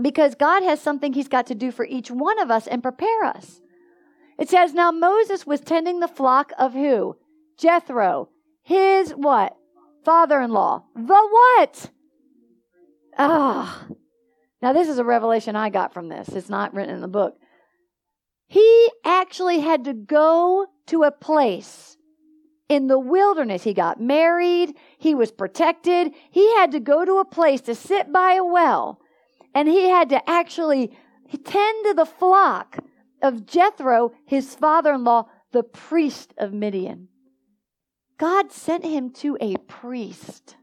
Because 0.00 0.34
God 0.34 0.62
has 0.62 0.80
something 0.80 1.12
He's 1.12 1.28
got 1.28 1.46
to 1.48 1.54
do 1.54 1.70
for 1.70 1.84
each 1.84 2.10
one 2.10 2.38
of 2.38 2.50
us 2.50 2.66
and 2.66 2.82
prepare 2.82 3.24
us. 3.24 3.60
It 4.38 4.48
says, 4.48 4.74
Now 4.74 4.90
Moses 4.90 5.46
was 5.46 5.60
tending 5.60 6.00
the 6.00 6.08
flock 6.08 6.52
of 6.58 6.72
who? 6.72 7.16
Jethro, 7.58 8.30
his 8.62 9.12
what? 9.12 9.56
Father 10.04 10.40
in 10.40 10.50
law. 10.50 10.84
The 10.94 11.28
what? 11.30 11.90
Ah. 13.16 13.86
Oh. 13.88 13.96
Now, 14.62 14.72
this 14.72 14.88
is 14.88 14.98
a 14.98 15.04
revelation 15.04 15.56
I 15.56 15.70
got 15.70 15.92
from 15.92 16.08
this. 16.08 16.28
It's 16.28 16.48
not 16.48 16.72
written 16.72 16.94
in 16.94 17.00
the 17.00 17.08
book. 17.08 17.36
He 18.52 18.90
actually 19.02 19.60
had 19.60 19.84
to 19.84 19.94
go 19.94 20.66
to 20.88 21.04
a 21.04 21.10
place 21.10 21.96
in 22.68 22.86
the 22.86 22.98
wilderness. 22.98 23.62
He 23.62 23.72
got 23.72 23.98
married. 23.98 24.76
He 24.98 25.14
was 25.14 25.32
protected. 25.32 26.12
He 26.30 26.54
had 26.56 26.72
to 26.72 26.78
go 26.78 27.02
to 27.06 27.16
a 27.16 27.24
place 27.24 27.62
to 27.62 27.74
sit 27.74 28.12
by 28.12 28.34
a 28.34 28.44
well. 28.44 29.00
And 29.54 29.68
he 29.68 29.88
had 29.88 30.10
to 30.10 30.28
actually 30.28 30.94
tend 31.44 31.86
to 31.86 31.94
the 31.94 32.04
flock 32.04 32.76
of 33.22 33.46
Jethro, 33.46 34.12
his 34.26 34.54
father 34.54 34.92
in 34.92 35.04
law, 35.04 35.30
the 35.52 35.62
priest 35.62 36.34
of 36.36 36.52
Midian. 36.52 37.08
God 38.18 38.52
sent 38.52 38.84
him 38.84 39.12
to 39.14 39.38
a 39.40 39.56
priest. 39.56 40.56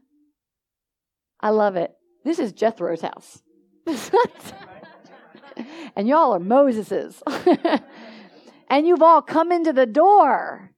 I 1.40 1.50
love 1.50 1.74
it. 1.74 1.90
This 2.22 2.38
is 2.38 2.52
Jethro's 2.52 3.00
house. 3.00 3.42
and 5.96 6.08
y'all 6.08 6.34
are 6.34 6.40
Moses's. 6.40 7.22
and 8.68 8.86
you've 8.86 9.02
all 9.02 9.22
come 9.22 9.52
into 9.52 9.72
the 9.72 9.86
door, 9.86 10.70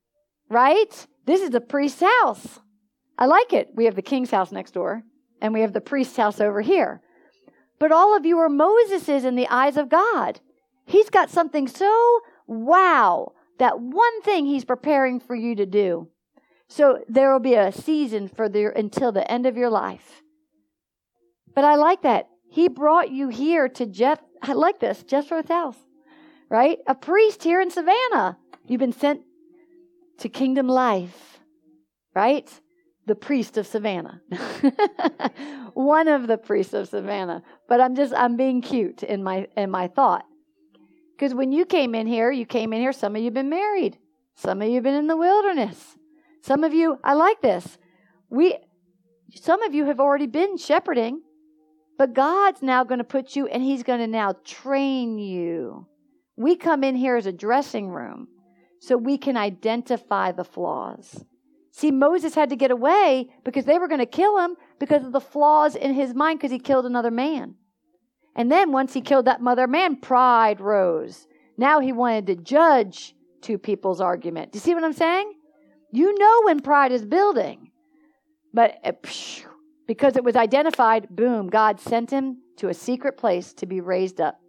right? 0.48 1.06
This 1.26 1.40
is 1.40 1.50
the 1.50 1.60
priest's 1.60 2.02
house. 2.20 2.60
I 3.18 3.26
like 3.26 3.52
it. 3.52 3.68
We 3.74 3.84
have 3.84 3.94
the 3.94 4.02
king's 4.02 4.30
house 4.30 4.52
next 4.52 4.72
door. 4.72 5.02
and 5.40 5.52
we 5.52 5.60
have 5.60 5.72
the 5.72 5.80
priest's 5.80 6.16
house 6.16 6.40
over 6.40 6.60
here. 6.60 7.02
But 7.78 7.90
all 7.90 8.16
of 8.16 8.24
you 8.24 8.38
are 8.38 8.48
Moses's 8.48 9.24
in 9.24 9.34
the 9.34 9.48
eyes 9.48 9.76
of 9.76 9.88
God. 9.88 10.40
He's 10.86 11.10
got 11.10 11.30
something 11.30 11.66
so 11.66 12.20
wow, 12.46 13.32
that 13.58 13.80
one 13.80 14.22
thing 14.22 14.46
he's 14.46 14.64
preparing 14.64 15.20
for 15.20 15.34
you 15.34 15.54
to 15.56 15.66
do. 15.66 16.08
So 16.68 17.04
there 17.08 17.32
will 17.32 17.40
be 17.40 17.54
a 17.54 17.72
season 17.72 18.28
for 18.28 18.48
the 18.48 18.72
until 18.76 19.12
the 19.12 19.30
end 19.30 19.46
of 19.46 19.56
your 19.56 19.70
life. 19.70 20.22
But 21.54 21.64
I 21.64 21.74
like 21.74 22.02
that. 22.02 22.28
He 22.48 22.68
brought 22.68 23.10
you 23.10 23.28
here 23.28 23.68
to 23.68 23.86
Jeff. 23.86 24.20
I 24.42 24.52
like 24.54 24.80
this, 24.80 25.02
Jethro's 25.04 25.48
house, 25.48 25.76
right? 26.48 26.78
A 26.86 26.94
priest 26.94 27.44
here 27.44 27.60
in 27.60 27.70
Savannah. 27.70 28.36
You've 28.66 28.80
been 28.80 28.92
sent 28.92 29.22
to 30.18 30.28
kingdom 30.28 30.66
life, 30.66 31.38
right? 32.14 32.48
The 33.06 33.14
priest 33.14 33.56
of 33.56 33.66
Savannah. 33.66 34.20
One 35.74 36.08
of 36.08 36.26
the 36.26 36.38
priests 36.38 36.74
of 36.74 36.88
Savannah. 36.88 37.42
But 37.68 37.80
I'm 37.80 37.94
just 37.94 38.12
I'm 38.14 38.36
being 38.36 38.60
cute 38.60 39.02
in 39.02 39.22
my 39.22 39.46
in 39.56 39.70
my 39.70 39.88
thought. 39.88 40.24
Because 41.16 41.34
when 41.34 41.52
you 41.52 41.64
came 41.64 41.94
in 41.94 42.06
here, 42.06 42.30
you 42.30 42.46
came 42.46 42.72
in 42.72 42.80
here, 42.80 42.92
some 42.92 43.14
of 43.14 43.20
you 43.20 43.26
have 43.26 43.34
been 43.34 43.48
married. 43.48 43.98
Some 44.34 44.60
of 44.60 44.68
you 44.68 44.74
have 44.74 44.84
been 44.84 44.94
in 44.94 45.06
the 45.06 45.16
wilderness. 45.16 45.96
Some 46.42 46.64
of 46.64 46.74
you, 46.74 46.98
I 47.04 47.14
like 47.14 47.40
this. 47.42 47.78
We 48.28 48.58
some 49.34 49.62
of 49.62 49.74
you 49.74 49.86
have 49.86 50.00
already 50.00 50.26
been 50.26 50.56
shepherding 50.56 51.22
but 52.02 52.14
God's 52.14 52.62
now 52.62 52.82
going 52.82 52.98
to 52.98 53.04
put 53.04 53.36
you 53.36 53.46
and 53.46 53.62
He's 53.62 53.84
going 53.84 54.00
to 54.00 54.08
now 54.08 54.34
train 54.44 55.20
you. 55.20 55.86
We 56.36 56.56
come 56.56 56.82
in 56.82 56.96
here 56.96 57.14
as 57.14 57.26
a 57.26 57.32
dressing 57.32 57.90
room 57.90 58.26
so 58.80 58.96
we 58.96 59.16
can 59.16 59.36
identify 59.36 60.32
the 60.32 60.42
flaws. 60.42 61.24
See, 61.70 61.92
Moses 61.92 62.34
had 62.34 62.50
to 62.50 62.56
get 62.56 62.72
away 62.72 63.30
because 63.44 63.66
they 63.66 63.78
were 63.78 63.86
going 63.86 64.00
to 64.00 64.06
kill 64.06 64.36
him 64.36 64.56
because 64.80 65.04
of 65.04 65.12
the 65.12 65.20
flaws 65.20 65.76
in 65.76 65.94
his 65.94 66.12
mind 66.12 66.40
because 66.40 66.50
he 66.50 66.58
killed 66.58 66.86
another 66.86 67.12
man. 67.12 67.54
And 68.34 68.50
then 68.50 68.72
once 68.72 68.94
he 68.94 69.00
killed 69.00 69.26
that 69.26 69.40
mother 69.40 69.68
man, 69.68 69.94
pride 69.94 70.60
rose. 70.60 71.28
Now 71.56 71.78
he 71.78 71.92
wanted 71.92 72.26
to 72.26 72.34
judge 72.34 73.14
two 73.42 73.58
people's 73.58 74.00
argument. 74.00 74.50
Do 74.50 74.56
you 74.56 74.60
see 74.60 74.74
what 74.74 74.82
I'm 74.82 74.92
saying? 74.92 75.34
You 75.92 76.18
know 76.18 76.40
when 76.46 76.62
pride 76.62 76.90
is 76.90 77.04
building. 77.04 77.70
But 78.52 78.80
uh, 78.82 78.90
because 79.86 80.16
it 80.16 80.24
was 80.24 80.36
identified, 80.36 81.08
boom, 81.10 81.48
God 81.48 81.80
sent 81.80 82.10
him 82.10 82.38
to 82.58 82.68
a 82.68 82.74
secret 82.74 83.16
place 83.16 83.52
to 83.54 83.66
be 83.66 83.80
raised 83.80 84.20
up. 84.20 84.40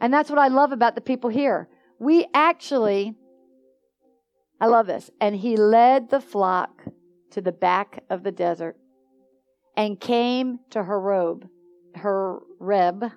And 0.00 0.12
that's 0.12 0.30
what 0.30 0.38
I 0.38 0.48
love 0.48 0.72
about 0.72 0.94
the 0.94 1.00
people 1.00 1.30
here. 1.30 1.68
We 1.98 2.26
actually, 2.34 3.14
I 4.60 4.66
love 4.66 4.86
this. 4.86 5.10
And 5.20 5.36
he 5.36 5.56
led 5.56 6.10
the 6.10 6.20
flock 6.20 6.82
to 7.30 7.40
the 7.40 7.52
back 7.52 8.04
of 8.10 8.22
the 8.22 8.32
desert 8.32 8.76
and 9.76 9.98
came 9.98 10.58
to 10.70 10.84
Horeb, 10.84 11.48
Horeb, 11.96 13.12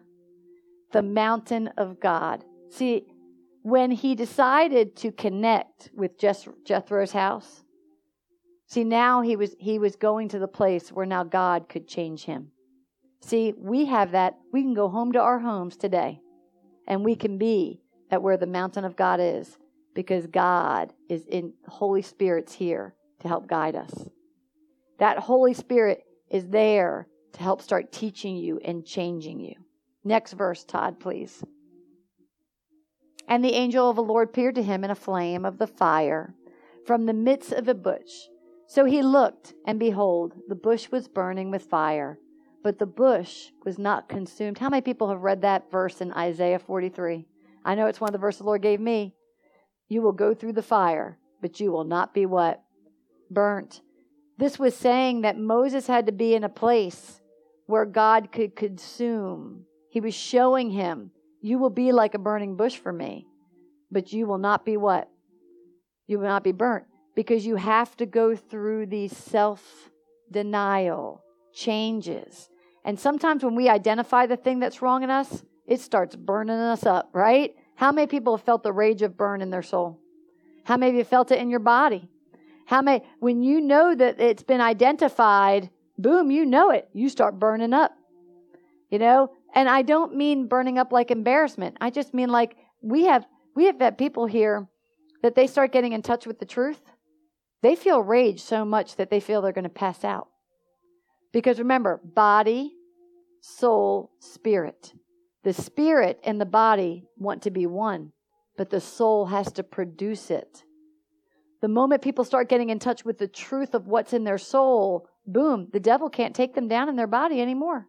the 0.92 1.02
mountain 1.02 1.70
of 1.78 2.00
God. 2.00 2.46
See, 2.70 3.08
when 3.64 3.92
he 3.92 4.16
decided 4.16 4.96
to 4.98 5.12
connect 5.12 5.90
with 5.94 6.18
Jethro's 6.20 7.12
house, 7.12 7.65
See, 8.76 8.84
now 8.84 9.22
he 9.22 9.38
was 9.38 9.56
he 9.58 9.80
was 9.80 9.96
going 9.96 10.28
to 10.28 10.38
the 10.38 10.50
place 10.50 10.92
where 10.92 11.06
now 11.06 11.24
God 11.24 11.70
could 11.70 11.88
change 11.88 12.26
him. 12.26 12.52
See, 13.22 13.54
we 13.58 13.86
have 13.86 14.12
that. 14.12 14.38
We 14.52 14.64
can 14.64 14.74
go 14.74 14.90
home 14.90 15.14
to 15.14 15.22
our 15.22 15.40
homes 15.40 15.78
today 15.78 16.20
and 16.86 17.06
we 17.06 17.16
can 17.16 17.38
be 17.38 17.80
at 18.12 18.22
where 18.22 18.36
the 18.36 18.46
mountain 18.46 18.84
of 18.84 18.98
God 18.98 19.22
is 19.22 19.58
because 19.94 20.28
God 20.28 20.92
is 21.08 21.26
in 21.28 21.54
Holy 21.66 22.02
Spirit's 22.02 22.54
here 22.54 22.96
to 23.22 23.30
help 23.30 23.48
guide 23.48 23.78
us. 23.78 24.10
That 25.00 25.20
Holy 25.20 25.54
Spirit 25.54 26.04
is 26.30 26.46
there 26.48 27.08
to 27.32 27.40
help 27.42 27.62
start 27.62 27.94
teaching 27.94 28.36
you 28.36 28.60
and 28.66 28.86
changing 28.86 29.40
you. 29.40 29.56
Next 30.04 30.34
verse, 30.34 30.66
Todd, 30.66 31.00
please. 31.00 31.46
And 33.30 33.42
the 33.42 33.54
angel 33.54 33.90
of 33.90 33.96
the 33.96 34.04
Lord 34.04 34.28
appeared 34.28 34.56
to 34.56 34.64
him 34.64 34.84
in 34.84 34.92
a 34.92 34.96
flame 34.96 35.46
of 35.46 35.60
the 35.60 35.66
fire 35.66 36.36
from 36.86 37.06
the 37.06 37.14
midst 37.14 37.54
of 37.54 37.70
a 37.70 37.74
bush. 37.74 38.12
So 38.68 38.86
he 38.86 39.02
looked, 39.02 39.54
and 39.66 39.80
behold, 39.80 40.34
the 40.48 40.56
bush 40.56 40.90
was 40.92 41.08
burning 41.08 41.52
with 41.52 41.64
fire, 41.64 42.18
but 42.64 42.80
the 42.80 42.86
bush 42.86 43.52
was 43.64 43.78
not 43.78 44.10
consumed. 44.10 44.58
How 44.58 44.70
many 44.70 44.82
people 44.82 45.10
have 45.10 45.22
read 45.22 45.42
that 45.42 45.72
verse 45.72 46.02
in 46.02 46.12
Isaiah 46.14 46.60
43? 46.60 47.28
I 47.64 47.76
know 47.76 47.86
it's 47.86 48.02
one 48.02 48.10
of 48.10 48.14
the 48.14 48.20
verses 48.20 48.40
the 48.40 48.46
Lord 48.46 48.64
gave 48.64 48.80
me. 48.80 49.14
You 49.88 50.02
will 50.02 50.14
go 50.14 50.34
through 50.34 50.54
the 50.54 50.64
fire, 50.64 51.20
but 51.42 51.60
you 51.60 51.72
will 51.72 51.84
not 51.84 52.14
be 52.14 52.26
what? 52.26 52.64
Burnt. 53.30 53.82
This 54.38 54.58
was 54.58 54.76
saying 54.76 55.22
that 55.22 55.38
Moses 55.38 55.88
had 55.88 56.08
to 56.08 56.12
be 56.12 56.34
in 56.34 56.44
a 56.44 56.50
place 56.50 57.22
where 57.68 57.86
God 57.86 58.32
could 58.32 58.56
consume. 58.56 59.66
He 59.90 60.02
was 60.02 60.16
showing 60.16 60.72
him, 60.72 61.12
You 61.42 61.60
will 61.60 61.70
be 61.70 61.92
like 61.92 62.16
a 62.16 62.20
burning 62.20 62.58
bush 62.58 62.78
for 62.78 62.92
me, 62.92 63.28
but 63.92 64.12
you 64.12 64.26
will 64.26 64.40
not 64.40 64.66
be 64.66 64.76
what? 64.76 65.10
You 66.08 66.20
will 66.20 66.28
not 66.28 66.44
be 66.44 66.52
burnt 66.52 66.86
because 67.16 67.46
you 67.46 67.56
have 67.56 67.96
to 67.98 68.06
go 68.06 68.36
through 68.36 68.88
these 68.88 69.16
self 69.16 69.90
denial 70.32 71.24
changes. 71.54 72.50
And 72.84 73.00
sometimes 73.00 73.44
when 73.44 73.56
we 73.56 73.70
identify 73.70 74.26
the 74.26 74.38
thing 74.38 74.60
that's 74.60 74.82
wrong 74.82 75.04
in 75.04 75.10
us, 75.10 75.44
it 75.66 75.80
starts 75.80 76.16
burning 76.16 76.58
us 76.58 76.86
up, 76.86 77.10
right? 77.14 77.56
How 77.76 77.92
many 77.92 78.08
people 78.08 78.38
have 78.38 78.46
felt 78.46 78.64
the 78.64 78.74
rage 78.74 79.02
of 79.02 79.18
burn 79.18 79.42
in 79.42 79.50
their 79.50 79.64
soul? 79.64 80.00
How 80.66 80.78
many 80.78 80.92
of 80.92 80.98
you 80.98 81.04
felt 81.04 81.32
it 81.32 81.40
in 81.40 81.50
your 81.50 81.60
body? 81.60 82.08
How 82.66 82.82
many, 82.82 83.04
when 83.20 83.44
you 83.44 83.62
know 83.62 83.96
that 83.96 84.20
it's 84.20 84.44
been 84.44 84.62
identified, 84.62 85.70
boom, 85.98 86.32
you 86.32 86.46
know 86.46 86.72
it. 86.72 86.90
You 86.94 87.10
start 87.10 87.40
burning 87.40 87.74
up. 87.74 87.92
You 88.90 89.00
know? 89.00 89.32
And 89.54 89.70
I 89.70 89.82
don't 89.82 90.16
mean 90.16 90.48
burning 90.48 90.78
up 90.78 90.92
like 90.92 91.12
embarrassment. 91.12 91.78
I 91.82 91.90
just 91.90 92.14
mean 92.14 92.30
like 92.30 92.58
we 92.82 93.06
have 93.06 93.26
we 93.56 93.66
have 93.66 93.80
had 93.80 93.98
people 93.98 94.26
here 94.26 94.68
that 95.24 95.34
they 95.34 95.48
start 95.48 95.72
getting 95.72 95.94
in 95.94 96.02
touch 96.02 96.28
with 96.28 96.40
the 96.40 96.46
truth 96.46 96.82
they 97.66 97.76
feel 97.76 98.00
rage 98.00 98.42
so 98.42 98.64
much 98.64 98.96
that 98.98 99.10
they 99.10 99.20
feel 99.20 99.42
they're 99.42 99.52
going 99.52 99.64
to 99.64 99.70
pass 99.70 100.04
out. 100.04 100.28
Because 101.34 101.58
remember, 101.58 102.00
body, 102.04 102.76
soul, 103.42 104.12
spirit. 104.20 104.94
The 105.44 105.52
spirit 105.52 106.20
and 106.24 106.40
the 106.40 106.46
body 106.46 107.06
want 107.18 107.42
to 107.42 107.50
be 107.50 107.66
one, 107.66 108.12
but 108.56 108.70
the 108.70 108.80
soul 108.80 109.26
has 109.26 109.52
to 109.54 109.64
produce 109.64 110.30
it. 110.30 110.64
The 111.64 111.68
moment 111.68 112.04
people 112.04 112.24
start 112.24 112.50
getting 112.50 112.70
in 112.70 112.78
touch 112.78 113.04
with 113.04 113.18
the 113.18 113.28
truth 113.28 113.74
of 113.74 113.88
what's 113.88 114.14
in 114.14 114.26
their 114.26 114.38
soul, 114.38 115.08
boom, 115.26 115.70
the 115.74 115.80
devil 115.80 116.08
can't 116.08 116.36
take 116.36 116.54
them 116.54 116.68
down 116.68 116.88
in 116.88 116.96
their 116.96 117.08
body 117.08 117.42
anymore. 117.42 117.88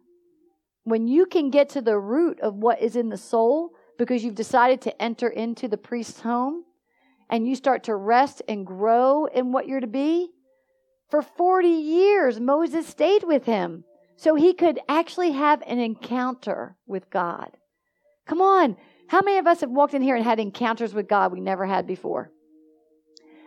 When 0.85 1.07
you 1.07 1.27
can 1.27 1.51
get 1.51 1.69
to 1.69 1.81
the 1.81 1.99
root 1.99 2.39
of 2.39 2.55
what 2.55 2.81
is 2.81 2.95
in 2.95 3.09
the 3.09 3.17
soul 3.17 3.73
because 3.99 4.23
you've 4.23 4.33
decided 4.33 4.81
to 4.81 4.99
enter 4.99 5.27
into 5.27 5.67
the 5.67 5.77
priest's 5.77 6.21
home, 6.21 6.63
and 7.29 7.47
you 7.47 7.55
start 7.55 7.83
to 7.85 7.95
rest 7.95 8.41
and 8.47 8.65
grow 8.65 9.25
in 9.25 9.51
what 9.51 9.67
you're 9.67 9.79
to 9.79 9.87
be, 9.87 10.29
for 11.09 11.21
40 11.21 11.67
years, 11.67 12.39
Moses 12.39 12.87
stayed 12.87 13.23
with 13.23 13.45
him 13.45 13.83
so 14.17 14.35
he 14.35 14.53
could 14.53 14.79
actually 14.89 15.31
have 15.31 15.61
an 15.65 15.79
encounter 15.79 16.75
with 16.85 17.09
God. 17.09 17.51
Come 18.25 18.41
on. 18.41 18.75
How 19.07 19.21
many 19.21 19.37
of 19.37 19.47
us 19.47 19.61
have 19.61 19.69
walked 19.69 19.93
in 19.93 20.01
here 20.01 20.15
and 20.15 20.25
had 20.25 20.39
encounters 20.39 20.93
with 20.93 21.07
God 21.07 21.31
we 21.31 21.39
never 21.39 21.65
had 21.65 21.87
before? 21.87 22.31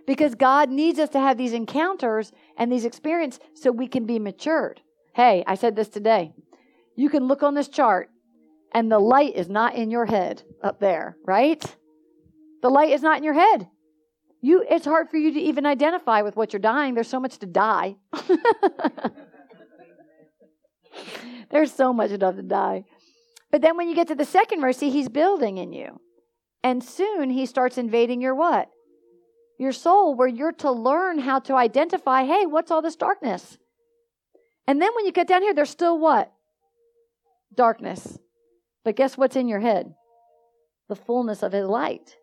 Because 0.06 0.34
God 0.34 0.70
needs 0.70 0.98
us 0.98 1.10
to 1.10 1.20
have 1.20 1.36
these 1.36 1.52
encounters 1.52 2.32
and 2.56 2.72
these 2.72 2.86
experiences 2.86 3.40
so 3.54 3.70
we 3.70 3.86
can 3.86 4.06
be 4.06 4.18
matured. 4.18 4.80
Hey, 5.14 5.44
I 5.46 5.54
said 5.54 5.76
this 5.76 5.88
today. 5.88 6.32
You 6.96 7.10
can 7.10 7.28
look 7.28 7.42
on 7.42 7.54
this 7.54 7.68
chart 7.68 8.08
and 8.72 8.90
the 8.90 8.98
light 8.98 9.34
is 9.34 9.48
not 9.48 9.74
in 9.74 9.90
your 9.90 10.06
head 10.06 10.42
up 10.62 10.80
there, 10.80 11.16
right? 11.26 11.62
The 12.62 12.70
light 12.70 12.90
is 12.90 13.02
not 13.02 13.18
in 13.18 13.24
your 13.24 13.34
head. 13.34 13.68
You 14.42 14.64
it's 14.68 14.86
hard 14.86 15.10
for 15.10 15.16
you 15.16 15.32
to 15.34 15.40
even 15.40 15.66
identify 15.66 16.22
with 16.22 16.36
what 16.36 16.52
you're 16.52 16.60
dying. 16.60 16.94
There's 16.94 17.08
so 17.08 17.20
much 17.20 17.38
to 17.38 17.46
die. 17.46 17.96
There's 21.50 21.72
so 21.72 21.92
much 21.92 22.12
stuff 22.12 22.36
to 22.36 22.42
die. 22.42 22.84
But 23.50 23.62
then 23.62 23.76
when 23.76 23.88
you 23.88 23.94
get 23.94 24.08
to 24.08 24.14
the 24.14 24.24
second 24.24 24.60
mercy, 24.60 24.90
he's 24.90 25.08
building 25.08 25.58
in 25.58 25.72
you. 25.72 26.00
And 26.62 26.84
soon 26.84 27.30
he 27.30 27.46
starts 27.46 27.78
invading 27.78 28.20
your 28.20 28.34
what? 28.34 28.68
Your 29.58 29.72
soul, 29.72 30.14
where 30.14 30.28
you're 30.28 30.52
to 30.52 30.70
learn 30.70 31.18
how 31.18 31.40
to 31.40 31.54
identify, 31.54 32.24
hey, 32.24 32.46
what's 32.46 32.70
all 32.70 32.80
this 32.80 32.96
darkness? 32.96 33.58
And 34.66 34.80
then 34.80 34.90
when 34.94 35.04
you 35.04 35.12
get 35.12 35.26
down 35.26 35.42
here, 35.42 35.52
there's 35.52 35.70
still 35.70 35.98
what? 35.98 36.32
Darkness. 37.54 38.18
But 38.84 38.96
guess 38.96 39.18
what's 39.18 39.36
in 39.36 39.48
your 39.48 39.60
head? 39.60 39.92
The 40.88 40.96
fullness 40.96 41.42
of 41.42 41.52
his 41.52 41.66
light. 41.66 42.16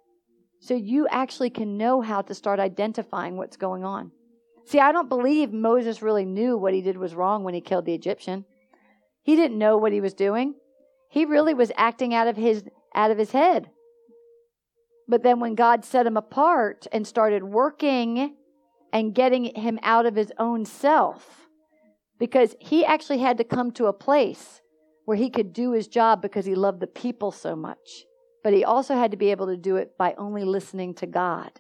So 0.60 0.76
you 0.76 1.08
actually 1.10 1.50
can 1.50 1.78
know 1.78 2.02
how 2.02 2.22
to 2.22 2.34
start 2.34 2.60
identifying 2.60 3.38
what's 3.38 3.58
going 3.58 3.84
on. 3.84 4.12
See, 4.66 4.80
I 4.80 4.92
don't 4.92 5.08
believe 5.08 5.54
Moses 5.54 6.02
really 6.02 6.26
knew 6.26 6.58
what 6.58 6.74
he 6.74 6.82
did 6.82 6.98
was 6.98 7.16
wrong 7.16 7.44
when 7.44 7.54
he 7.54 7.62
killed 7.62 7.86
the 7.86 7.94
Egyptian. 7.94 8.46
He 9.24 9.36
didn't 9.36 9.58
know 9.58 9.78
what 9.78 9.94
he 9.94 10.02
was 10.02 10.14
doing. 10.14 10.56
He 11.10 11.26
really 11.26 11.54
was 11.54 11.72
acting 11.78 12.14
out 12.14 12.28
of 12.28 12.36
his 12.36 12.64
out 12.94 13.12
of 13.12 13.18
his 13.18 13.32
head. 13.32 13.70
But 15.08 15.24
then 15.24 15.40
when 15.40 15.56
God 15.56 15.86
set 15.86 16.06
him 16.06 16.18
apart 16.18 16.86
and 16.92 17.08
started 17.08 17.44
working 17.44 18.36
and 18.92 19.16
getting 19.16 19.46
him 19.56 19.80
out 19.84 20.06
of 20.06 20.16
his 20.16 20.34
own 20.38 20.66
self, 20.66 21.48
because 22.20 22.56
he 22.60 22.84
actually 22.84 23.20
had 23.20 23.38
to 23.38 23.44
come 23.44 23.72
to 23.72 23.86
a 23.86 23.94
place 23.94 24.62
where 25.06 25.18
he 25.18 25.30
could 25.30 25.54
do 25.54 25.72
his 25.72 25.88
job 25.88 26.22
because 26.22 26.46
he 26.46 26.56
loved 26.56 26.82
the 26.82 26.88
people 26.88 27.32
so 27.32 27.56
much. 27.56 28.04
But 28.48 28.54
he 28.54 28.64
also 28.64 28.96
had 28.96 29.12
to 29.12 29.18
be 29.18 29.32
able 29.32 29.48
to 29.48 29.58
do 29.58 29.76
it 29.76 29.98
by 29.98 30.14
only 30.18 30.46
listening 30.46 30.94
to 30.94 31.06
God 31.06 31.52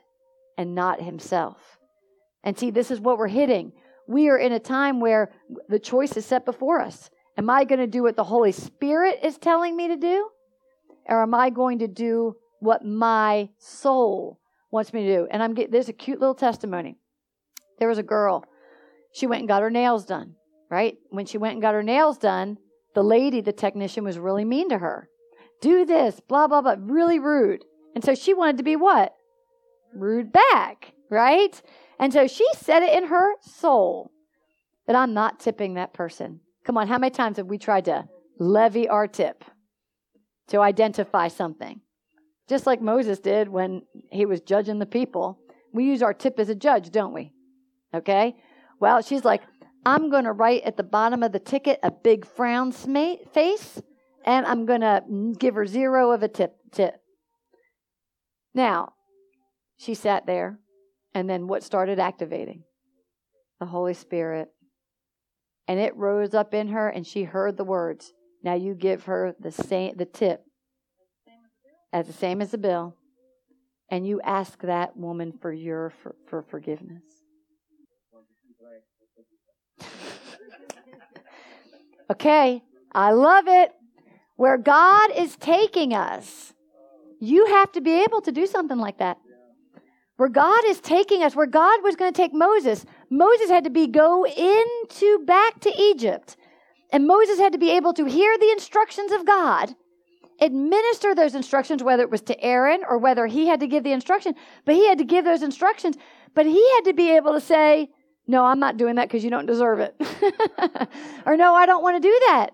and 0.57 0.73
not 0.73 1.01
himself. 1.01 1.77
And 2.45 2.57
see, 2.57 2.71
this 2.71 2.91
is 2.91 3.01
what 3.01 3.17
we're 3.17 3.27
hitting. 3.27 3.73
We 4.07 4.29
are 4.29 4.37
in 4.37 4.53
a 4.53 4.59
time 4.59 5.01
where 5.01 5.33
the 5.67 5.79
choice 5.79 6.15
is 6.15 6.25
set 6.25 6.45
before 6.45 6.79
us. 6.79 7.09
Am 7.37 7.49
I 7.49 7.65
going 7.65 7.81
to 7.81 7.87
do 7.87 8.03
what 8.03 8.15
the 8.15 8.23
Holy 8.23 8.53
Spirit 8.53 9.19
is 9.21 9.37
telling 9.37 9.75
me 9.75 9.89
to 9.89 9.97
do? 9.97 10.29
Or 11.09 11.23
am 11.23 11.33
I 11.33 11.49
going 11.49 11.79
to 11.79 11.89
do 11.89 12.37
what 12.61 12.85
my 12.85 13.49
soul 13.57 14.39
wants 14.71 14.93
me 14.93 15.07
to 15.07 15.13
do? 15.13 15.27
And 15.29 15.43
I'm 15.43 15.55
getting, 15.55 15.73
there's 15.73 15.89
a 15.89 15.93
cute 15.93 16.21
little 16.21 16.35
testimony. 16.35 16.95
There 17.79 17.89
was 17.89 17.97
a 17.97 18.01
girl. 18.01 18.45
She 19.13 19.27
went 19.27 19.39
and 19.39 19.49
got 19.49 19.61
her 19.61 19.69
nails 19.69 20.05
done, 20.05 20.35
right? 20.71 20.95
When 21.09 21.25
she 21.25 21.37
went 21.37 21.51
and 21.55 21.61
got 21.61 21.73
her 21.73 21.83
nails 21.83 22.17
done, 22.17 22.59
the 22.95 23.03
lady, 23.03 23.41
the 23.41 23.51
technician, 23.51 24.05
was 24.05 24.17
really 24.17 24.45
mean 24.45 24.69
to 24.69 24.77
her. 24.77 25.09
Do 25.61 25.85
this, 25.85 26.19
blah, 26.19 26.47
blah, 26.47 26.61
blah, 26.61 26.75
really 26.79 27.19
rude. 27.19 27.63
And 27.95 28.03
so 28.03 28.13
she 28.15 28.33
wanted 28.33 28.57
to 28.57 28.63
be 28.63 28.75
what? 28.75 29.13
Rude 29.93 30.31
back, 30.31 30.93
right? 31.09 31.59
And 31.99 32.13
so 32.13 32.27
she 32.27 32.45
said 32.55 32.83
it 32.83 32.95
in 32.95 33.07
her 33.07 33.31
soul 33.41 34.11
that 34.85 34.95
I'm 34.95 35.13
not 35.13 35.39
tipping 35.39 35.73
that 35.73 35.93
person. 35.93 36.41
Come 36.63 36.77
on, 36.77 36.87
how 36.87 36.97
many 36.97 37.11
times 37.11 37.37
have 37.37 37.47
we 37.47 37.57
tried 37.57 37.85
to 37.85 38.07
levy 38.39 38.87
our 38.87 39.07
tip 39.07 39.43
to 40.49 40.61
identify 40.61 41.27
something? 41.27 41.81
Just 42.47 42.65
like 42.65 42.81
Moses 42.81 43.19
did 43.19 43.49
when 43.49 43.81
he 44.11 44.25
was 44.25 44.41
judging 44.41 44.79
the 44.79 44.85
people. 44.85 45.39
We 45.73 45.85
use 45.85 46.01
our 46.01 46.13
tip 46.13 46.39
as 46.39 46.49
a 46.49 46.55
judge, 46.55 46.91
don't 46.91 47.13
we? 47.13 47.31
Okay? 47.93 48.35
Well, 48.79 49.01
she's 49.01 49.25
like, 49.25 49.41
I'm 49.85 50.09
going 50.09 50.25
to 50.25 50.31
write 50.31 50.63
at 50.63 50.77
the 50.77 50.83
bottom 50.83 51.23
of 51.23 51.31
the 51.31 51.39
ticket 51.39 51.79
a 51.83 51.91
big 51.91 52.25
frown 52.25 52.71
face, 52.71 53.81
and 54.27 54.45
I'm 54.45 54.65
going 54.65 54.81
to 54.81 55.01
give 55.39 55.55
her 55.55 55.65
zero 55.65 56.11
of 56.11 56.21
a 56.21 56.27
tip. 56.27 56.57
tip. 56.73 56.95
Now, 58.53 58.91
she 59.77 59.93
sat 59.93 60.25
there, 60.25 60.59
and 61.13 61.29
then 61.29 61.47
what 61.47 61.63
started 61.63 61.97
activating? 61.97 62.63
The 63.61 63.67
Holy 63.67 63.93
Spirit. 63.93 64.49
And 65.67 65.79
it 65.79 65.95
rose 65.95 66.33
up 66.33 66.53
in 66.53 66.67
her, 66.67 66.89
and 66.89 67.07
she 67.07 67.23
heard 67.23 67.55
the 67.55 67.63
words. 67.63 68.11
Now 68.43 68.55
you 68.55 68.75
give 68.75 69.05
her 69.05 69.33
the 69.39 69.51
same 69.51 69.95
the 69.97 70.05
tip 70.05 70.43
as 71.91 72.05
the 72.07 72.13
same 72.13 72.41
as 72.41 72.51
the 72.51 72.57
bill, 72.57 72.95
and 73.89 74.05
you 74.05 74.21
ask 74.21 74.61
that 74.61 74.95
woman 74.95 75.33
for 75.41 75.51
your 75.51 75.91
for, 76.01 76.15
for 76.29 76.43
forgiveness. 76.43 77.03
okay, 82.11 82.61
I 82.93 83.11
love 83.11 83.47
it. 83.47 83.71
Where 84.37 84.57
God 84.57 85.11
is 85.15 85.35
taking 85.35 85.93
us, 85.93 86.53
you 87.19 87.47
have 87.47 87.71
to 87.73 87.81
be 87.81 88.03
able 88.03 88.21
to 88.21 88.31
do 88.31 88.45
something 88.45 88.77
like 88.77 88.99
that. 88.99 89.17
Where 90.17 90.29
God 90.29 90.63
is 90.65 90.79
taking 90.79 91.23
us, 91.23 91.35
where 91.35 91.47
God 91.47 91.83
was 91.83 91.95
going 91.95 92.11
to 92.11 92.17
take 92.17 92.33
Moses, 92.33 92.85
Moses 93.09 93.49
had 93.49 93.63
to 93.65 93.69
be 93.69 93.87
go 93.87 94.25
into 94.25 95.19
back 95.25 95.59
to 95.61 95.71
Egypt. 95.75 96.37
And 96.91 97.05
Moses 97.05 97.39
had 97.39 97.51
to 97.53 97.59
be 97.59 97.71
able 97.71 97.93
to 97.93 98.05
hear 98.05 98.37
the 98.37 98.51
instructions 98.51 99.11
of 99.11 99.25
God, 99.25 99.75
administer 100.39 101.13
those 101.13 101.35
instructions, 101.35 101.83
whether 101.83 102.03
it 102.03 102.09
was 102.09 102.21
to 102.21 102.41
Aaron 102.41 102.81
or 102.87 102.97
whether 102.97 103.27
he 103.27 103.47
had 103.47 103.59
to 103.59 103.67
give 103.67 103.83
the 103.83 103.91
instruction, 103.91 104.35
but 104.65 104.75
he 104.75 104.87
had 104.87 104.97
to 104.99 105.03
give 105.03 105.25
those 105.25 105.43
instructions. 105.43 105.97
But 106.33 106.45
he 106.45 106.71
had 106.75 106.85
to 106.85 106.93
be 106.93 107.15
able 107.15 107.33
to 107.33 107.41
say, 107.41 107.89
no, 108.27 108.45
I'm 108.45 108.59
not 108.59 108.77
doing 108.77 108.95
that 108.95 109.07
because 109.07 109.23
you 109.23 109.29
don't 109.29 109.45
deserve 109.45 109.79
it. 109.79 109.95
or 111.25 111.37
no, 111.37 111.55
I 111.55 111.65
don't 111.65 111.81
want 111.81 112.01
to 112.01 112.07
do 112.07 112.19
that. 112.27 112.51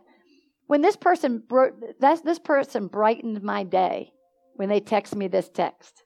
When 0.67 0.81
this 0.81 0.95
person 0.95 1.43
bro- 1.47 1.71
that's 1.99 2.21
this 2.21 2.39
person 2.39 2.87
brightened 2.87 3.41
my 3.43 3.63
day 3.63 4.13
when 4.55 4.69
they 4.69 4.79
text 4.79 5.15
me 5.15 5.27
this 5.27 5.49
text. 5.49 6.03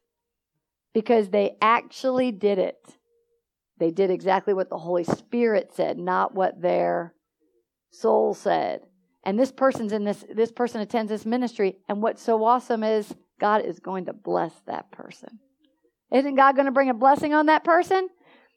Because 0.94 1.30
they 1.30 1.58
actually 1.62 2.32
did 2.32 2.58
it. 2.58 2.80
They 3.80 3.92
did 3.92 4.10
exactly 4.10 4.54
what 4.54 4.70
the 4.70 4.78
Holy 4.78 5.04
Spirit 5.04 5.72
said, 5.74 6.00
not 6.00 6.34
what 6.34 6.62
their 6.62 7.14
soul 7.92 8.34
said. 8.34 8.82
And 9.24 9.38
this 9.38 9.52
person's 9.52 9.92
in 9.92 10.04
this 10.04 10.26
this 10.34 10.52
person 10.52 10.82
attends 10.82 11.10
this 11.12 11.26
ministry 11.26 11.78
and 11.88 12.02
what's 12.02 12.22
so 12.22 12.44
awesome 12.44 12.84
is 12.84 13.14
God 13.40 13.64
is 13.66 13.80
going 13.80 14.06
to 14.06 14.14
bless 14.14 14.54
that 14.66 14.92
person. 14.92 15.40
Isn't 16.12 16.36
God 16.36 16.56
going 16.56 16.66
to 16.66 16.72
bring 16.72 16.90
a 16.90 16.94
blessing 16.94 17.34
on 17.34 17.48
that 17.48 17.64
person? 17.64 18.08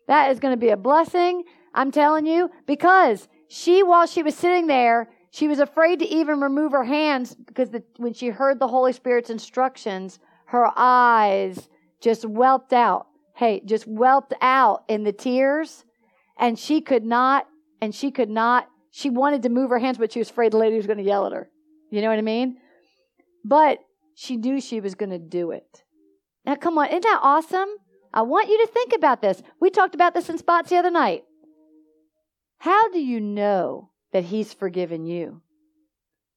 That 0.07 0.31
is 0.31 0.41
going 0.41 0.53
to 0.53 0.61
be 0.61 0.71
a 0.71 0.77
blessing, 0.77 1.45
I'm 1.75 1.91
telling 1.91 2.27
you, 2.27 2.51
because 2.67 3.29
she, 3.49 3.83
while 3.83 4.07
she 4.07 4.23
was 4.23 4.35
sitting 4.35 4.67
there, 4.67 5.11
she 5.31 5.47
was 5.47 5.61
afraid 5.61 6.01
to 6.01 6.09
even 6.09 6.41
remove 6.41 6.73
her 6.73 6.85
hands 6.85 7.35
because 7.35 7.71
the, 7.71 7.83
when 7.97 8.13
she 8.13 8.29
heard 8.29 8.59
the 8.59 8.69
Holy 8.69 8.93
Spirit's 8.93 9.31
instructions, 9.31 10.19
her 10.47 10.71
eyes 10.77 11.69
just 12.01 12.25
whelped 12.25 12.73
out. 12.73 13.07
Hey, 13.37 13.63
just 13.65 13.85
whelped 13.85 14.35
out 14.41 14.85
in 14.89 15.05
the 15.05 15.13
tears. 15.13 15.85
And 16.39 16.59
she 16.59 16.81
could 16.81 17.05
not, 17.05 17.47
and 17.81 17.95
she 17.95 18.11
could 18.11 18.31
not, 18.31 18.69
she 18.91 19.09
wanted 19.09 19.43
to 19.43 19.49
move 19.49 19.71
her 19.71 19.79
hands, 19.79 19.99
but 19.99 20.13
she 20.13 20.19
was 20.19 20.31
afraid 20.31 20.53
the 20.53 20.59
lady 20.59 20.77
was 20.77 20.87
going 20.87 20.99
to 20.99 21.05
yell 21.05 21.27
at 21.27 21.33
her. 21.33 21.49
You 21.91 22.03
know 22.03 22.09
what 22.09 22.19
I 22.19 22.23
mean? 22.23 22.57
But 23.45 23.79
she 24.15 24.37
knew 24.37 24.61
she 24.61 24.81
was 24.81 24.95
going 24.95 25.11
to 25.11 25.19
do 25.19 25.53
it. 25.53 25.85
Now, 26.45 26.57
come 26.57 26.77
on, 26.79 26.89
isn't 26.89 27.03
that 27.03 27.21
awesome? 27.23 27.69
I 28.13 28.23
want 28.23 28.49
you 28.49 28.59
to 28.67 28.73
think 28.73 28.93
about 28.95 29.23
this. 29.23 29.43
We 29.61 29.71
talked 29.71 29.95
about 29.95 30.15
this 30.15 30.29
in 30.29 30.39
spots 30.39 30.71
the 30.71 30.77
other 30.77 30.91
night. 30.91 31.23
How 32.59 32.89
do 32.91 32.99
you 32.99 33.21
know 33.21 33.90
that 34.13 34.25
He's 34.25 34.53
forgiven 34.53 35.07
you? 35.07 35.43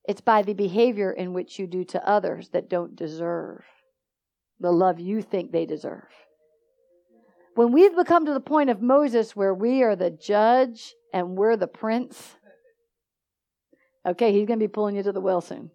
It's 0.05 0.21
by 0.21 0.41
the 0.41 0.53
behavior 0.53 1.11
in 1.11 1.33
which 1.33 1.57
you 1.57 1.67
do 1.67 1.83
to 1.85 2.07
others 2.07 2.49
that 2.49 2.69
don't 2.69 2.95
deserve 2.95 3.63
the 4.59 4.71
love 4.71 4.99
you 4.99 5.21
think 5.21 5.51
they 5.51 5.65
deserve. 5.65 6.07
When 7.55 7.71
we've 7.71 7.95
become 7.95 8.25
to 8.25 8.33
the 8.33 8.39
point 8.39 8.69
of 8.69 8.81
Moses 8.81 9.35
where 9.35 9.53
we 9.53 9.83
are 9.83 9.95
the 9.95 10.09
judge 10.09 10.93
and 11.13 11.37
we're 11.37 11.57
the 11.57 11.67
prince, 11.67 12.35
okay, 14.05 14.31
he's 14.31 14.47
going 14.47 14.59
to 14.59 14.67
be 14.67 14.71
pulling 14.71 14.95
you 14.95 15.03
to 15.03 15.11
the 15.11 15.21
well 15.21 15.41
soon. 15.41 15.69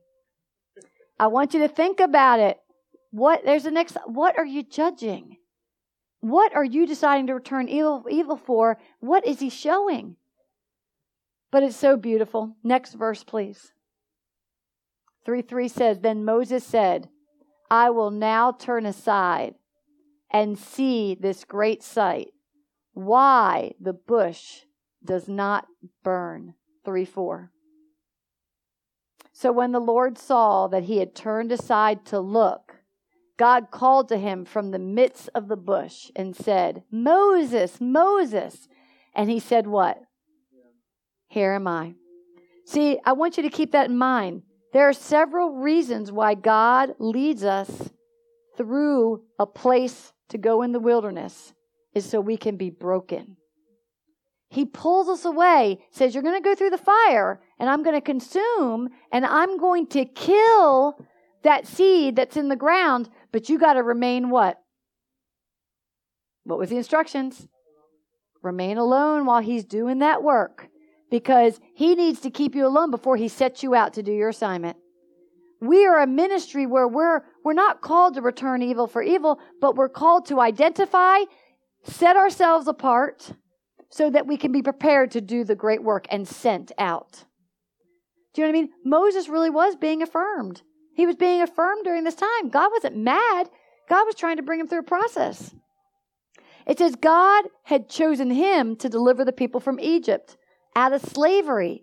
I 1.20 1.28
want 1.28 1.54
you 1.54 1.60
to 1.60 1.68
think 1.68 2.00
about 2.00 2.40
it. 2.40 2.58
What 3.10 3.44
there's 3.44 3.62
the 3.62 3.70
next 3.70 3.96
what 4.06 4.36
are 4.38 4.44
you 4.44 4.62
judging? 4.62 5.36
What 6.20 6.54
are 6.54 6.64
you 6.64 6.86
deciding 6.86 7.28
to 7.28 7.34
return 7.34 7.68
evil, 7.68 8.04
evil 8.10 8.36
for? 8.36 8.78
What 9.00 9.26
is 9.26 9.38
he 9.38 9.50
showing? 9.50 10.16
But 11.50 11.62
it's 11.62 11.76
so 11.76 11.96
beautiful. 11.96 12.56
Next 12.62 12.94
verse, 12.94 13.24
please. 13.24 13.72
3 15.24 15.42
3 15.42 15.68
says, 15.68 16.00
Then 16.00 16.24
Moses 16.24 16.64
said, 16.64 17.08
I 17.70 17.90
will 17.90 18.10
now 18.10 18.52
turn 18.52 18.86
aside 18.86 19.54
and 20.30 20.58
see 20.58 21.14
this 21.14 21.44
great 21.44 21.82
sight, 21.82 22.28
why 22.92 23.72
the 23.80 23.92
bush 23.92 24.60
does 25.04 25.28
not 25.28 25.66
burn. 26.02 26.54
3 26.84 27.04
4. 27.04 27.50
So 29.32 29.52
when 29.52 29.72
the 29.72 29.80
Lord 29.80 30.18
saw 30.18 30.66
that 30.68 30.84
he 30.84 30.98
had 30.98 31.14
turned 31.14 31.52
aside 31.52 32.04
to 32.06 32.18
look, 32.18 32.76
God 33.36 33.70
called 33.70 34.08
to 34.08 34.16
him 34.16 34.44
from 34.44 34.70
the 34.70 34.80
midst 34.80 35.30
of 35.34 35.46
the 35.48 35.56
bush 35.56 36.10
and 36.16 36.34
said, 36.34 36.82
Moses, 36.90 37.80
Moses. 37.80 38.68
And 39.14 39.30
he 39.30 39.38
said, 39.38 39.66
What? 39.66 40.02
Here 41.28 41.52
am 41.52 41.66
I. 41.66 41.94
See, 42.66 42.98
I 43.04 43.12
want 43.12 43.36
you 43.36 43.42
to 43.44 43.50
keep 43.50 43.72
that 43.72 43.90
in 43.90 43.96
mind. 43.96 44.42
There 44.72 44.88
are 44.88 44.92
several 44.92 45.52
reasons 45.52 46.12
why 46.12 46.34
God 46.34 46.94
leads 46.98 47.44
us 47.44 47.90
through 48.56 49.22
a 49.38 49.46
place 49.46 50.12
to 50.30 50.38
go 50.38 50.62
in 50.62 50.72
the 50.72 50.80
wilderness, 50.80 51.54
is 51.94 52.04
so 52.04 52.20
we 52.20 52.36
can 52.36 52.56
be 52.56 52.70
broken. 52.70 53.36
He 54.50 54.64
pulls 54.64 55.08
us 55.08 55.24
away, 55.24 55.78
says, 55.90 56.14
You're 56.14 56.22
going 56.22 56.42
to 56.42 56.46
go 56.46 56.54
through 56.54 56.70
the 56.70 56.78
fire, 56.78 57.40
and 57.58 57.70
I'm 57.70 57.82
going 57.82 57.96
to 57.96 58.00
consume, 58.00 58.88
and 59.12 59.24
I'm 59.24 59.58
going 59.58 59.86
to 59.88 60.04
kill 60.04 60.98
that 61.44 61.66
seed 61.66 62.16
that's 62.16 62.36
in 62.36 62.48
the 62.48 62.56
ground 62.56 63.08
but 63.32 63.48
you 63.48 63.58
got 63.58 63.74
to 63.74 63.82
remain 63.82 64.30
what? 64.30 64.58
What 66.44 66.58
was 66.58 66.70
the 66.70 66.76
instructions? 66.76 67.46
Remain 68.42 68.78
alone 68.78 69.26
while 69.26 69.40
he's 69.40 69.64
doing 69.64 69.98
that 69.98 70.22
work 70.22 70.68
because 71.10 71.60
he 71.74 71.94
needs 71.94 72.20
to 72.20 72.30
keep 72.30 72.54
you 72.54 72.66
alone 72.66 72.90
before 72.90 73.16
he 73.16 73.28
sets 73.28 73.62
you 73.62 73.74
out 73.74 73.94
to 73.94 74.02
do 74.02 74.12
your 74.12 74.28
assignment. 74.28 74.76
We 75.60 75.86
are 75.86 76.00
a 76.00 76.06
ministry 76.06 76.66
where 76.66 76.86
we're 76.86 77.22
we're 77.44 77.52
not 77.52 77.80
called 77.80 78.14
to 78.14 78.22
return 78.22 78.62
evil 78.62 78.86
for 78.86 79.02
evil, 79.02 79.40
but 79.60 79.74
we're 79.74 79.88
called 79.88 80.26
to 80.26 80.40
identify, 80.40 81.20
set 81.82 82.16
ourselves 82.16 82.68
apart 82.68 83.32
so 83.90 84.10
that 84.10 84.26
we 84.26 84.36
can 84.36 84.52
be 84.52 84.62
prepared 84.62 85.10
to 85.12 85.20
do 85.20 85.44
the 85.44 85.54
great 85.54 85.82
work 85.82 86.06
and 86.10 86.28
sent 86.28 86.70
out. 86.78 87.24
Do 88.34 88.42
you 88.42 88.46
know 88.46 88.52
what 88.52 88.58
I 88.58 88.62
mean? 88.62 88.70
Moses 88.84 89.28
really 89.28 89.50
was 89.50 89.76
being 89.76 90.02
affirmed. 90.02 90.62
He 90.94 91.06
was 91.06 91.16
being 91.16 91.42
affirmed 91.42 91.84
during 91.84 92.04
this 92.04 92.14
time. 92.14 92.50
God 92.50 92.70
wasn't 92.72 92.96
mad, 92.96 93.48
God 93.88 94.04
was 94.04 94.14
trying 94.14 94.36
to 94.36 94.42
bring 94.42 94.60
him 94.60 94.68
through 94.68 94.80
a 94.80 94.84
process. 94.84 95.54
It 96.66 96.78
says 96.78 96.94
God 96.96 97.46
had 97.64 97.88
chosen 97.88 98.30
him 98.30 98.76
to 98.76 98.88
deliver 98.88 99.24
the 99.24 99.32
people 99.32 99.58
from 99.58 99.80
Egypt 99.80 100.36
out 100.78 100.92
of 100.92 101.02
slavery. 101.02 101.82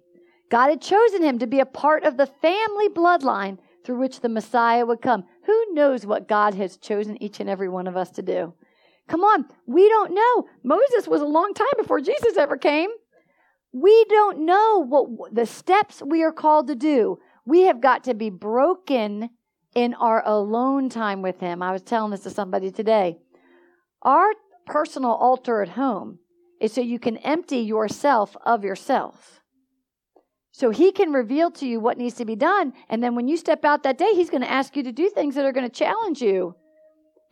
God 0.50 0.70
had 0.70 0.82
chosen 0.82 1.22
him 1.22 1.40
to 1.40 1.48
be 1.48 1.60
a 1.60 1.66
part 1.66 2.04
of 2.04 2.16
the 2.18 2.26
family 2.26 2.88
bloodline 2.88 3.58
through 3.84 4.00
which 4.00 4.22
the 4.22 4.30
Messiah 4.30 4.86
would 4.86 5.02
come. 5.02 5.26
Who 5.46 5.74
knows 5.74 6.06
what 6.06 6.30
God 6.30 6.54
has 6.56 6.78
chosen 6.78 7.22
each 7.22 7.40
and 7.40 7.50
every 7.50 7.68
one 7.68 7.88
of 7.88 7.98
us 7.98 8.10
to 8.12 8.22
do? 8.22 8.54
Come 9.08 9.22
on, 9.22 9.46
we 9.68 9.88
don't 9.90 10.14
know. 10.14 10.48
Moses 10.64 11.08
was 11.08 11.22
a 11.22 11.26
long 11.26 11.54
time 11.54 11.68
before 11.78 12.00
Jesus 12.00 12.38
ever 12.38 12.58
came. 12.58 12.90
We 13.74 14.06
don't 14.06 14.46
know 14.46 14.86
what 14.86 15.36
the 15.36 15.46
steps 15.46 16.02
we 16.04 16.24
are 16.24 16.32
called 16.32 16.68
to 16.68 16.76
do. 16.76 17.20
We 17.46 17.64
have 17.64 17.82
got 17.82 18.06
to 18.06 18.14
be 18.14 18.30
broken 18.30 19.30
in 19.76 19.94
our 19.96 20.24
alone 20.26 20.90
time 20.90 21.22
with 21.22 21.42
Him. 21.42 21.62
I 21.62 21.74
was 21.74 21.82
telling 21.82 22.12
this 22.12 22.22
to 22.22 22.30
somebody 22.30 22.72
today. 22.72 23.18
Our 24.02 24.30
personal 24.66 25.12
altar 25.12 25.62
at 25.62 25.70
home 25.70 26.20
is 26.62 26.74
so 26.74 26.82
you 26.82 27.00
can 27.00 27.18
empty 27.18 27.58
yourself 27.58 28.36
of 28.46 28.64
yourself. 28.64 29.42
So 30.52 30.70
He 30.70 30.92
can 30.92 31.12
reveal 31.12 31.52
to 31.52 31.68
you 31.68 31.80
what 31.80 31.98
needs 31.98 32.16
to 32.16 32.26
be 32.26 32.36
done. 32.36 32.74
And 32.90 33.04
then 33.04 33.16
when 33.16 33.28
you 33.28 33.38
step 33.38 33.66
out 33.66 33.84
that 33.84 33.98
day, 33.98 34.12
He's 34.14 34.30
going 34.30 34.44
to 34.44 34.52
ask 34.52 34.76
you 34.76 34.84
to 34.84 34.92
do 34.92 35.10
things 35.10 35.36
that 35.36 35.46
are 35.46 35.52
going 35.52 35.70
to 35.70 35.76
challenge 35.76 36.22
you. 36.22 36.56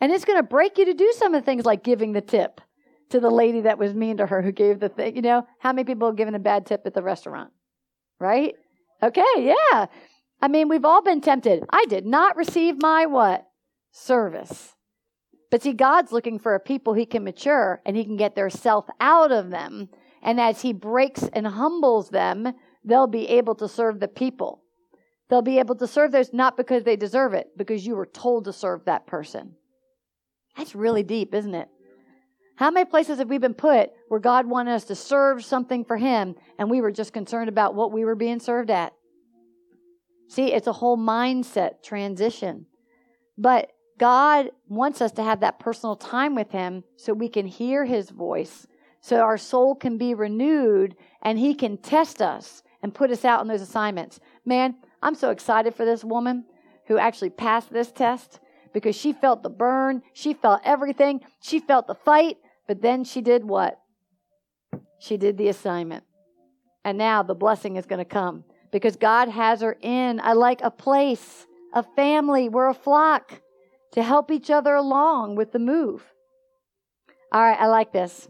And 0.00 0.12
it's 0.12 0.24
going 0.24 0.38
to 0.38 0.42
break 0.42 0.76
you 0.76 0.84
to 0.86 0.94
do 0.94 1.12
some 1.16 1.34
of 1.34 1.40
the 1.40 1.44
things 1.44 1.64
like 1.64 1.82
giving 1.82 2.12
the 2.12 2.20
tip 2.20 2.60
to 3.10 3.20
the 3.20 3.30
lady 3.30 3.62
that 3.62 3.78
was 3.78 3.94
mean 3.94 4.18
to 4.18 4.26
her 4.26 4.42
who 4.42 4.52
gave 4.52 4.80
the 4.80 4.88
thing. 4.88 5.16
You 5.16 5.22
know, 5.22 5.46
how 5.58 5.72
many 5.72 5.84
people 5.84 6.08
have 6.08 6.16
given 6.16 6.34
a 6.34 6.38
bad 6.38 6.66
tip 6.66 6.82
at 6.84 6.94
the 6.94 7.02
restaurant? 7.02 7.50
Right? 8.20 8.54
Okay, 9.02 9.22
yeah. 9.38 9.86
I 10.42 10.48
mean, 10.48 10.68
we've 10.68 10.84
all 10.84 11.02
been 11.02 11.20
tempted. 11.20 11.64
I 11.70 11.86
did 11.86 12.04
not 12.04 12.36
receive 12.36 12.82
my 12.82 13.06
what? 13.06 13.46
Service. 13.92 14.73
But 15.54 15.62
see, 15.62 15.72
God's 15.72 16.10
looking 16.10 16.40
for 16.40 16.56
a 16.56 16.58
people 16.58 16.94
he 16.94 17.06
can 17.06 17.22
mature 17.22 17.80
and 17.86 17.96
he 17.96 18.04
can 18.04 18.16
get 18.16 18.34
their 18.34 18.50
self 18.50 18.86
out 18.98 19.30
of 19.30 19.50
them. 19.50 19.88
And 20.20 20.40
as 20.40 20.62
he 20.62 20.72
breaks 20.72 21.28
and 21.32 21.46
humbles 21.46 22.10
them, 22.10 22.54
they'll 22.84 23.06
be 23.06 23.28
able 23.28 23.54
to 23.54 23.68
serve 23.68 24.00
the 24.00 24.08
people. 24.08 24.64
They'll 25.30 25.42
be 25.42 25.60
able 25.60 25.76
to 25.76 25.86
serve 25.86 26.10
those 26.10 26.32
not 26.32 26.56
because 26.56 26.82
they 26.82 26.96
deserve 26.96 27.34
it, 27.34 27.56
because 27.56 27.86
you 27.86 27.94
were 27.94 28.04
told 28.04 28.46
to 28.46 28.52
serve 28.52 28.86
that 28.86 29.06
person. 29.06 29.54
That's 30.56 30.74
really 30.74 31.04
deep, 31.04 31.32
isn't 31.32 31.54
it? 31.54 31.68
How 32.56 32.72
many 32.72 32.90
places 32.90 33.18
have 33.18 33.30
we 33.30 33.38
been 33.38 33.54
put 33.54 33.92
where 34.08 34.18
God 34.18 34.46
wanted 34.46 34.72
us 34.72 34.86
to 34.86 34.96
serve 34.96 35.44
something 35.44 35.84
for 35.84 35.98
Him 35.98 36.34
and 36.58 36.68
we 36.68 36.80
were 36.80 36.90
just 36.90 37.12
concerned 37.12 37.48
about 37.48 37.76
what 37.76 37.92
we 37.92 38.04
were 38.04 38.16
being 38.16 38.40
served 38.40 38.70
at? 38.70 38.92
See, 40.30 40.52
it's 40.52 40.66
a 40.66 40.72
whole 40.72 40.98
mindset 40.98 41.84
transition. 41.84 42.66
But 43.38 43.70
God 43.98 44.50
wants 44.68 45.00
us 45.00 45.12
to 45.12 45.22
have 45.22 45.40
that 45.40 45.58
personal 45.58 45.96
time 45.96 46.34
with 46.34 46.50
Him 46.50 46.84
so 46.96 47.12
we 47.12 47.28
can 47.28 47.46
hear 47.46 47.84
His 47.84 48.10
voice, 48.10 48.66
so 49.00 49.18
our 49.18 49.38
soul 49.38 49.74
can 49.74 49.98
be 49.98 50.14
renewed 50.14 50.96
and 51.22 51.38
He 51.38 51.54
can 51.54 51.76
test 51.76 52.20
us 52.20 52.62
and 52.82 52.94
put 52.94 53.10
us 53.10 53.24
out 53.24 53.40
on 53.40 53.48
those 53.48 53.62
assignments. 53.62 54.20
Man, 54.44 54.76
I'm 55.02 55.14
so 55.14 55.30
excited 55.30 55.74
for 55.74 55.84
this 55.84 56.04
woman 56.04 56.44
who 56.86 56.98
actually 56.98 57.30
passed 57.30 57.72
this 57.72 57.92
test 57.92 58.40
because 58.72 58.96
she 58.96 59.12
felt 59.12 59.42
the 59.42 59.50
burn, 59.50 60.02
she 60.12 60.34
felt 60.34 60.60
everything, 60.64 61.20
she 61.40 61.60
felt 61.60 61.86
the 61.86 61.94
fight, 61.94 62.38
but 62.66 62.82
then 62.82 63.04
she 63.04 63.20
did 63.20 63.44
what? 63.44 63.78
She 64.98 65.16
did 65.16 65.38
the 65.38 65.48
assignment. 65.48 66.04
And 66.84 66.98
now 66.98 67.22
the 67.22 67.34
blessing 67.34 67.76
is 67.76 67.86
going 67.86 68.00
to 68.00 68.04
come 68.04 68.44
because 68.72 68.96
God 68.96 69.28
has 69.28 69.60
her 69.60 69.76
in. 69.80 70.20
I 70.20 70.32
like 70.32 70.60
a 70.62 70.70
place, 70.70 71.46
a 71.72 71.82
family, 71.82 72.48
we're 72.48 72.68
a 72.68 72.74
flock 72.74 73.40
to 73.94 74.02
help 74.02 74.30
each 74.30 74.50
other 74.50 74.74
along 74.74 75.36
with 75.36 75.52
the 75.52 75.58
move. 75.58 76.12
All 77.32 77.40
right, 77.40 77.58
I 77.58 77.66
like 77.66 77.92
this. 77.92 78.28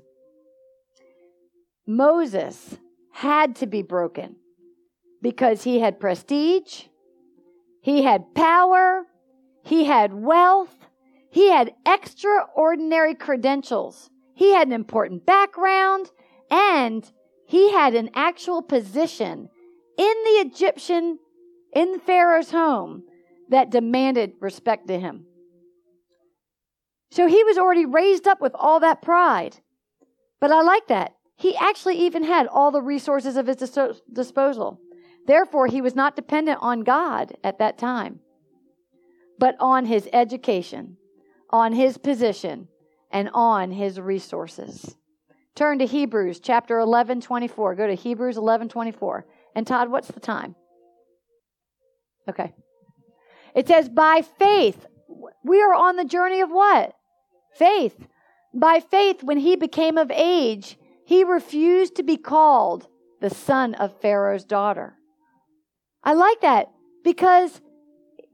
Moses 1.86 2.78
had 3.12 3.56
to 3.56 3.66
be 3.66 3.82
broken 3.82 4.36
because 5.20 5.64
he 5.64 5.80
had 5.80 6.00
prestige, 6.00 6.84
he 7.82 8.02
had 8.02 8.34
power, 8.34 9.04
he 9.62 9.84
had 9.84 10.14
wealth, 10.14 10.74
he 11.30 11.50
had 11.50 11.74
extraordinary 11.86 13.14
credentials. 13.14 14.10
He 14.34 14.52
had 14.52 14.66
an 14.66 14.72
important 14.72 15.26
background 15.26 16.10
and 16.50 17.10
he 17.46 17.72
had 17.72 17.94
an 17.94 18.10
actual 18.14 18.62
position 18.62 19.48
in 19.96 20.14
the 20.24 20.46
Egyptian, 20.46 21.18
in 21.74 22.00
Pharaoh's 22.00 22.50
home 22.50 23.04
that 23.48 23.70
demanded 23.70 24.32
respect 24.40 24.88
to 24.88 24.98
him. 24.98 25.26
So 27.14 27.28
he 27.28 27.44
was 27.44 27.58
already 27.58 27.86
raised 27.86 28.26
up 28.26 28.40
with 28.40 28.56
all 28.56 28.80
that 28.80 29.00
pride. 29.00 29.58
But 30.40 30.50
I 30.50 30.62
like 30.62 30.88
that. 30.88 31.14
He 31.36 31.54
actually 31.54 31.94
even 32.00 32.24
had 32.24 32.48
all 32.48 32.72
the 32.72 32.82
resources 32.82 33.36
of 33.36 33.46
his 33.46 33.58
dis- 33.58 34.00
disposal. 34.12 34.80
Therefore, 35.24 35.68
he 35.68 35.80
was 35.80 35.94
not 35.94 36.16
dependent 36.16 36.58
on 36.60 36.80
God 36.80 37.34
at 37.44 37.60
that 37.60 37.78
time, 37.78 38.18
but 39.38 39.54
on 39.60 39.86
his 39.86 40.08
education, 40.12 40.96
on 41.50 41.72
his 41.72 41.98
position, 41.98 42.66
and 43.12 43.30
on 43.32 43.70
his 43.70 44.00
resources. 44.00 44.96
Turn 45.54 45.78
to 45.78 45.86
Hebrews 45.86 46.40
chapter 46.40 46.80
11, 46.80 47.20
24. 47.20 47.76
Go 47.76 47.86
to 47.86 47.94
Hebrews 47.94 48.36
11, 48.36 48.70
24. 48.70 49.24
And 49.54 49.64
Todd, 49.64 49.88
what's 49.88 50.08
the 50.08 50.18
time? 50.18 50.56
Okay. 52.28 52.52
It 53.54 53.68
says, 53.68 53.88
by 53.88 54.22
faith, 54.36 54.84
we 55.44 55.62
are 55.62 55.74
on 55.74 55.94
the 55.94 56.04
journey 56.04 56.40
of 56.40 56.50
what? 56.50 56.96
Faith. 57.54 58.06
By 58.52 58.80
faith, 58.80 59.22
when 59.22 59.38
he 59.38 59.56
became 59.56 59.98
of 59.98 60.10
age, 60.10 60.78
he 61.04 61.24
refused 61.24 61.96
to 61.96 62.02
be 62.02 62.16
called 62.16 62.88
the 63.20 63.30
son 63.30 63.74
of 63.74 64.00
Pharaoh's 64.00 64.44
daughter. 64.44 64.98
I 66.02 66.12
like 66.12 66.40
that 66.42 66.70
because 67.02 67.60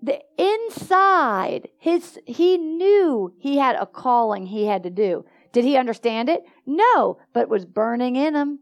the 0.03 0.21
inside 0.39 1.69
his 1.79 2.19
he 2.27 2.57
knew 2.57 3.35
he 3.39 3.59
had 3.59 3.77
a 3.77 3.87
calling 3.87 4.47
he 4.47 4.67
had 4.67 4.83
to 4.85 4.91
do. 4.91 5.25
Did 5.53 5.65
he 5.65 5.77
understand 5.77 6.29
it? 6.29 6.43
No 6.67 7.19
but 7.33 7.43
it 7.43 7.49
was 7.49 7.67
burning 7.67 8.17
in 8.17 8.35
him. 8.35 8.61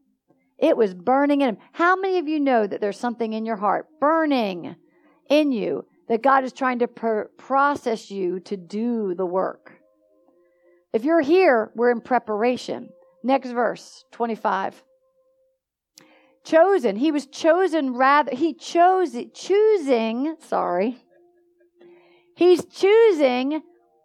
It 0.59 0.77
was 0.77 0.95
burning 0.95 1.41
in 1.41 1.51
him. 1.51 1.59
How 1.73 1.95
many 1.95 2.19
of 2.19 2.27
you 2.27 2.41
know 2.41 2.67
that 2.67 2.81
there's 2.81 2.99
something 2.99 3.33
in 3.33 3.47
your 3.47 3.57
heart 3.57 3.87
burning 4.01 4.75
in 5.31 5.53
you 5.53 5.87
that 6.09 6.23
god 6.23 6.43
is 6.43 6.53
trying 6.53 6.81
to 6.81 6.89
pr- 6.89 7.29
process 7.37 8.11
you 8.11 8.41
to 8.41 8.57
do 8.57 9.15
the 9.15 9.27
work 9.27 9.78
if 10.93 11.05
you're 11.05 11.21
here 11.21 11.71
we're 11.75 11.91
in 11.91 12.01
preparation 12.01 12.89
next 13.23 13.51
verse 13.51 14.05
25 14.13 14.83
chosen 16.45 16.97
he 16.97 17.13
was 17.13 17.27
chosen 17.27 17.95
rather 17.95 18.35
he 18.35 18.55
chose 18.55 19.17
choosing 19.35 20.37
sorry 20.41 20.99
He's 22.39 22.65
choosing 22.67 23.63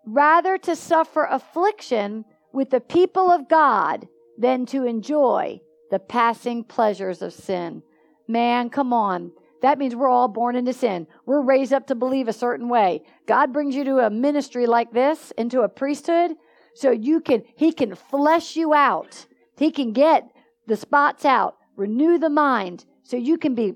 rather 0.08 0.58
to 0.58 0.76
suffer 0.76 1.26
affliction 1.30 2.26
with 2.52 2.72
the 2.72 2.82
people 2.82 3.30
of 3.30 3.48
God 3.48 4.08
than 4.40 4.66
to 4.66 4.86
enjoy 4.86 5.62
the 5.92 6.00
passing 6.00 6.64
pleasures 6.64 7.22
of 7.22 7.32
sin. 7.32 7.84
Man, 8.28 8.72
come 8.72 8.92
on. 8.92 9.34
That 9.62 9.78
means 9.78 9.96
we're 9.96 10.10
all 10.10 10.30
born 10.30 10.56
into 10.56 10.74
sin. 10.74 11.06
We're 11.28 11.44
raised 11.44 11.74
up 11.74 11.86
to 11.88 11.96
believe 11.96 12.28
a 12.28 12.34
certain 12.34 12.70
way. 12.70 13.04
God 13.28 13.54
brings 13.54 13.76
you 13.76 13.84
to 13.84 14.00
a 14.00 14.10
ministry 14.10 14.66
like 14.66 14.92
this, 14.92 15.32
into 15.38 15.62
a 15.62 15.70
priesthood, 15.70 16.32
so 16.76 16.92
you 16.92 17.22
can, 17.22 17.44
He 17.56 17.72
can 17.72 17.96
flesh 17.96 18.56
you 18.56 18.74
out. 18.74 19.26
He 19.58 19.72
can 19.72 19.94
get 19.94 20.30
the 20.68 20.76
spots 20.76 21.26
out, 21.26 21.58
renew 21.76 22.18
the 22.18 22.30
mind, 22.30 22.86
so 23.04 23.18
you 23.18 23.38
can 23.38 23.56
be 23.56 23.74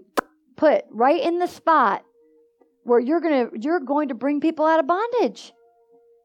put 0.56 0.86
right 0.90 1.22
in 1.22 1.40
the 1.40 1.48
spot 1.48 2.04
where 2.84 3.00
you're 3.00 3.20
going 3.20 3.50
to 3.50 3.60
you're 3.60 3.80
going 3.80 4.08
to 4.08 4.16
bring 4.16 4.40
people 4.40 4.66
out 4.66 4.80
of 4.80 4.88
bondage. 4.88 5.52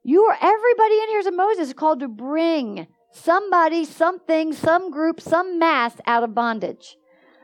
You 0.05 0.23
are 0.25 0.39
everybody 0.41 0.95
in 0.95 1.09
here 1.09 1.19
is 1.19 1.27
a 1.27 1.33
Moses 1.33 1.73
called 1.73 2.01
to 2.01 2.09
bring 2.09 2.87
somebody, 3.13 3.85
something, 3.85 4.53
some 4.53 4.91
group, 4.91 5.21
some 5.21 5.59
mass 5.59 5.95
out 6.07 6.23
of 6.23 6.35
bondage. 6.35 6.97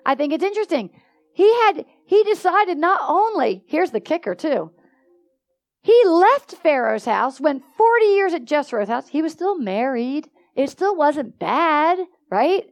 I 0.07 0.15
think 0.15 0.33
it's 0.33 0.45
interesting. 0.45 0.91
He 1.35 1.49
had 1.63 1.85
he 2.07 2.23
decided 2.25 2.79
not 2.79 3.01
only, 3.07 3.65
here's 3.67 3.91
the 3.91 4.01
kicker 4.01 4.35
too. 4.35 4.73
He 5.89 6.03
left 6.05 6.53
Pharaoh's 6.57 7.07
house, 7.07 7.41
went 7.41 7.65
40 7.79 8.05
years 8.05 8.35
at 8.35 8.45
Jethro's 8.45 8.89
house. 8.89 9.09
He 9.09 9.23
was 9.23 9.33
still 9.33 9.59
married. 9.59 10.29
It 10.55 10.69
still 10.69 10.95
wasn't 10.95 11.39
bad, 11.39 11.99
right? 12.31 12.67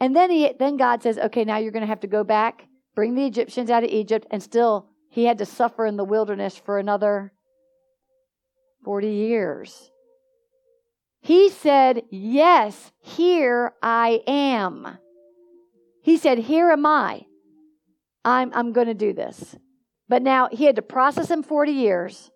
And 0.00 0.14
then 0.14 0.30
he 0.30 0.52
then 0.56 0.76
God 0.76 1.02
says, 1.02 1.18
"Okay, 1.18 1.44
now 1.44 1.56
you're 1.56 1.72
going 1.72 1.80
to 1.80 1.88
have 1.88 1.98
to 2.02 2.06
go 2.06 2.22
back, 2.22 2.68
bring 2.94 3.16
the 3.16 3.26
Egyptians 3.26 3.70
out 3.70 3.82
of 3.82 3.90
Egypt 3.90 4.28
and 4.30 4.40
still 4.40 4.86
he 5.10 5.24
had 5.24 5.38
to 5.38 5.46
suffer 5.46 5.84
in 5.84 5.96
the 5.96 6.04
wilderness 6.04 6.56
for 6.56 6.78
another 6.78 7.32
40 8.84 9.08
years. 9.08 9.90
He 11.20 11.50
said, 11.50 12.04
Yes, 12.08 12.92
here 13.00 13.72
I 13.82 14.22
am. 14.28 14.98
He 16.02 16.16
said, 16.16 16.38
Here 16.38 16.70
am 16.70 16.86
I. 16.86 17.26
I'm, 18.24 18.52
I'm 18.54 18.72
going 18.72 18.86
to 18.86 18.94
do 18.94 19.12
this. 19.12 19.56
But 20.08 20.22
now 20.22 20.48
he 20.50 20.64
had 20.64 20.76
to 20.76 20.82
process 20.82 21.30
him 21.30 21.42
40 21.42 21.72
years 21.72 22.30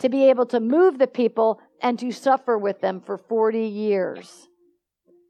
to 0.00 0.08
be 0.08 0.24
able 0.24 0.46
to 0.46 0.58
move 0.58 0.98
the 0.98 1.06
people 1.06 1.60
and 1.80 1.98
to 1.98 2.10
suffer 2.10 2.58
with 2.58 2.80
them 2.80 3.00
for 3.00 3.16
40 3.16 3.60
years. 3.60 4.48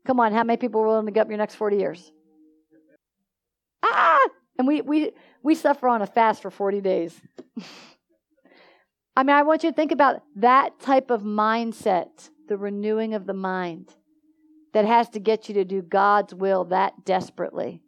Come 0.07 0.19
on, 0.19 0.33
how 0.33 0.45
many 0.45 0.57
people 0.57 0.81
are 0.81 0.87
willing 0.87 1.07
to 1.07 1.13
give 1.13 1.23
up 1.23 1.29
your 1.29 1.39
next 1.39 1.55
40 1.57 1.77
years? 1.77 2.13
Ah! 3.83 4.19
And 4.59 4.67
we, 4.67 4.81
we, 4.81 5.13
we 5.43 5.55
suffer 5.55 5.89
on 5.89 6.03
a 6.03 6.07
fast 6.07 6.43
for 6.43 6.51
40 6.51 6.81
days. 6.81 7.21
I 9.17 9.23
mean, 9.23 9.37
I 9.37 9.43
want 9.43 9.63
you 9.63 9.71
to 9.71 9.77
think 9.77 9.93
about 9.93 10.23
that 10.37 10.81
type 10.81 11.11
of 11.11 11.23
mindset, 11.23 12.31
the 12.49 12.57
renewing 12.57 13.13
of 13.13 13.27
the 13.27 13.35
mind 13.35 13.91
that 14.73 14.87
has 14.87 15.09
to 15.11 15.21
get 15.21 15.49
you 15.49 15.55
to 15.55 15.65
do 15.65 15.83
God's 15.83 16.35
will 16.35 16.65
that 16.65 17.05
desperately. 17.05 17.83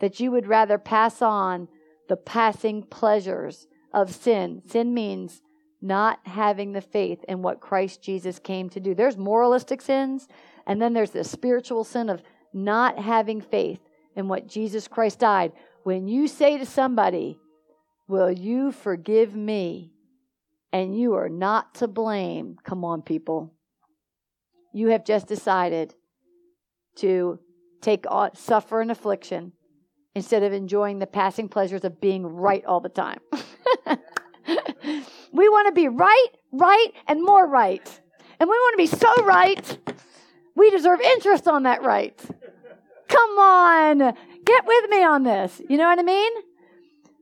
That 0.00 0.20
you 0.20 0.30
would 0.30 0.46
rather 0.46 0.78
pass 0.78 1.20
on 1.20 1.68
the 2.08 2.16
passing 2.16 2.82
pleasures 2.82 3.66
of 3.92 4.14
sin. 4.14 4.62
Sin 4.66 4.94
means 4.94 5.42
not 5.80 6.18
having 6.24 6.72
the 6.72 6.80
faith 6.80 7.24
in 7.28 7.42
what 7.42 7.60
Christ 7.60 8.02
Jesus 8.02 8.38
came 8.38 8.68
to 8.70 8.80
do. 8.80 8.94
There's 8.94 9.16
moralistic 9.16 9.80
sins, 9.80 10.26
and 10.66 10.82
then 10.82 10.92
there's 10.92 11.12
the 11.12 11.24
spiritual 11.24 11.84
sin 11.84 12.08
of 12.08 12.22
not 12.52 12.98
having 12.98 13.40
faith 13.40 13.80
in 14.16 14.26
what 14.28 14.48
Jesus 14.48 14.88
Christ 14.88 15.20
died. 15.20 15.52
When 15.84 16.08
you 16.08 16.26
say 16.26 16.58
to 16.58 16.66
somebody, 16.66 17.38
Will 18.08 18.30
you 18.30 18.72
forgive 18.72 19.34
me? 19.36 19.92
and 20.72 20.98
you 20.98 21.14
are 21.14 21.28
not 21.28 21.74
to 21.76 21.88
blame. 21.88 22.56
Come 22.62 22.84
on, 22.84 23.02
people. 23.02 23.52
You 24.72 24.88
have 24.88 25.04
just 25.04 25.26
decided 25.26 25.94
to 26.96 27.38
take 27.80 28.04
on, 28.08 28.34
suffer 28.34 28.80
an 28.80 28.90
affliction 28.90 29.52
instead 30.14 30.42
of 30.42 30.52
enjoying 30.52 30.98
the 30.98 31.06
passing 31.06 31.48
pleasures 31.48 31.84
of 31.84 32.00
being 32.00 32.26
right 32.26 32.64
all 32.64 32.80
the 32.80 32.88
time. 32.88 33.20
we 35.32 35.48
want 35.48 35.68
to 35.68 35.72
be 35.72 35.88
right, 35.88 36.28
right, 36.52 36.88
and 37.06 37.22
more 37.22 37.46
right. 37.46 38.00
And 38.40 38.48
we 38.48 38.56
want 38.56 38.74
to 38.74 38.78
be 38.78 38.98
so 38.98 39.24
right, 39.24 39.78
we 40.54 40.70
deserve 40.70 41.00
interest 41.00 41.46
on 41.46 41.64
that 41.64 41.82
right. 41.82 42.20
Come 43.08 43.38
on, 43.38 43.98
get 43.98 44.66
with 44.66 44.90
me 44.90 45.02
on 45.02 45.22
this. 45.22 45.60
You 45.68 45.76
know 45.76 45.88
what 45.88 45.98
I 45.98 46.02
mean? 46.02 46.32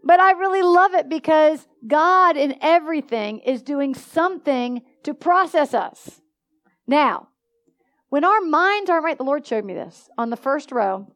But 0.05 0.20
I 0.20 0.32
really 0.32 0.62
love 0.62 0.95
it 0.95 1.09
because 1.09 1.66
God 1.87 2.37
in 2.37 2.57
everything 2.61 3.41
is 3.41 3.62
doing 3.62 3.95
something 3.95 4.82
to 5.03 5.14
process 5.14 5.74
us. 5.74 6.20
Now, 6.87 7.28
when 8.09 8.24
our 8.24 8.41
minds 8.41 8.89
aren't 8.89 9.05
right, 9.05 9.18
the 9.18 9.24
Lord 9.24 9.47
showed 9.47 9.64
me 9.64 9.74
this 9.74 10.09
on 10.16 10.30
the 10.30 10.37
first 10.37 10.70
row. 10.70 11.12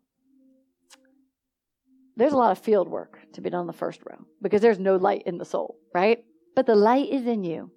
There's 2.17 2.33
a 2.33 2.37
lot 2.37 2.53
of 2.53 2.59
field 2.59 2.89
work 2.89 3.19
to 3.35 3.41
be 3.41 3.51
done 3.51 3.61
on 3.61 3.67
the 3.67 3.73
first 3.73 4.01
row 4.05 4.19
because 4.43 4.61
there's 4.61 4.79
no 4.79 4.97
light 4.97 5.23
in 5.27 5.39
the 5.39 5.45
soul, 5.45 5.77
right? 5.95 6.25
But 6.55 6.67
the 6.67 6.75
light 6.75 7.09
is 7.11 7.27
in 7.27 7.45
you. 7.45 7.71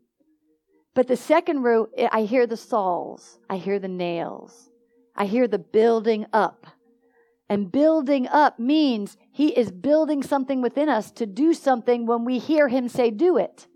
But 0.96 1.08
the 1.08 1.18
second 1.18 1.64
row, 1.64 1.88
eh, 1.98 2.08
I 2.12 2.24
hear 2.24 2.46
the 2.46 2.58
saws, 2.58 3.40
I 3.50 3.58
hear 3.58 3.80
the 3.80 3.88
nails, 3.88 4.70
I 5.16 5.26
hear 5.26 5.48
the 5.48 5.60
building 5.60 6.26
up. 6.34 6.68
And 7.50 7.72
building 7.72 8.28
up 8.28 8.58
means 8.58 9.18
he 9.32 9.50
is 9.50 9.72
building 9.72 10.24
something 10.24 10.62
within 10.62 10.90
us 10.90 11.12
to 11.12 11.26
do 11.26 11.54
something 11.54 12.06
when 12.06 12.26
we 12.26 12.40
hear 12.40 12.68
him 12.68 12.88
say, 12.88 13.12
do 13.12 13.38
it. 13.38 13.68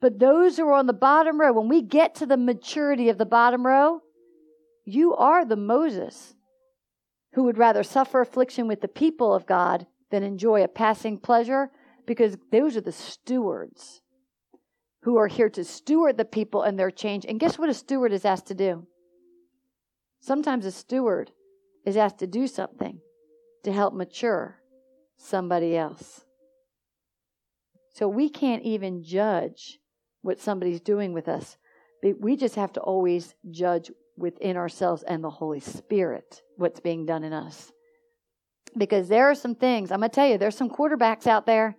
But 0.00 0.18
those 0.18 0.56
who 0.56 0.68
are 0.68 0.74
on 0.74 0.86
the 0.86 0.92
bottom 0.92 1.40
row, 1.40 1.52
when 1.52 1.68
we 1.68 1.82
get 1.82 2.14
to 2.16 2.26
the 2.26 2.36
maturity 2.36 3.08
of 3.08 3.18
the 3.18 3.26
bottom 3.26 3.66
row, 3.66 4.00
you 4.84 5.14
are 5.14 5.44
the 5.44 5.56
Moses 5.56 6.34
who 7.38 7.44
would 7.44 7.56
rather 7.56 7.84
suffer 7.84 8.20
affliction 8.20 8.66
with 8.66 8.80
the 8.80 8.88
people 8.88 9.32
of 9.32 9.46
God 9.46 9.86
than 10.10 10.24
enjoy 10.24 10.64
a 10.64 10.66
passing 10.66 11.16
pleasure 11.16 11.70
because 12.04 12.36
those 12.50 12.76
are 12.76 12.80
the 12.80 12.90
stewards 12.90 14.02
who 15.02 15.16
are 15.16 15.28
here 15.28 15.48
to 15.48 15.62
steward 15.62 16.16
the 16.16 16.24
people 16.24 16.62
and 16.62 16.76
their 16.76 16.90
change. 16.90 17.24
And 17.24 17.38
guess 17.38 17.56
what 17.56 17.68
a 17.68 17.74
steward 17.74 18.12
is 18.12 18.24
asked 18.24 18.46
to 18.46 18.56
do? 18.56 18.88
Sometimes 20.18 20.66
a 20.66 20.72
steward 20.72 21.30
is 21.86 21.96
asked 21.96 22.18
to 22.18 22.26
do 22.26 22.48
something 22.48 22.98
to 23.62 23.72
help 23.72 23.94
mature 23.94 24.58
somebody 25.16 25.76
else. 25.76 26.24
So 27.94 28.08
we 28.08 28.30
can't 28.30 28.64
even 28.64 29.04
judge 29.04 29.78
what 30.22 30.40
somebody's 30.40 30.80
doing 30.80 31.12
with 31.12 31.28
us. 31.28 31.56
We 32.02 32.34
just 32.34 32.56
have 32.56 32.72
to 32.72 32.80
always 32.80 33.36
judge 33.48 33.92
within 34.18 34.56
ourselves 34.56 35.02
and 35.02 35.22
the 35.22 35.30
Holy 35.30 35.60
Spirit 35.60 36.42
what's 36.56 36.80
being 36.80 37.06
done 37.06 37.24
in 37.24 37.32
us. 37.32 37.72
Because 38.76 39.08
there 39.08 39.30
are 39.30 39.34
some 39.34 39.54
things, 39.54 39.90
I'm 39.90 40.00
going 40.00 40.10
to 40.10 40.14
tell 40.14 40.28
you, 40.28 40.38
there's 40.38 40.56
some 40.56 40.70
quarterbacks 40.70 41.26
out 41.26 41.46
there 41.46 41.76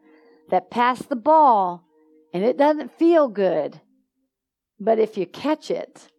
that 0.50 0.72
pass 0.72 1.02
the 1.04 1.16
ball 1.16 1.86
and 2.34 2.44
it 2.44 2.58
doesn't 2.58 2.98
feel 2.98 3.28
good. 3.28 3.80
But 4.80 5.00
if 5.00 5.18
you 5.18 5.26
catch 5.26 5.70
it, 5.70 6.10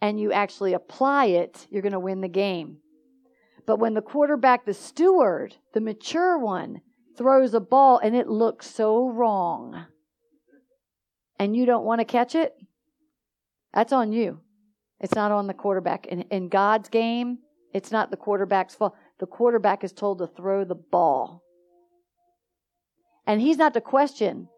and 0.00 0.20
you 0.20 0.32
actually 0.32 0.72
apply 0.74 1.26
it, 1.26 1.66
you're 1.70 1.82
going 1.82 1.92
to 1.92 1.98
win 1.98 2.20
the 2.20 2.28
game. 2.28 2.78
But 3.66 3.78
when 3.78 3.94
the 3.94 4.02
quarterback, 4.02 4.64
the 4.64 4.74
steward, 4.74 5.56
the 5.74 5.80
mature 5.80 6.38
one, 6.38 6.80
throws 7.16 7.54
a 7.54 7.60
ball 7.60 7.98
and 7.98 8.14
it 8.14 8.28
looks 8.28 8.70
so 8.70 9.08
wrong, 9.08 9.86
and 11.38 11.56
you 11.56 11.66
don't 11.66 11.84
want 11.84 12.00
to 12.00 12.04
catch 12.04 12.34
it, 12.34 12.54
that's 13.72 13.92
on 13.92 14.12
you. 14.12 14.40
It's 15.00 15.14
not 15.14 15.32
on 15.32 15.46
the 15.46 15.54
quarterback. 15.54 16.06
In, 16.06 16.22
in 16.22 16.48
God's 16.48 16.88
game, 16.88 17.38
it's 17.72 17.92
not 17.92 18.10
the 18.10 18.16
quarterback's 18.16 18.74
fault. 18.74 18.94
The 19.20 19.26
quarterback 19.26 19.84
is 19.84 19.92
told 19.92 20.18
to 20.18 20.26
throw 20.26 20.64
the 20.64 20.74
ball. 20.74 21.42
And 23.26 23.40
he's 23.40 23.58
not 23.58 23.74
to 23.74 23.80
question 23.80 24.48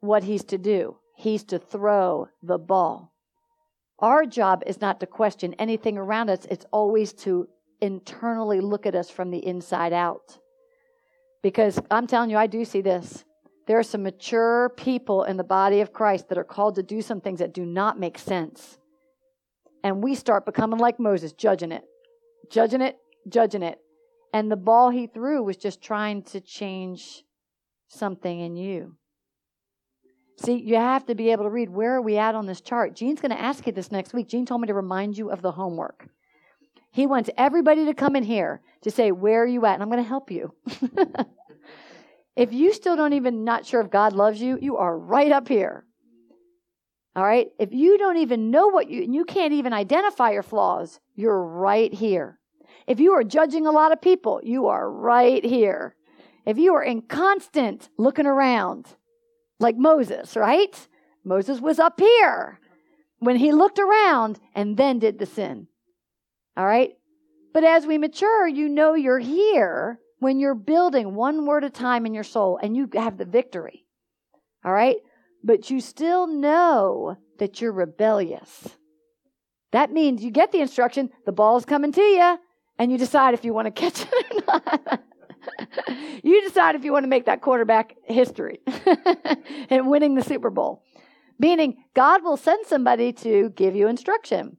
what 0.00 0.24
he's 0.24 0.44
to 0.44 0.58
do, 0.58 0.96
he's 1.16 1.44
to 1.44 1.58
throw 1.58 2.28
the 2.42 2.58
ball. 2.58 3.12
Our 3.98 4.26
job 4.26 4.64
is 4.66 4.80
not 4.80 5.00
to 5.00 5.06
question 5.06 5.54
anything 5.54 5.96
around 5.96 6.28
us, 6.28 6.44
it's 6.50 6.66
always 6.72 7.12
to 7.14 7.48
internally 7.80 8.60
look 8.60 8.86
at 8.86 8.94
us 8.94 9.10
from 9.10 9.30
the 9.30 9.44
inside 9.44 9.92
out. 9.92 10.38
Because 11.42 11.80
I'm 11.90 12.06
telling 12.06 12.30
you, 12.30 12.36
I 12.36 12.46
do 12.46 12.64
see 12.64 12.80
this. 12.80 13.24
There 13.66 13.78
are 13.78 13.84
some 13.84 14.02
mature 14.02 14.70
people 14.76 15.24
in 15.24 15.36
the 15.36 15.44
body 15.44 15.80
of 15.80 15.92
Christ 15.92 16.28
that 16.28 16.38
are 16.38 16.44
called 16.44 16.76
to 16.76 16.82
do 16.82 17.00
some 17.00 17.20
things 17.20 17.38
that 17.38 17.54
do 17.54 17.64
not 17.64 17.98
make 17.98 18.18
sense. 18.18 18.78
And 19.82 20.02
we 20.02 20.14
start 20.14 20.46
becoming 20.46 20.78
like 20.78 21.00
Moses, 21.00 21.32
judging 21.32 21.72
it, 21.72 21.82
judging 22.50 22.80
it, 22.80 22.96
judging 23.28 23.62
it. 23.62 23.78
And 24.32 24.50
the 24.50 24.56
ball 24.56 24.90
he 24.90 25.06
threw 25.06 25.42
was 25.42 25.56
just 25.56 25.82
trying 25.82 26.22
to 26.24 26.40
change 26.40 27.24
something 27.88 28.40
in 28.40 28.56
you. 28.56 28.96
See, 30.38 30.58
you 30.58 30.76
have 30.76 31.06
to 31.06 31.14
be 31.14 31.30
able 31.30 31.44
to 31.44 31.50
read 31.50 31.68
where 31.68 31.96
are 31.96 32.02
we 32.02 32.16
at 32.16 32.34
on 32.34 32.46
this 32.46 32.60
chart. 32.60 32.96
Gene's 32.96 33.20
going 33.20 33.30
to 33.30 33.40
ask 33.40 33.66
you 33.66 33.72
this 33.72 33.92
next 33.92 34.14
week. 34.14 34.28
Gene 34.28 34.46
told 34.46 34.60
me 34.60 34.66
to 34.68 34.74
remind 34.74 35.16
you 35.16 35.30
of 35.30 35.42
the 35.42 35.52
homework. 35.52 36.08
He 36.90 37.06
wants 37.06 37.30
everybody 37.36 37.84
to 37.86 37.94
come 37.94 38.16
in 38.16 38.22
here 38.22 38.60
to 38.82 38.90
say, 38.90 39.12
Where 39.12 39.42
are 39.42 39.46
you 39.46 39.64
at? 39.66 39.74
And 39.74 39.82
I'm 39.82 39.90
going 39.90 40.02
to 40.02 40.08
help 40.08 40.30
you. 40.30 40.54
if 42.36 42.52
you 42.52 42.72
still 42.72 42.96
don't 42.96 43.12
even 43.12 43.44
not 43.44 43.66
sure 43.66 43.80
if 43.80 43.90
God 43.90 44.14
loves 44.14 44.40
you, 44.40 44.58
you 44.60 44.78
are 44.78 44.98
right 44.98 45.32
up 45.32 45.48
here. 45.48 45.84
All 47.14 47.24
right? 47.24 47.48
If 47.58 47.72
you 47.72 47.98
don't 47.98 48.16
even 48.18 48.50
know 48.50 48.68
what 48.68 48.88
you 48.88 49.06
you 49.08 49.24
can't 49.24 49.52
even 49.52 49.72
identify 49.72 50.30
your 50.30 50.42
flaws, 50.42 51.00
you're 51.14 51.42
right 51.42 51.92
here. 51.92 52.38
If 52.86 53.00
you 53.00 53.12
are 53.12 53.24
judging 53.24 53.66
a 53.66 53.70
lot 53.70 53.92
of 53.92 54.00
people, 54.00 54.40
you 54.42 54.66
are 54.68 54.90
right 54.90 55.44
here. 55.44 55.94
If 56.46 56.58
you 56.58 56.74
are 56.74 56.82
in 56.82 57.02
constant 57.02 57.88
looking 57.98 58.26
around, 58.26 58.86
like 59.60 59.76
Moses, 59.76 60.36
right? 60.36 60.88
Moses 61.24 61.60
was 61.60 61.78
up 61.78 62.00
here 62.00 62.58
when 63.20 63.36
he 63.36 63.52
looked 63.52 63.78
around 63.78 64.40
and 64.54 64.76
then 64.76 64.98
did 64.98 65.18
the 65.18 65.26
sin. 65.26 65.68
All 66.56 66.66
right? 66.66 66.90
But 67.54 67.64
as 67.64 67.86
we 67.86 67.98
mature, 67.98 68.48
you 68.48 68.68
know 68.68 68.94
you're 68.94 69.18
here 69.18 70.00
when 70.18 70.40
you're 70.40 70.54
building 70.54 71.14
one 71.14 71.46
word 71.46 71.64
at 71.64 71.70
a 71.70 71.72
time 71.72 72.06
in 72.06 72.14
your 72.14 72.24
soul 72.24 72.58
and 72.60 72.76
you 72.76 72.88
have 72.94 73.18
the 73.18 73.24
victory. 73.24 73.86
All 74.64 74.72
right? 74.72 74.96
But 75.44 75.70
you 75.70 75.80
still 75.80 76.26
know 76.26 77.16
that 77.38 77.60
you're 77.60 77.72
rebellious. 77.72 78.68
That 79.72 79.90
means 79.90 80.22
you 80.22 80.30
get 80.30 80.52
the 80.52 80.60
instruction, 80.60 81.10
the 81.24 81.32
ball's 81.32 81.64
coming 81.64 81.92
to 81.92 82.00
you, 82.00 82.38
and 82.78 82.92
you 82.92 82.98
decide 82.98 83.34
if 83.34 83.44
you 83.44 83.52
want 83.52 83.66
to 83.66 83.70
catch 83.70 84.02
it 84.02 84.08
or 84.12 84.42
not. 84.46 85.02
you 86.22 86.42
decide 86.42 86.74
if 86.74 86.84
you 86.84 86.92
want 86.92 87.04
to 87.04 87.08
make 87.08 87.26
that 87.26 87.40
quarterback 87.40 87.96
history 88.04 88.60
and 89.70 89.88
winning 89.88 90.14
the 90.14 90.22
Super 90.22 90.50
Bowl. 90.50 90.84
Meaning, 91.38 91.84
God 91.94 92.22
will 92.22 92.36
send 92.36 92.66
somebody 92.66 93.12
to 93.14 93.50
give 93.50 93.74
you 93.74 93.88
instruction. 93.88 94.58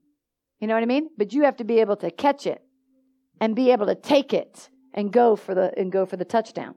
You 0.59 0.67
know 0.67 0.73
what 0.73 0.83
I 0.83 0.87
mean? 0.87 1.09
But 1.17 1.33
you 1.33 1.43
have 1.43 1.57
to 1.57 1.63
be 1.63 1.79
able 1.79 1.95
to 1.97 2.11
catch 2.11 2.45
it 2.47 2.61
and 3.39 3.55
be 3.55 3.71
able 3.71 3.85
to 3.85 3.95
take 3.95 4.33
it 4.33 4.69
and 4.93 5.11
go 5.11 5.35
for 5.35 5.55
the 5.55 5.77
and 5.77 5.91
go 5.91 6.05
for 6.05 6.17
the 6.17 6.25
touchdown. 6.25 6.75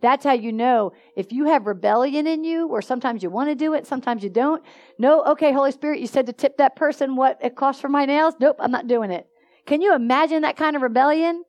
That's 0.00 0.24
how 0.24 0.32
you 0.32 0.52
know 0.52 0.92
if 1.16 1.32
you 1.32 1.46
have 1.46 1.66
rebellion 1.66 2.26
in 2.26 2.44
you, 2.44 2.68
or 2.68 2.80
sometimes 2.82 3.22
you 3.22 3.30
want 3.30 3.48
to 3.48 3.54
do 3.54 3.74
it, 3.74 3.86
sometimes 3.86 4.22
you 4.22 4.30
don't. 4.30 4.62
No, 4.98 5.24
okay, 5.24 5.52
Holy 5.52 5.72
Spirit, 5.72 6.00
you 6.00 6.06
said 6.06 6.26
to 6.26 6.32
tip 6.32 6.58
that 6.58 6.76
person 6.76 7.16
what 7.16 7.38
it 7.42 7.56
costs 7.56 7.80
for 7.80 7.88
my 7.88 8.04
nails. 8.04 8.34
Nope, 8.38 8.56
I'm 8.60 8.70
not 8.70 8.86
doing 8.86 9.10
it. 9.10 9.26
Can 9.66 9.82
you 9.82 9.94
imagine 9.94 10.42
that 10.42 10.56
kind 10.56 10.76
of 10.76 10.82
rebellion? 10.82 11.44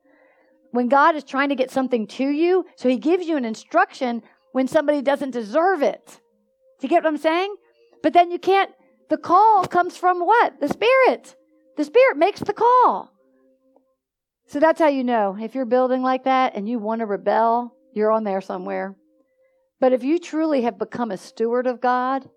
when 0.72 0.88
God 0.88 1.16
is 1.16 1.24
trying 1.24 1.48
to 1.48 1.54
get 1.54 1.70
something 1.70 2.06
to 2.06 2.28
you. 2.28 2.66
So 2.76 2.88
he 2.88 2.96
gives 2.96 3.26
you 3.26 3.36
an 3.36 3.44
instruction 3.44 4.22
when 4.52 4.68
somebody 4.68 5.02
doesn't 5.02 5.30
deserve 5.30 5.82
it. 5.82 6.20
Do 6.80 6.86
you 6.86 6.88
get 6.88 7.02
what 7.02 7.08
I'm 7.08 7.18
saying? 7.18 7.54
But 8.02 8.12
then 8.12 8.30
you 8.30 8.38
can't, 8.38 8.70
the 9.08 9.18
call 9.18 9.66
comes 9.66 9.96
from 9.96 10.20
what? 10.20 10.60
The 10.60 10.68
Spirit. 10.68 11.36
The 11.76 11.84
Spirit 11.84 12.16
makes 12.16 12.40
the 12.40 12.52
call. 12.52 13.12
So 14.46 14.58
that's 14.58 14.80
how 14.80 14.88
you 14.88 15.04
know. 15.04 15.36
If 15.40 15.54
you're 15.54 15.64
building 15.64 16.02
like 16.02 16.24
that 16.24 16.56
and 16.56 16.68
you 16.68 16.78
want 16.78 17.00
to 17.00 17.06
rebel, 17.06 17.74
you're 17.94 18.10
on 18.10 18.24
there 18.24 18.40
somewhere. 18.40 18.96
But 19.80 19.92
if 19.92 20.04
you 20.04 20.18
truly 20.18 20.62
have 20.62 20.78
become 20.78 21.10
a 21.10 21.16
steward 21.16 21.66
of 21.66 21.80
God 21.80 22.28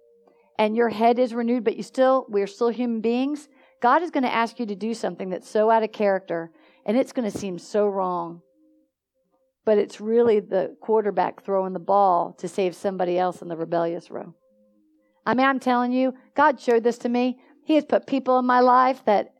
and 0.57 0.75
your 0.75 0.89
head 0.89 1.19
is 1.19 1.33
renewed, 1.33 1.63
but 1.63 1.75
you 1.75 1.83
still, 1.83 2.25
we're 2.29 2.47
still 2.47 2.69
human 2.69 3.01
beings, 3.01 3.49
God 3.81 4.01
is 4.01 4.11
going 4.11 4.23
to 4.23 4.33
ask 4.33 4.59
you 4.59 4.65
to 4.65 4.75
do 4.75 4.93
something 4.93 5.29
that's 5.29 5.49
so 5.49 5.69
out 5.69 5.83
of 5.83 5.91
character 5.91 6.51
and 6.85 6.97
it's 6.97 7.11
going 7.11 7.29
to 7.29 7.37
seem 7.37 7.59
so 7.59 7.87
wrong. 7.87 8.41
But 9.65 9.77
it's 9.77 10.01
really 10.01 10.39
the 10.39 10.75
quarterback 10.81 11.43
throwing 11.43 11.73
the 11.73 11.79
ball 11.79 12.33
to 12.39 12.47
save 12.47 12.75
somebody 12.75 13.17
else 13.17 13.41
in 13.41 13.47
the 13.47 13.57
rebellious 13.57 14.09
row. 14.09 14.33
I 15.25 15.33
mean, 15.33 15.45
I'm 15.45 15.59
telling 15.59 15.91
you, 15.93 16.13
God 16.35 16.59
showed 16.59 16.83
this 16.83 16.97
to 16.99 17.09
me. 17.09 17.39
He 17.65 17.75
has 17.75 17.85
put 17.85 18.07
people 18.07 18.39
in 18.39 18.45
my 18.45 18.59
life 18.59 19.03
that 19.05 19.33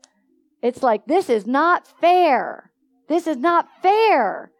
it's 0.62 0.82
like, 0.82 1.06
this 1.06 1.28
is 1.28 1.46
not 1.46 1.86
fair. 2.00 2.70
This 3.06 3.26
is 3.26 3.36
not 3.36 3.68
fair. 3.82 4.50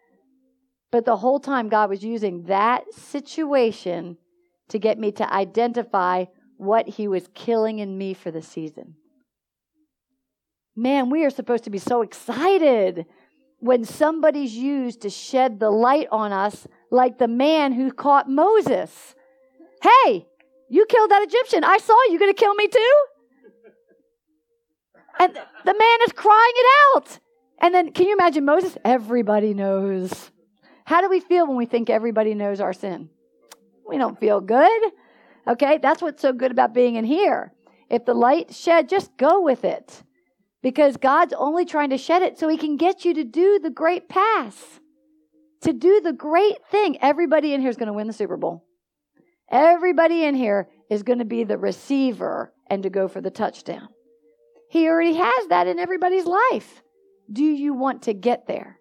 But 0.95 1.07
the 1.07 1.16
whole 1.16 1.40
time, 1.40 1.68
God 1.68 1.90
was 1.90 2.05
using 2.05 2.45
that 2.45 2.84
situation 2.95 4.16
to 4.68 4.78
get 4.78 4.97
me 4.97 5.11
to 5.11 5.34
identify 5.34 6.26
what 6.57 6.86
He 6.86 7.09
was 7.09 7.28
killing 7.34 7.80
in 7.80 7.99
me 7.99 8.14
for 8.14 8.30
the 8.30 8.40
season. 8.40 8.95
Man, 10.76 11.11
we 11.11 11.24
are 11.24 11.30
supposed 11.30 11.64
to 11.64 11.70
be 11.70 11.78
so 11.78 12.03
excited 12.03 13.07
when 13.59 13.84
somebody's 13.84 14.55
used 14.55 15.01
to 15.01 15.11
shed 15.11 15.59
the 15.59 15.68
light 15.68 16.07
on 16.12 16.30
us, 16.30 16.68
like 16.92 17.18
the 17.18 17.26
man 17.26 17.72
who 17.72 17.90
caught 17.90 18.30
Moses. 18.30 19.16
Hey, 19.82 20.28
you 20.70 20.86
killed 20.86 21.11
that 21.11 21.24
Egyptian. 21.24 21.64
I 21.64 21.78
saw 21.78 21.97
you. 22.09 22.20
going 22.20 22.32
to 22.32 22.40
kill 22.40 22.55
me 22.55 22.68
too? 22.68 22.95
And 25.18 25.34
the 25.34 25.74
man 25.74 25.99
is 26.07 26.12
crying 26.12 26.53
it 26.55 26.66
out. 26.95 27.18
And 27.59 27.74
then, 27.74 27.90
can 27.90 28.07
you 28.07 28.12
imagine 28.12 28.45
Moses? 28.45 28.78
Everybody 28.84 29.55
knows. 29.55 30.30
How 30.85 31.01
do 31.01 31.09
we 31.09 31.20
feel 31.20 31.47
when 31.47 31.57
we 31.57 31.66
think 31.66 31.89
everybody 31.89 32.35
knows 32.35 32.61
our 32.61 32.72
sin? 32.72 33.09
We 33.89 33.99
don't 33.99 34.18
feel 34.18 34.41
good. 34.41 34.93
Okay, 35.47 35.78
that's 35.78 36.03
what's 36.03 36.22
so 36.22 36.32
good 36.32 36.51
about 36.51 36.74
being 36.74 36.97
in 36.97 37.05
here. 37.05 37.53
If 37.91 38.05
the 38.05 38.14
light 38.14 38.55
shed, 38.55 38.89
just 38.89 39.16
go 39.16 39.43
with 39.43 39.64
it. 39.64 40.03
Because 40.62 40.97
God's 40.97 41.35
only 41.35 41.64
trying 41.64 41.91
to 41.91 41.99
shed 41.99 42.22
it 42.22 42.39
so 42.39 42.49
He 42.49 42.57
can 42.57 42.76
get 42.76 43.05
you 43.05 43.14
to 43.14 43.24
do 43.24 43.59
the 43.62 43.70
great 43.70 44.09
pass, 44.09 44.80
to 45.62 45.72
do 45.72 46.01
the 46.01 46.12
great 46.12 46.64
thing. 46.70 46.99
Everybody 47.03 47.53
in 47.53 47.61
here 47.61 47.70
is 47.70 47.76
going 47.76 47.89
to 47.89 47.93
win 47.93 48.07
the 48.07 48.12
Super 48.12 48.37
Bowl. 48.37 48.64
Everybody 49.51 50.24
in 50.24 50.35
here 50.35 50.68
is 50.91 51.03
going 51.03 51.18
to 51.18 51.24
be 51.24 51.45
the 51.45 51.59
receiver 51.59 52.53
and 52.68 52.82
to 52.82 52.91
go 52.91 53.09
for 53.09 53.20
the 53.20 53.30
touchdown. 53.30 53.89
He 54.70 54.89
already 54.89 55.14
has 55.14 55.47
that 55.49 55.66
in 55.66 55.78
everybody's 55.78 56.24
life. 56.24 56.82
Do 57.30 57.45
you 57.45 57.74
want 57.74 58.03
to 58.03 58.14
get 58.14 58.47
there? 58.47 58.78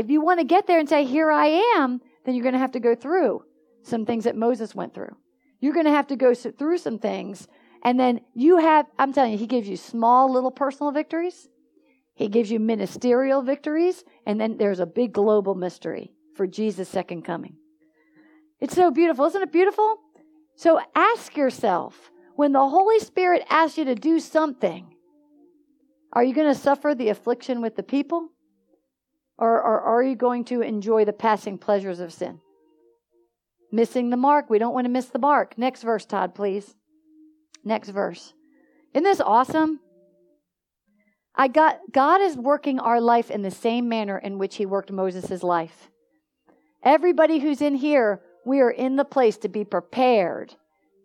If 0.00 0.08
you 0.08 0.22
want 0.22 0.40
to 0.40 0.46
get 0.46 0.66
there 0.66 0.78
and 0.78 0.88
say, 0.88 1.04
Here 1.04 1.30
I 1.30 1.62
am, 1.76 2.00
then 2.24 2.34
you're 2.34 2.42
going 2.42 2.54
to 2.54 2.58
have 2.58 2.72
to 2.72 2.80
go 2.80 2.94
through 2.94 3.44
some 3.82 4.06
things 4.06 4.24
that 4.24 4.34
Moses 4.34 4.74
went 4.74 4.94
through. 4.94 5.14
You're 5.60 5.74
going 5.74 5.84
to 5.84 5.92
have 5.92 6.06
to 6.06 6.16
go 6.16 6.34
through 6.34 6.78
some 6.78 6.98
things. 6.98 7.46
And 7.84 8.00
then 8.00 8.22
you 8.34 8.56
have, 8.56 8.86
I'm 8.98 9.12
telling 9.12 9.32
you, 9.32 9.38
he 9.38 9.46
gives 9.46 9.68
you 9.68 9.76
small 9.76 10.32
little 10.32 10.50
personal 10.50 10.90
victories. 10.90 11.48
He 12.14 12.28
gives 12.28 12.50
you 12.50 12.58
ministerial 12.60 13.42
victories. 13.42 14.02
And 14.24 14.40
then 14.40 14.56
there's 14.56 14.80
a 14.80 14.86
big 14.86 15.12
global 15.12 15.54
mystery 15.54 16.12
for 16.34 16.46
Jesus' 16.46 16.88
second 16.88 17.26
coming. 17.26 17.56
It's 18.58 18.74
so 18.74 18.90
beautiful. 18.90 19.26
Isn't 19.26 19.42
it 19.42 19.52
beautiful? 19.52 19.98
So 20.56 20.80
ask 20.94 21.36
yourself 21.36 22.10
when 22.36 22.52
the 22.52 22.66
Holy 22.66 23.00
Spirit 23.00 23.42
asks 23.50 23.76
you 23.76 23.84
to 23.84 23.94
do 23.94 24.18
something, 24.18 24.94
are 26.14 26.24
you 26.24 26.34
going 26.34 26.52
to 26.52 26.58
suffer 26.58 26.94
the 26.94 27.10
affliction 27.10 27.60
with 27.60 27.76
the 27.76 27.82
people? 27.82 28.30
Or, 29.40 29.54
or 29.54 29.80
are 29.80 30.02
you 30.02 30.14
going 30.14 30.44
to 30.46 30.60
enjoy 30.60 31.06
the 31.06 31.14
passing 31.14 31.56
pleasures 31.56 31.98
of 31.98 32.12
sin? 32.12 32.40
Missing 33.72 34.10
the 34.10 34.18
mark. 34.18 34.50
We 34.50 34.58
don't 34.58 34.74
want 34.74 34.84
to 34.84 34.90
miss 34.90 35.06
the 35.06 35.18
mark. 35.18 35.56
Next 35.56 35.82
verse, 35.82 36.04
Todd, 36.04 36.34
please. 36.34 36.74
Next 37.64 37.88
verse. 37.88 38.34
Isn't 38.92 39.04
this 39.04 39.20
awesome? 39.20 39.80
I 41.34 41.48
got 41.48 41.78
God 41.90 42.20
is 42.20 42.36
working 42.36 42.78
our 42.78 43.00
life 43.00 43.30
in 43.30 43.40
the 43.40 43.50
same 43.50 43.88
manner 43.88 44.18
in 44.18 44.36
which 44.36 44.56
he 44.56 44.66
worked 44.66 44.92
Moses' 44.92 45.42
life. 45.42 45.88
Everybody 46.82 47.38
who's 47.38 47.62
in 47.62 47.76
here, 47.76 48.20
we 48.44 48.60
are 48.60 48.70
in 48.70 48.96
the 48.96 49.04
place 49.06 49.38
to 49.38 49.48
be 49.48 49.64
prepared 49.64 50.54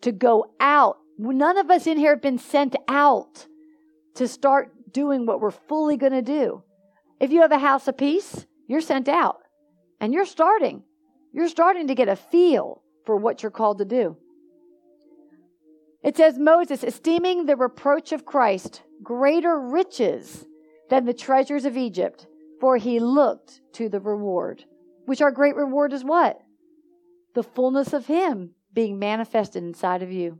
to 0.01 0.11
go 0.11 0.51
out. 0.59 0.97
None 1.17 1.57
of 1.57 1.69
us 1.69 1.87
in 1.87 1.97
here 1.97 2.11
have 2.11 2.21
been 2.21 2.39
sent 2.39 2.75
out 2.89 3.47
to 4.15 4.27
start 4.27 4.91
doing 4.91 5.25
what 5.25 5.39
we're 5.39 5.51
fully 5.51 5.95
going 5.95 6.11
to 6.11 6.21
do. 6.21 6.63
If 7.19 7.31
you 7.31 7.41
have 7.41 7.51
a 7.51 7.59
house 7.59 7.87
of 7.87 7.97
peace, 7.97 8.45
you're 8.67 8.81
sent 8.81 9.07
out 9.07 9.39
and 9.99 10.13
you're 10.13 10.25
starting. 10.25 10.83
You're 11.33 11.49
starting 11.49 11.87
to 11.87 11.95
get 11.95 12.09
a 12.09 12.15
feel 12.15 12.81
for 13.05 13.15
what 13.15 13.43
you're 13.43 13.51
called 13.51 13.79
to 13.79 13.85
do. 13.85 14.17
It 16.03 16.17
says 16.17 16.37
Moses, 16.37 16.83
esteeming 16.83 17.45
the 17.45 17.55
reproach 17.55 18.11
of 18.11 18.25
Christ 18.25 18.83
greater 19.01 19.59
riches 19.59 20.45
than 20.89 21.05
the 21.05 21.13
treasures 21.13 21.65
of 21.65 21.77
Egypt, 21.77 22.27
for 22.59 22.77
he 22.77 22.99
looked 22.99 23.61
to 23.73 23.89
the 23.89 23.99
reward. 23.99 24.65
Which 25.05 25.21
our 25.21 25.31
great 25.31 25.55
reward 25.55 25.93
is 25.93 26.03
what? 26.03 26.39
The 27.33 27.43
fullness 27.43 27.91
of 27.93 28.05
him 28.05 28.51
being 28.73 28.99
manifested 28.99 29.63
inside 29.63 30.03
of 30.03 30.11
you. 30.11 30.39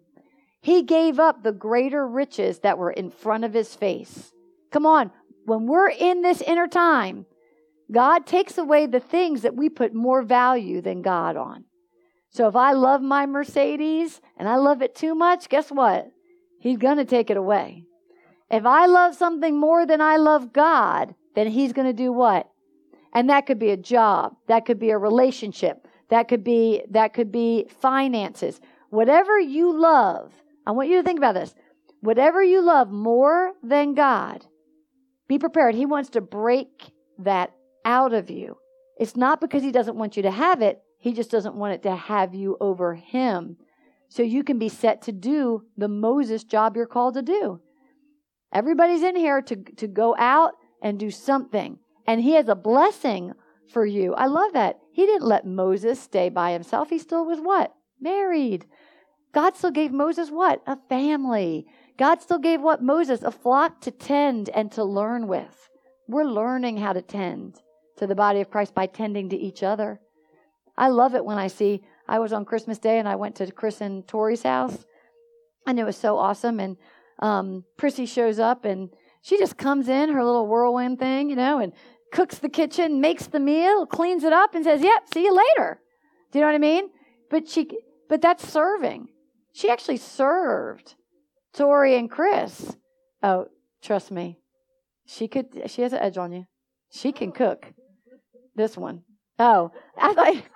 He 0.61 0.84
gave 0.84 1.19
up 1.19 1.43
the 1.43 1.51
greater 1.51 2.07
riches 2.07 2.59
that 2.59 2.78
were 2.78 2.91
in 2.91 3.09
front 3.09 3.43
of 3.43 3.53
his 3.53 3.73
face 3.76 4.34
Come 4.71 4.86
on, 4.86 5.11
when 5.45 5.67
we're 5.67 5.89
in 5.89 6.21
this 6.21 6.41
inner 6.41 6.67
time, 6.67 7.25
God 7.91 8.25
takes 8.25 8.57
away 8.57 8.87
the 8.87 8.99
things 8.99 9.43
that 9.43 9.55
we 9.55 9.69
put 9.69 9.93
more 9.93 10.23
value 10.23 10.81
than 10.81 11.01
God 11.01 11.37
on. 11.37 11.65
So 12.31 12.47
if 12.47 12.55
I 12.55 12.73
love 12.73 13.01
my 13.01 13.25
Mercedes 13.25 14.19
and 14.37 14.49
I 14.49 14.57
love 14.57 14.81
it 14.81 14.95
too 14.95 15.15
much, 15.15 15.47
guess 15.47 15.69
what? 15.69 16.11
He's 16.59 16.77
going 16.77 16.97
to 16.97 17.05
take 17.05 17.29
it 17.29 17.37
away. 17.37 17.85
If 18.49 18.65
I 18.65 18.87
love 18.87 19.15
something 19.15 19.59
more 19.59 19.85
than 19.85 20.01
I 20.01 20.17
love 20.17 20.51
God, 20.51 21.15
then 21.35 21.47
He's 21.47 21.73
going 21.73 21.87
to 21.87 21.93
do 21.93 22.11
what? 22.11 22.49
And 23.13 23.29
that 23.29 23.45
could 23.45 23.59
be 23.59 23.69
a 23.69 23.77
job, 23.77 24.35
that 24.47 24.65
could 24.65 24.79
be 24.79 24.89
a 24.89 24.97
relationship, 24.97 25.87
that 26.09 26.27
could 26.27 26.43
be 26.43 26.83
that 26.91 27.13
could 27.13 27.31
be 27.31 27.67
finances. 27.79 28.59
Whatever 28.89 29.39
you 29.39 29.71
love, 29.71 30.33
I 30.65 30.71
want 30.71 30.89
you 30.89 30.97
to 30.97 31.03
think 31.03 31.17
about 31.17 31.35
this. 31.35 31.55
Whatever 32.01 32.43
you 32.43 32.61
love 32.61 32.91
more 32.91 33.53
than 33.63 33.95
God, 33.95 34.45
be 35.28 35.39
prepared. 35.39 35.76
He 35.76 35.86
wants 35.86 36.09
to 36.11 36.21
break 36.21 36.91
that 37.19 37.51
out 37.84 38.13
of 38.13 38.30
you. 38.30 38.57
It's 38.97 39.15
not 39.15 39.41
because 39.41 39.63
he 39.63 39.71
doesn't 39.71 39.97
want 39.97 40.15
you 40.15 40.23
to 40.23 40.32
have 40.32 40.61
it, 40.61 40.82
he 40.97 41.13
just 41.13 41.32
doesn't 41.32 41.55
want 41.55 41.73
it 41.73 41.84
to 41.84 41.95
have 41.95 42.34
you 42.34 42.57
over 42.59 42.95
him. 42.95 43.57
So 44.09 44.23
you 44.23 44.43
can 44.43 44.57
be 44.57 44.69
set 44.69 45.01
to 45.03 45.11
do 45.11 45.63
the 45.78 45.88
Moses 45.88 46.43
job 46.43 46.76
you're 46.76 46.86
called 46.86 47.15
to 47.15 47.21
do. 47.21 47.59
Everybody's 48.53 49.03
in 49.03 49.15
here 49.15 49.41
to, 49.41 49.55
to 49.55 49.88
go 49.88 50.15
out 50.17 50.53
and 50.82 50.97
do 50.97 51.11
something. 51.11 51.80
And 52.07 52.21
he 52.21 52.34
has 52.36 52.47
a 52.47 52.55
blessing 52.55 53.34
for 53.71 53.86
you. 53.86 54.13
I 54.13 54.28
love 54.28 54.53
that. 54.53 54.80
He 54.93 55.05
didn't 55.05 55.28
let 55.28 55.45
Moses 55.45 55.99
stay 55.99 56.30
by 56.30 56.53
himself. 56.53 56.89
He 56.89 56.99
still 56.99 57.26
was 57.26 57.39
what? 57.39 57.73
Married. 57.99 58.65
God 59.34 59.57
still 59.57 59.71
gave 59.71 59.91
Moses 59.91 60.30
what? 60.30 60.61
A 60.65 60.78
family. 60.88 61.65
God 61.97 62.21
still 62.21 62.39
gave 62.39 62.61
what? 62.61 62.81
Moses, 62.81 63.21
a 63.23 63.31
flock 63.31 63.81
to 63.81 63.91
tend 63.91 64.49
and 64.49 64.71
to 64.73 64.83
learn 64.83 65.27
with. 65.27 65.69
We're 66.07 66.25
learning 66.25 66.77
how 66.77 66.93
to 66.93 67.01
tend 67.01 67.61
to 67.97 68.07
the 68.07 68.15
body 68.15 68.41
of 68.41 68.49
Christ 68.49 68.75
by 68.75 68.85
tending 68.85 69.29
to 69.29 69.37
each 69.37 69.63
other. 69.63 69.99
I 70.77 70.89
love 70.89 71.15
it 71.15 71.23
when 71.23 71.37
I 71.37 71.47
see, 71.47 71.83
I 72.07 72.19
was 72.19 72.33
on 72.33 72.45
Christmas 72.45 72.77
Day 72.77 72.99
and 72.99 73.07
I 73.07 73.15
went 73.15 73.35
to 73.35 73.51
Chris 73.51 73.79
and 73.81 74.05
Tori's 74.07 74.43
house 74.43 74.85
and 75.65 75.79
it 75.79 75.83
was 75.83 75.97
so 75.97 76.17
awesome. 76.17 76.59
And 76.59 76.77
um, 77.19 77.63
Prissy 77.77 78.05
shows 78.05 78.39
up 78.39 78.65
and 78.65 78.89
she 79.21 79.37
just 79.37 79.57
comes 79.57 79.87
in, 79.87 80.09
her 80.09 80.23
little 80.23 80.47
whirlwind 80.47 80.99
thing, 80.99 81.29
you 81.29 81.35
know, 81.35 81.59
and 81.59 81.73
cooks 82.11 82.37
the 82.37 82.49
kitchen, 82.49 83.01
makes 83.01 83.27
the 83.27 83.39
meal, 83.39 83.85
cleans 83.85 84.23
it 84.23 84.33
up, 84.33 84.53
and 84.53 84.63
says, 84.63 84.81
"Yep, 84.81 85.07
see 85.13 85.23
you 85.23 85.35
later." 85.35 85.81
Do 86.31 86.39
you 86.39 86.41
know 86.41 86.49
what 86.49 86.55
I 86.55 86.59
mean? 86.59 86.89
But 87.29 87.49
she, 87.49 87.69
but 88.07 88.21
that's 88.21 88.47
serving. 88.47 89.09
She 89.51 89.69
actually 89.69 89.97
served. 89.97 90.95
Tori 91.55 91.95
and 91.97 92.09
Chris. 92.09 92.75
Oh, 93.23 93.47
trust 93.81 94.11
me. 94.11 94.39
She 95.05 95.27
could 95.27 95.47
she 95.67 95.81
has 95.83 95.93
an 95.93 95.99
edge 95.99 96.17
on 96.17 96.31
you. 96.31 96.45
She 96.91 97.11
can 97.11 97.31
cook. 97.31 97.73
This 98.55 98.77
one. 98.77 99.03
Oh. 99.39 99.71
I 99.97 100.13
thought 100.13 100.43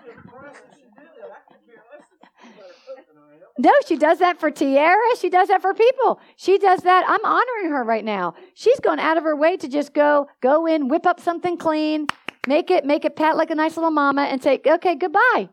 No, 3.61 3.73
she 3.85 3.97
does 3.97 4.19
that 4.19 4.39
for 4.39 4.49
Tiara. 4.49 5.17
She 5.19 5.29
does 5.29 5.49
that 5.49 5.61
for 5.61 5.73
people. 5.73 6.21
She 6.37 6.57
does 6.57 6.83
that. 6.83 7.03
I'm 7.05 7.25
honoring 7.25 7.71
her 7.71 7.83
right 7.83 8.05
now. 8.05 8.35
She's 8.53 8.79
going 8.79 8.99
out 8.99 9.17
of 9.17 9.25
her 9.25 9.35
way 9.35 9.57
to 9.57 9.67
just 9.67 9.93
go, 9.93 10.27
go 10.41 10.65
in, 10.65 10.87
whip 10.87 11.05
up 11.05 11.19
something 11.19 11.57
clean, 11.57 12.07
make 12.47 12.71
it, 12.71 12.85
make 12.85 13.03
it 13.03 13.17
pat 13.17 13.35
like 13.35 13.49
a 13.49 13.55
nice 13.55 13.75
little 13.75 13.91
mama, 13.91 14.21
and 14.21 14.41
say, 14.41 14.61
okay, 14.65 14.95
goodbye. 14.95 15.49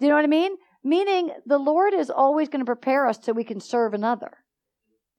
Do 0.00 0.06
you 0.06 0.08
know 0.08 0.16
what 0.16 0.24
I 0.24 0.28
mean? 0.28 0.56
Meaning 0.82 1.30
the 1.46 1.58
Lord 1.58 1.94
is 1.94 2.10
always 2.10 2.48
going 2.48 2.62
to 2.62 2.66
prepare 2.66 3.06
us 3.06 3.20
so 3.22 3.32
we 3.32 3.44
can 3.44 3.60
serve 3.60 3.94
another. 3.94 4.38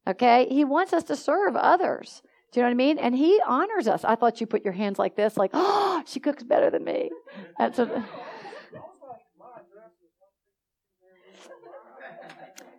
Okay? 0.07 0.47
He 0.49 0.63
wants 0.63 0.93
us 0.93 1.03
to 1.05 1.15
serve 1.15 1.55
others. 1.55 2.21
Do 2.51 2.59
you 2.59 2.63
know 2.63 2.69
what 2.69 2.71
I 2.71 2.75
mean? 2.75 2.97
And 2.97 3.15
he 3.15 3.41
honors 3.45 3.87
us. 3.87 4.05
I 4.05 4.15
thought 4.15 4.39
you 4.39 4.47
put 4.47 4.63
your 4.63 4.73
hands 4.73 4.97
like 4.97 5.15
this, 5.15 5.35
like, 5.35 5.51
oh, 5.53 6.01
she 6.07 6.19
cooks 6.19 6.43
better 6.43 6.69
than 6.69 6.83
me. 6.83 7.11
That's 7.59 7.77
a. 7.79 8.05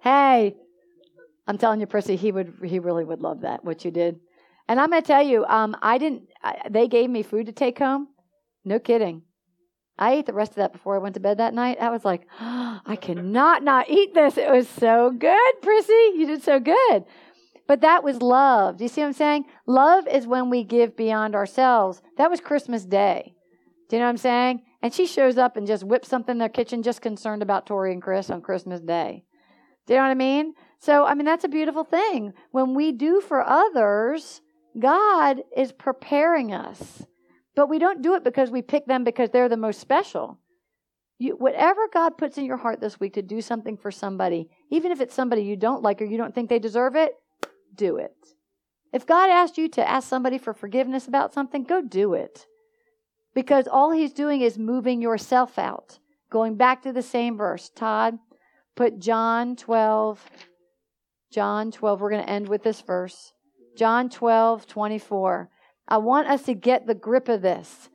hey, 0.00 0.56
I'm 1.46 1.58
telling 1.58 1.80
you, 1.80 1.86
Prissy, 1.86 2.16
he 2.16 2.32
would, 2.32 2.54
he 2.64 2.78
really 2.78 3.04
would 3.04 3.20
love 3.20 3.42
that 3.42 3.64
what 3.64 3.84
you 3.84 3.90
did. 3.90 4.20
And 4.68 4.80
I'm 4.80 4.90
to 4.90 5.02
tell 5.02 5.22
you, 5.22 5.44
um, 5.46 5.76
I 5.80 5.98
didn't. 5.98 6.28
I, 6.42 6.68
they 6.68 6.88
gave 6.88 7.08
me 7.08 7.22
food 7.22 7.46
to 7.46 7.52
take 7.52 7.78
home. 7.78 8.08
No 8.64 8.78
kidding. 8.78 9.22
I 9.98 10.12
ate 10.12 10.26
the 10.26 10.32
rest 10.32 10.52
of 10.52 10.56
that 10.56 10.72
before 10.72 10.94
I 10.94 10.98
went 10.98 11.14
to 11.14 11.20
bed 11.20 11.38
that 11.38 11.54
night. 11.54 11.78
I 11.80 11.90
was 11.90 12.04
like, 12.04 12.26
oh, 12.40 12.80
I 12.86 12.96
cannot 12.96 13.62
not 13.62 13.90
eat 13.90 14.14
this. 14.14 14.36
It 14.36 14.50
was 14.50 14.68
so 14.68 15.10
good, 15.10 15.52
Prissy. 15.60 16.12
You 16.16 16.26
did 16.26 16.42
so 16.42 16.60
good. 16.60 17.04
But 17.66 17.82
that 17.82 18.02
was 18.02 18.22
love. 18.22 18.78
Do 18.78 18.84
you 18.84 18.88
see 18.88 19.02
what 19.02 19.08
I'm 19.08 19.12
saying? 19.12 19.44
Love 19.66 20.06
is 20.08 20.26
when 20.26 20.48
we 20.48 20.64
give 20.64 20.96
beyond 20.96 21.34
ourselves. 21.34 22.00
That 22.16 22.30
was 22.30 22.40
Christmas 22.40 22.84
Day. 22.84 23.34
Do 23.88 23.96
you 23.96 24.00
know 24.00 24.06
what 24.06 24.10
I'm 24.10 24.16
saying? 24.16 24.62
And 24.82 24.94
she 24.94 25.06
shows 25.06 25.36
up 25.36 25.56
and 25.56 25.66
just 25.66 25.84
whips 25.84 26.08
something 26.08 26.32
in 26.32 26.38
their 26.38 26.48
kitchen, 26.48 26.82
just 26.82 27.02
concerned 27.02 27.42
about 27.42 27.66
Tori 27.66 27.92
and 27.92 28.02
Chris 28.02 28.30
on 28.30 28.40
Christmas 28.40 28.80
Day. 28.80 29.24
Do 29.86 29.94
you 29.94 29.98
know 29.98 30.04
what 30.04 30.10
I 30.10 30.14
mean? 30.14 30.54
So, 30.78 31.04
I 31.04 31.14
mean, 31.14 31.24
that's 31.24 31.44
a 31.44 31.48
beautiful 31.48 31.84
thing. 31.84 32.32
When 32.52 32.74
we 32.74 32.92
do 32.92 33.20
for 33.20 33.42
others, 33.46 34.40
God 34.78 35.42
is 35.56 35.72
preparing 35.72 36.52
us. 36.52 37.04
But 37.58 37.68
we 37.68 37.80
don't 37.80 38.02
do 38.02 38.14
it 38.14 38.22
because 38.22 38.52
we 38.52 38.62
pick 38.62 38.86
them 38.86 39.02
because 39.02 39.30
they're 39.30 39.48
the 39.48 39.56
most 39.56 39.80
special. 39.80 40.38
You, 41.18 41.32
whatever 41.32 41.88
God 41.92 42.16
puts 42.16 42.38
in 42.38 42.44
your 42.44 42.58
heart 42.58 42.80
this 42.80 43.00
week 43.00 43.14
to 43.14 43.22
do 43.22 43.40
something 43.40 43.76
for 43.76 43.90
somebody, 43.90 44.48
even 44.70 44.92
if 44.92 45.00
it's 45.00 45.12
somebody 45.12 45.42
you 45.42 45.56
don't 45.56 45.82
like 45.82 46.00
or 46.00 46.04
you 46.04 46.16
don't 46.16 46.32
think 46.32 46.48
they 46.48 46.60
deserve 46.60 46.94
it, 46.94 47.14
do 47.74 47.96
it. 47.96 48.14
If 48.92 49.08
God 49.08 49.28
asked 49.28 49.58
you 49.58 49.68
to 49.70 49.90
ask 49.90 50.08
somebody 50.08 50.38
for 50.38 50.54
forgiveness 50.54 51.08
about 51.08 51.34
something, 51.34 51.64
go 51.64 51.82
do 51.82 52.14
it. 52.14 52.46
Because 53.34 53.66
all 53.66 53.90
He's 53.90 54.12
doing 54.12 54.40
is 54.40 54.56
moving 54.56 55.02
yourself 55.02 55.58
out. 55.58 55.98
Going 56.30 56.54
back 56.54 56.82
to 56.82 56.92
the 56.92 57.02
same 57.02 57.36
verse, 57.36 57.72
Todd, 57.74 58.20
put 58.76 59.00
John 59.00 59.56
12, 59.56 60.24
John 61.32 61.72
12, 61.72 62.00
we're 62.00 62.10
going 62.10 62.24
to 62.24 62.30
end 62.30 62.48
with 62.48 62.62
this 62.62 62.82
verse. 62.82 63.32
John 63.76 64.10
12, 64.10 64.68
24. 64.68 65.50
I 65.88 65.96
want 65.96 66.28
us 66.28 66.42
to 66.42 66.54
get 66.54 66.86
the 66.86 66.94
grip 66.94 67.28
of 67.28 67.42
this. 67.42 67.88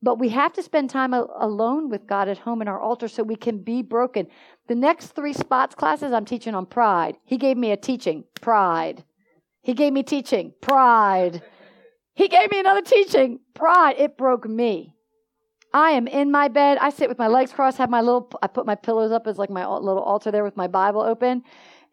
But 0.00 0.18
we 0.18 0.28
have 0.30 0.52
to 0.54 0.62
spend 0.62 0.90
time 0.90 1.12
alone 1.12 1.90
with 1.90 2.06
God 2.06 2.28
at 2.28 2.38
home 2.38 2.62
in 2.62 2.68
our 2.68 2.80
altar 2.80 3.08
so 3.08 3.22
we 3.22 3.36
can 3.36 3.58
be 3.58 3.82
broken. 3.82 4.28
The 4.68 4.76
next 4.76 5.08
three 5.08 5.32
spots 5.32 5.74
classes, 5.74 6.12
I'm 6.12 6.24
teaching 6.24 6.54
on 6.54 6.66
pride. 6.66 7.16
He 7.24 7.36
gave 7.36 7.56
me 7.56 7.72
a 7.72 7.76
teaching, 7.76 8.24
pride. 8.40 9.04
He 9.60 9.74
gave 9.74 9.92
me 9.92 10.04
teaching, 10.04 10.54
pride. 10.60 11.42
He 12.14 12.28
gave 12.28 12.50
me 12.50 12.60
another 12.60 12.82
teaching, 12.82 13.40
pride. 13.54 13.96
It 13.98 14.16
broke 14.16 14.48
me. 14.48 14.94
I 15.74 15.90
am 15.90 16.06
in 16.06 16.30
my 16.30 16.48
bed. 16.48 16.78
I 16.80 16.90
sit 16.90 17.08
with 17.08 17.18
my 17.18 17.26
legs 17.26 17.52
crossed, 17.52 17.78
have 17.78 17.90
my 17.90 18.00
little, 18.00 18.30
I 18.40 18.46
put 18.46 18.66
my 18.66 18.76
pillows 18.76 19.12
up 19.12 19.26
as 19.26 19.36
like 19.36 19.50
my 19.50 19.66
little 19.66 20.02
altar 20.02 20.30
there 20.30 20.44
with 20.44 20.56
my 20.56 20.68
Bible 20.68 21.02
open. 21.02 21.42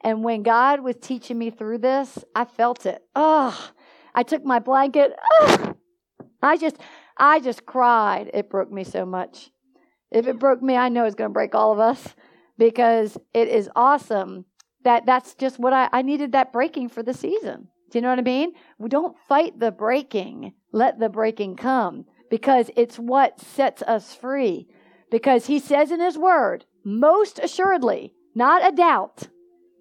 And 0.02 0.24
when 0.24 0.44
God 0.44 0.82
was 0.82 0.96
teaching 1.02 1.40
me 1.40 1.50
through 1.50 1.80
this, 1.80 2.24
I 2.36 2.46
felt 2.46 2.86
it. 2.86 3.02
Oh, 3.16 3.72
I 4.16 4.24
took 4.24 4.44
my 4.44 4.60
blanket. 4.60 5.14
Ugh. 5.42 5.76
I 6.42 6.58
just, 6.58 6.78
I 7.18 7.40
just 7.40 7.66
cried. 7.66 8.32
It 8.34 8.50
broke 8.50 8.72
me 8.72 8.84
so 8.84 9.06
much. 9.06 9.52
If 10.12 10.26
it 10.26 10.40
broke 10.40 10.62
me, 10.62 10.76
I 10.76 10.90
know 10.90 11.06
it's 11.06 11.16
going 11.16 11.30
to 11.30 11.34
break 11.34 11.54
all 11.54 11.74
of 11.74 11.80
us 11.80 12.16
because 12.58 13.18
it 13.34 13.50
is 13.50 13.70
awesome 13.76 14.46
that 14.84 15.06
that's 15.06 15.36
just 15.36 15.60
what 15.60 15.74
I, 15.74 15.90
I 15.92 16.02
needed 16.02 16.32
that 16.32 16.54
breaking 16.54 16.90
for 16.90 17.04
the 17.04 17.14
season. 17.14 17.68
Do 17.92 17.98
you 17.98 18.02
know 18.02 18.10
what 18.10 18.20
I 18.20 18.24
mean? 18.24 18.54
We 18.78 18.90
don't 18.90 19.18
fight 19.28 19.60
the 19.60 19.72
breaking. 19.72 20.54
Let 20.72 21.00
the 21.00 21.10
breaking 21.10 21.58
come 21.58 22.06
because 22.30 22.72
it's 22.76 22.98
what 22.98 23.40
sets 23.40 23.82
us 23.82 24.14
free. 24.14 24.68
Because 25.12 25.48
he 25.48 25.60
says 25.60 25.92
in 25.92 26.00
his 26.00 26.18
word, 26.18 26.66
most 26.84 27.40
assuredly, 27.40 28.14
not 28.34 28.66
a 28.66 28.76
doubt. 28.76 29.28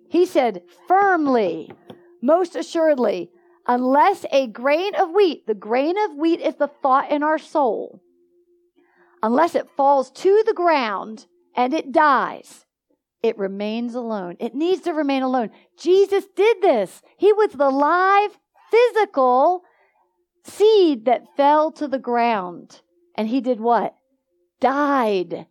He 0.08 0.26
said 0.26 0.62
firmly, 0.88 1.72
most 2.22 2.56
assuredly, 2.56 3.30
unless 3.66 4.24
a 4.30 4.46
grain 4.46 4.94
of 4.94 5.10
wheat, 5.10 5.46
the 5.46 5.54
grain 5.54 5.96
of 5.98 6.16
wheat 6.16 6.40
is 6.40 6.56
the 6.56 6.68
thought 6.68 7.10
in 7.10 7.22
our 7.22 7.38
soul, 7.38 8.02
unless 9.22 9.54
it 9.54 9.70
falls 9.76 10.10
to 10.10 10.42
the 10.46 10.54
ground 10.54 11.26
and 11.56 11.72
it 11.72 11.92
dies, 11.92 12.66
it 13.22 13.38
remains 13.38 13.94
alone. 13.94 14.36
It 14.38 14.54
needs 14.54 14.82
to 14.82 14.92
remain 14.92 15.22
alone. 15.22 15.50
Jesus 15.78 16.26
did 16.36 16.60
this. 16.60 17.02
He 17.16 17.32
was 17.32 17.52
the 17.52 17.70
live, 17.70 18.38
physical 18.70 19.62
seed 20.44 21.06
that 21.06 21.36
fell 21.36 21.72
to 21.72 21.88
the 21.88 21.98
ground. 21.98 22.82
And 23.16 23.28
he 23.28 23.40
did 23.40 23.60
what? 23.60 23.94
Died. 24.60 25.46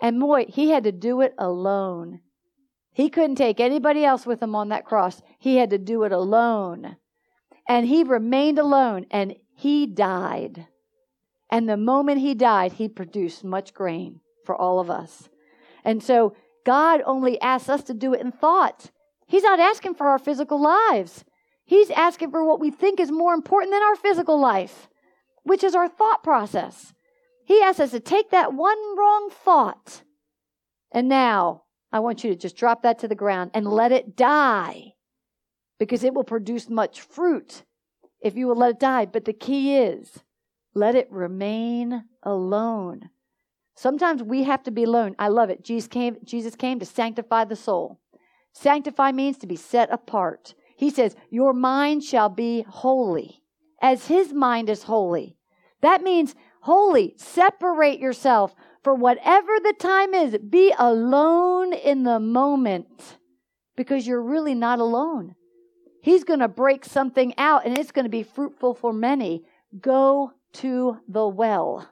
And 0.00 0.20
boy, 0.20 0.46
he 0.48 0.70
had 0.70 0.84
to 0.84 0.92
do 0.92 1.20
it 1.20 1.34
alone. 1.38 2.20
He 2.92 3.10
couldn't 3.10 3.36
take 3.36 3.58
anybody 3.58 4.04
else 4.04 4.24
with 4.24 4.40
him 4.40 4.54
on 4.54 4.68
that 4.68 4.84
cross. 4.84 5.20
He 5.38 5.56
had 5.56 5.70
to 5.70 5.78
do 5.78 6.04
it 6.04 6.12
alone. 6.12 6.96
And 7.68 7.86
he 7.86 8.04
remained 8.04 8.58
alone 8.58 9.06
and 9.10 9.36
he 9.54 9.86
died. 9.86 10.66
And 11.50 11.68
the 11.68 11.76
moment 11.76 12.20
he 12.20 12.34
died, 12.34 12.74
he 12.74 12.88
produced 12.88 13.44
much 13.44 13.74
grain 13.74 14.20
for 14.44 14.54
all 14.54 14.80
of 14.80 14.90
us. 14.90 15.28
And 15.84 16.02
so 16.02 16.34
God 16.66 17.02
only 17.06 17.40
asks 17.40 17.68
us 17.68 17.82
to 17.84 17.94
do 17.94 18.14
it 18.14 18.20
in 18.20 18.32
thought. 18.32 18.90
He's 19.26 19.42
not 19.42 19.60
asking 19.60 19.94
for 19.94 20.08
our 20.08 20.18
physical 20.18 20.60
lives. 20.60 21.24
He's 21.64 21.90
asking 21.90 22.30
for 22.30 22.44
what 22.44 22.60
we 22.60 22.70
think 22.70 23.00
is 23.00 23.10
more 23.10 23.34
important 23.34 23.72
than 23.72 23.82
our 23.82 23.96
physical 23.96 24.38
life, 24.38 24.88
which 25.44 25.64
is 25.64 25.74
our 25.74 25.88
thought 25.88 26.22
process. 26.22 26.92
He 27.46 27.60
asks 27.60 27.80
us 27.80 27.90
to 27.92 28.00
take 28.00 28.30
that 28.30 28.52
one 28.52 28.78
wrong 28.98 29.30
thought. 29.30 30.02
And 30.92 31.08
now 31.08 31.62
I 31.92 32.00
want 32.00 32.24
you 32.24 32.30
to 32.30 32.36
just 32.36 32.56
drop 32.56 32.82
that 32.82 32.98
to 33.00 33.08
the 33.08 33.14
ground 33.14 33.50
and 33.54 33.66
let 33.66 33.92
it 33.92 34.16
die 34.16 34.93
because 35.78 36.04
it 36.04 36.14
will 36.14 36.24
produce 36.24 36.68
much 36.68 37.00
fruit 37.00 37.64
if 38.20 38.36
you 38.36 38.46
will 38.46 38.56
let 38.56 38.72
it 38.72 38.80
die. 38.80 39.06
But 39.06 39.24
the 39.24 39.32
key 39.32 39.76
is 39.76 40.20
let 40.74 40.94
it 40.94 41.10
remain 41.10 42.04
alone. 42.22 43.10
Sometimes 43.76 44.22
we 44.22 44.44
have 44.44 44.62
to 44.64 44.70
be 44.70 44.84
alone. 44.84 45.14
I 45.18 45.28
love 45.28 45.50
it. 45.50 45.64
Jesus 45.64 45.88
came, 45.88 46.16
Jesus 46.24 46.54
came 46.54 46.78
to 46.78 46.86
sanctify 46.86 47.44
the 47.44 47.56
soul. 47.56 48.00
Sanctify 48.52 49.12
means 49.12 49.38
to 49.38 49.46
be 49.46 49.56
set 49.56 49.92
apart. 49.92 50.54
He 50.76 50.90
says, 50.90 51.16
Your 51.30 51.52
mind 51.52 52.04
shall 52.04 52.28
be 52.28 52.64
holy, 52.68 53.42
as 53.82 54.06
his 54.06 54.32
mind 54.32 54.70
is 54.70 54.84
holy. 54.84 55.36
That 55.82 56.02
means 56.02 56.34
holy. 56.62 57.14
Separate 57.16 57.98
yourself 57.98 58.54
for 58.82 58.94
whatever 58.94 59.58
the 59.60 59.74
time 59.78 60.14
is. 60.14 60.38
Be 60.38 60.72
alone 60.78 61.72
in 61.72 62.04
the 62.04 62.20
moment 62.20 63.18
because 63.76 64.06
you're 64.06 64.22
really 64.22 64.54
not 64.54 64.78
alone. 64.78 65.34
He's 66.04 66.22
going 66.22 66.40
to 66.40 66.48
break 66.48 66.84
something 66.84 67.32
out 67.38 67.64
and 67.64 67.78
it's 67.78 67.90
going 67.90 68.04
to 68.04 68.10
be 68.10 68.22
fruitful 68.22 68.74
for 68.74 68.92
many. 68.92 69.42
Go 69.80 70.32
to 70.54 70.98
the 71.08 71.26
well. 71.26 71.88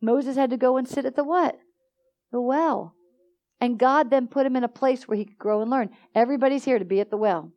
Moses 0.00 0.36
had 0.36 0.50
to 0.50 0.56
go 0.56 0.76
and 0.76 0.86
sit 0.86 1.06
at 1.06 1.16
the 1.16 1.24
what? 1.24 1.58
The 2.30 2.40
well. 2.40 2.94
And 3.60 3.80
God 3.80 4.10
then 4.10 4.28
put 4.28 4.46
him 4.46 4.54
in 4.54 4.62
a 4.62 4.68
place 4.68 5.08
where 5.08 5.18
he 5.18 5.24
could 5.24 5.38
grow 5.38 5.60
and 5.60 5.68
learn. 5.68 5.90
Everybody's 6.14 6.64
here 6.64 6.78
to 6.78 6.84
be 6.84 7.00
at 7.00 7.10
the 7.10 7.16
well. 7.16 7.50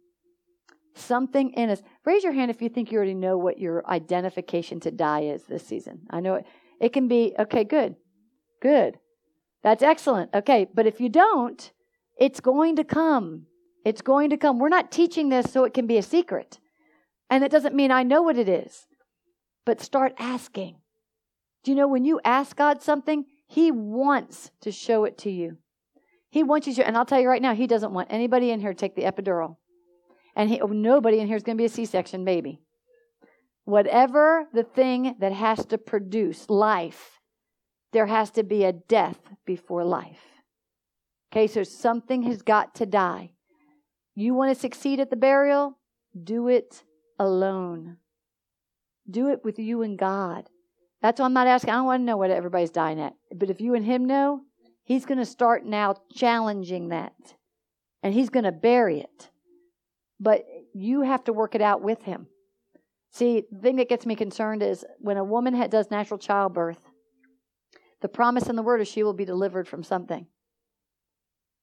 Something 0.96 1.54
in 1.54 1.70
us. 1.70 1.84
Raise 2.04 2.24
your 2.24 2.34
hand 2.34 2.50
if 2.50 2.60
you 2.60 2.68
think 2.68 2.92
you 2.92 2.98
already 2.98 3.14
know 3.14 3.38
what 3.38 3.60
your 3.60 3.88
identification 3.88 4.80
to 4.80 4.90
die 4.90 5.22
is 5.22 5.44
this 5.44 5.68
season. 5.68 6.00
I 6.10 6.20
know 6.20 6.34
it. 6.34 6.48
It 6.82 6.94
can 6.94 7.08
be, 7.08 7.36
okay, 7.38 7.64
good. 7.64 7.96
Good. 8.60 8.98
That's 9.62 9.84
excellent. 9.84 10.34
Okay, 10.34 10.66
but 10.74 10.88
if 10.88 11.00
you 11.00 11.10
don't, 11.10 11.72
it's 12.18 12.40
going 12.40 12.76
to 12.78 12.84
come. 12.84 13.46
It's 13.86 14.02
going 14.02 14.30
to 14.30 14.38
come. 14.38 14.60
We're 14.60 14.70
not 14.70 14.92
teaching 14.92 15.30
this 15.30 15.52
so 15.52 15.64
it 15.64 15.74
can 15.74 15.88
be 15.88 15.98
a 15.98 16.04
secret. 16.04 16.60
And 17.30 17.44
it 17.44 17.52
doesn't 17.52 17.76
mean 17.76 17.92
I 17.92 18.04
know 18.04 18.22
what 18.22 18.38
it 18.38 18.50
is. 18.50 18.88
But 19.66 19.82
start 19.82 20.14
asking. 20.18 20.78
Do 21.64 21.72
you 21.72 21.78
know 21.78 21.88
when 21.88 22.06
you 22.06 22.20
ask 22.24 22.56
God 22.56 22.82
something, 22.82 23.26
He 23.48 23.72
wants 23.72 24.52
to 24.62 24.72
show 24.72 25.06
it 25.06 25.18
to 25.20 25.32
you. 25.32 25.58
He 26.30 26.44
wants 26.44 26.68
you 26.68 26.74
to, 26.76 26.88
and 26.88 26.98
I'll 26.98 27.06
tell 27.06 27.20
you 27.20 27.28
right 27.28 27.42
now, 27.42 27.56
He 27.56 27.68
doesn't 27.68 27.94
want 27.94 28.12
anybody 28.12 28.52
in 28.52 28.60
here 28.60 28.74
to 28.74 28.80
take 28.80 28.96
the 28.96 29.04
epidural. 29.04 29.58
And 30.36 30.50
he, 30.50 30.62
oh, 30.62 30.68
nobody 30.68 31.20
in 31.20 31.28
here 31.28 31.36
is 31.36 31.44
going 31.44 31.58
to 31.58 31.62
be 31.62 31.66
a 31.66 31.70
C 31.70 31.86
section 31.86 32.24
baby. 32.24 32.62
Whatever 33.66 34.48
the 34.54 34.64
thing 34.64 35.16
that 35.20 35.34
has 35.34 35.66
to 35.66 35.78
produce 35.78 36.50
life, 36.50 37.20
there 37.92 38.06
has 38.06 38.32
to 38.32 38.44
be 38.44 38.64
a 38.64 38.72
death 38.72 39.20
before 39.46 39.84
life. 39.84 40.22
Okay, 41.32 41.48
so 41.48 41.64
something 41.64 42.24
has 42.24 42.42
got 42.42 42.74
to 42.76 42.86
die. 42.86 43.32
You 44.16 44.34
want 44.34 44.54
to 44.54 44.60
succeed 44.60 45.00
at 45.00 45.10
the 45.10 45.16
burial? 45.16 45.78
Do 46.22 46.48
it 46.48 46.84
alone. 47.18 47.98
Do 49.10 49.30
it 49.30 49.44
with 49.44 49.60
you 49.60 49.82
and 49.82 49.98
God. 49.98 50.50
That's 51.02 51.20
why 51.20 51.26
I'm 51.26 51.34
not 51.34 51.48
asking. 51.48 51.72
I 51.72 51.78
don't 51.78 51.86
want 51.86 52.02
to 52.02 52.06
know 52.06 52.18
what 52.18 52.32
everybody's 52.32 52.72
dying 52.72 53.00
at. 53.00 53.16
But 53.34 53.50
if 53.50 53.62
you 53.62 53.76
and 53.76 53.86
Him 53.86 54.06
know, 54.06 54.42
He's 54.84 55.06
going 55.06 55.20
to 55.20 55.26
start 55.26 55.66
now 55.66 55.96
challenging 56.14 56.90
that. 56.90 57.14
And 58.04 58.14
He's 58.14 58.30
going 58.30 58.46
to 58.46 58.52
bury 58.52 59.00
it. 59.00 59.30
But 60.20 60.46
you 60.74 61.02
have 61.02 61.24
to 61.26 61.34
work 61.34 61.56
it 61.56 61.62
out 61.62 61.82
with 61.82 62.04
him. 62.04 62.28
See, 63.12 63.44
the 63.52 63.60
thing 63.60 63.78
that 63.78 63.90
gets 63.90 64.06
me 64.06 64.16
concerned 64.16 64.62
is 64.62 64.86
when 65.00 65.18
a 65.18 65.24
woman 65.24 65.70
does 65.70 65.90
natural 65.90 66.20
childbirth, 66.20 66.80
the 68.02 68.10
promise 68.10 68.48
in 68.48 68.56
the 68.56 68.64
word 68.64 68.82
is 68.82 68.88
she 68.88 69.04
will 69.04 69.14
be 69.14 69.26
delivered 69.26 69.68
from 69.68 69.84
something. 69.84 70.28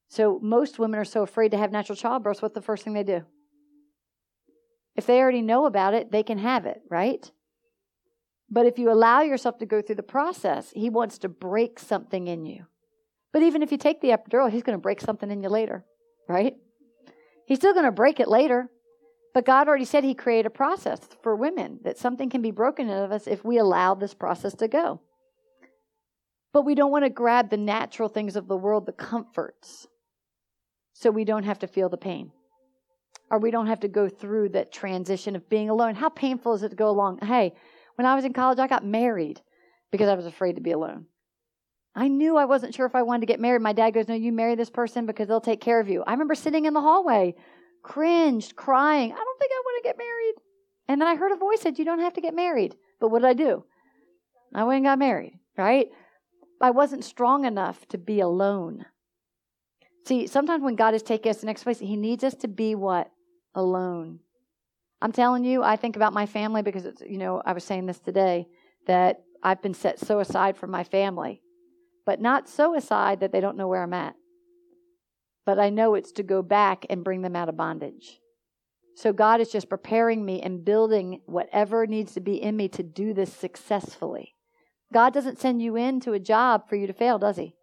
So 0.09 0.39
most 0.43 0.79
women 0.79 1.01
are 1.01 1.05
so 1.05 1.23
afraid 1.23 1.51
to 1.51 1.59
have 1.59 1.73
natural 1.73 1.97
childbirth, 1.97 2.43
what's 2.43 2.55
the 2.55 2.63
first 2.63 2.85
thing 2.85 2.93
they 2.93 3.03
do? 3.03 3.23
If 4.95 5.07
they 5.07 5.19
already 5.19 5.43
know 5.43 5.67
about 5.67 5.95
it, 5.95 6.11
they 6.11 6.23
can 6.23 6.39
have 6.39 6.65
it, 6.65 6.81
right? 6.91 7.31
But 8.49 8.67
if 8.67 8.79
you 8.79 8.91
allow 8.91 9.23
yourself 9.23 9.59
to 9.59 9.67
go 9.67 9.83
through 9.83 9.97
the 9.97 10.03
process, 10.03 10.71
he 10.75 10.89
wants 10.89 11.19
to 11.19 11.29
break 11.29 11.79
something 11.79 12.29
in 12.29 12.47
you. 12.47 12.67
But 13.33 13.43
even 13.43 13.63
if 13.63 13.73
you 13.73 13.79
take 13.79 14.01
the 14.01 14.11
epidural, 14.11 14.51
he's 14.51 14.63
going 14.63 14.79
to 14.79 14.83
break 14.83 15.01
something 15.01 15.31
in 15.31 15.43
you 15.43 15.49
later, 15.49 15.85
right? 16.29 16.55
He's 17.47 17.59
still 17.59 17.75
going 17.75 17.85
to 17.85 17.93
break 17.93 18.21
it 18.21 18.29
later. 18.29 18.71
But 19.35 19.45
God 19.45 19.69
already 19.69 19.85
said 19.85 20.03
he 20.05 20.15
created 20.15 20.47
a 20.47 20.51
process 20.51 21.01
for 21.23 21.37
women 21.37 21.81
that 21.85 21.99
something 21.99 22.31
can 22.31 22.41
be 22.41 22.51
broken 22.51 22.89
out 22.89 23.05
of 23.05 23.13
us 23.13 23.27
if 23.27 23.45
we 23.45 23.59
allow 23.59 23.95
this 23.95 24.15
process 24.15 24.55
to 24.55 24.69
go. 24.69 25.03
But 26.55 26.65
we 26.65 26.75
don't 26.75 26.91
want 26.91 27.05
to 27.05 27.11
grab 27.11 27.51
the 27.51 27.59
natural 27.59 28.09
things 28.09 28.37
of 28.37 28.49
the 28.49 28.57
world, 28.57 28.87
the 28.87 28.93
comforts, 28.93 29.89
so 30.99 31.11
we 31.11 31.25
don't 31.25 31.45
have 31.45 31.59
to 31.59 31.67
feel 31.67 31.89
the 31.89 31.97
pain. 31.97 32.33
Or 33.31 33.39
we 33.39 33.51
don't 33.51 33.67
have 33.67 33.81
to 33.81 33.89
go 33.89 34.09
through 34.09 34.51
that 34.51 34.73
transition 34.73 35.37
of 35.37 35.49
being 35.49 35.69
alone. 35.69 35.95
How 35.95 36.09
painful 36.09 36.55
is 36.55 36.63
it 36.63 36.71
to 36.71 36.77
go 36.77 36.89
along? 36.89 37.19
Hey, 37.19 37.55
when 37.97 38.07
I 38.07 38.15
was 38.15 38.25
in 38.25 38.33
college, 38.33 38.59
I 38.59 38.67
got 38.67 38.85
married 38.85 39.41
because 39.91 40.09
I 40.09 40.15
was 40.15 40.27
afraid 40.27 40.55
to 40.57 40.63
be 40.63 40.71
alone. 40.71 41.07
I 41.95 42.09
knew 42.09 42.37
I 42.37 42.45
wasn't 42.45 42.75
sure 42.75 42.87
if 42.87 42.95
I 42.95 43.03
wanted 43.03 43.21
to 43.21 43.27
get 43.27 43.41
married. 43.41 43.63
My 43.63 43.73
dad 43.73 43.91
goes, 43.91 44.09
No, 44.09 44.15
you 44.15 44.33
marry 44.33 44.55
this 44.55 44.71
person 44.71 45.07
because 45.07 45.29
they'll 45.29 45.41
take 45.41 45.61
care 45.61 45.81
of 45.81 45.89
you. 45.89 46.03
I 46.07 46.13
remember 46.13 46.35
sitting 46.35 46.65
in 46.65 46.75
the 46.75 46.81
hallway, 46.81 47.35
cringed, 47.83 48.57
crying. 48.57 49.13
I 49.13 49.17
don't 49.17 49.39
think 49.39 49.53
I 49.53 49.63
want 49.65 49.83
to 49.83 49.89
get 49.89 49.99
married. 49.99 50.35
And 50.89 51.01
then 51.01 51.09
I 51.09 51.17
heard 51.17 51.33
a 51.33 51.37
voice 51.37 51.61
said, 51.61 51.79
You 51.79 51.85
don't 51.85 52.01
have 52.01 52.15
to 52.15 52.21
get 52.21 52.35
married. 52.35 52.75
But 53.01 53.09
what 53.09 53.21
did 53.21 53.29
I 53.29 53.35
do? 53.35 53.65
I 54.55 54.65
went 54.65 54.79
and 54.79 54.87
got 54.87 54.99
married, 54.99 55.39
right? 55.59 55.89
I 56.61 56.71
wasn't 56.71 57.05
strong 57.05 57.45
enough 57.45 57.87
to 57.89 57.99
be 57.99 58.21
alone. 58.21 58.87
See, 60.07 60.29
sometimes 60.29 60.63
when 60.63 60.77
God 60.77 60.95
is 60.95 61.03
taking 61.03 61.31
us 61.31 61.37
to 61.37 61.41
the 61.41 61.47
next 61.47 61.65
place, 61.65 61.81
He 61.81 61.97
needs 61.97 62.23
us 62.23 62.35
to 62.37 62.49
be 62.49 62.77
what? 62.77 63.11
Alone. 63.57 64.21
I'm 65.03 65.11
telling 65.11 65.45
you, 65.45 65.65
I 65.65 65.75
think 65.77 65.97
about 65.97 66.13
my 66.13 66.27
family 66.27 66.63
because 66.63 66.87
it's, 66.87 67.03
you 67.03 67.19
know, 67.19 67.43
I 67.45 67.53
was 67.53 67.65
saying 67.65 67.87
this 67.87 67.99
today 67.99 68.47
that 68.87 69.25
I've 69.43 69.61
been 69.63 69.75
set 69.75 69.99
so 69.99 70.21
aside 70.21 70.57
from 70.57 70.71
my 70.71 70.85
family, 70.85 71.43
but 72.07 72.21
not 72.21 72.49
so 72.49 72.77
aside 72.77 73.19
that 73.21 73.33
they 73.33 73.41
don't 73.41 73.57
know 73.57 73.67
where 73.67 73.83
I'm 73.83 73.93
at. 73.93 74.15
But 75.45 75.59
I 75.59 75.71
know 75.71 75.95
it's 75.95 76.13
to 76.13 76.23
go 76.23 76.41
back 76.41 76.87
and 76.89 77.05
bring 77.05 77.23
them 77.23 77.35
out 77.35 77.49
of 77.49 77.57
bondage. 77.57 78.21
So 78.95 79.13
God 79.13 79.41
is 79.41 79.51
just 79.51 79.69
preparing 79.69 80.25
me 80.25 80.41
and 80.41 80.65
building 80.65 81.21
whatever 81.27 81.85
needs 81.87 82.15
to 82.15 82.21
be 82.21 82.41
in 82.41 82.57
me 82.57 82.69
to 82.69 82.83
do 82.85 83.13
this 83.13 83.33
successfully. 83.33 84.35
God 84.93 85.13
doesn't 85.13 85.41
send 85.41 85.61
you 85.61 85.75
into 85.75 86.13
a 86.13 86.21
job 86.21 86.69
for 86.69 86.77
you 86.77 86.87
to 86.87 86.93
fail, 86.93 87.19
does 87.19 87.37
He? 87.37 87.56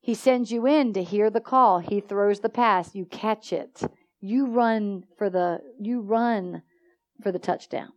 He 0.00 0.14
sends 0.14 0.50
you 0.50 0.66
in 0.66 0.92
to 0.94 1.02
hear 1.02 1.30
the 1.30 1.40
call. 1.40 1.78
He 1.78 2.00
throws 2.00 2.40
the 2.40 2.48
pass. 2.48 2.94
You 2.94 3.04
catch 3.04 3.52
it. 3.52 3.82
You 4.20 4.46
run 4.46 5.04
for 5.18 5.30
the 5.30 5.60
you 5.78 6.00
run 6.00 6.62
for 7.22 7.32
the 7.32 7.38
touchdown. 7.38 7.90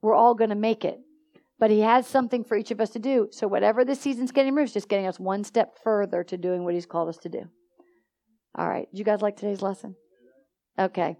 We're 0.00 0.14
all 0.14 0.34
going 0.34 0.50
to 0.50 0.56
make 0.56 0.84
it. 0.84 1.00
But 1.58 1.70
he 1.70 1.80
has 1.80 2.06
something 2.06 2.44
for 2.44 2.56
each 2.56 2.70
of 2.70 2.80
us 2.80 2.90
to 2.90 2.98
do. 2.98 3.28
So 3.32 3.48
whatever 3.48 3.84
this 3.84 4.00
season's 4.00 4.30
getting 4.30 4.56
is 4.58 4.72
just 4.72 4.88
getting 4.88 5.06
us 5.06 5.18
one 5.18 5.42
step 5.42 5.74
further 5.82 6.22
to 6.24 6.36
doing 6.36 6.64
what 6.64 6.74
he's 6.74 6.86
called 6.86 7.08
us 7.08 7.18
to 7.18 7.28
do. 7.28 7.42
All 8.56 8.68
right. 8.68 8.88
Did 8.90 8.98
you 8.98 9.04
guys 9.04 9.22
like 9.22 9.36
today's 9.36 9.62
lesson? 9.62 9.96
Okay. 10.78 11.16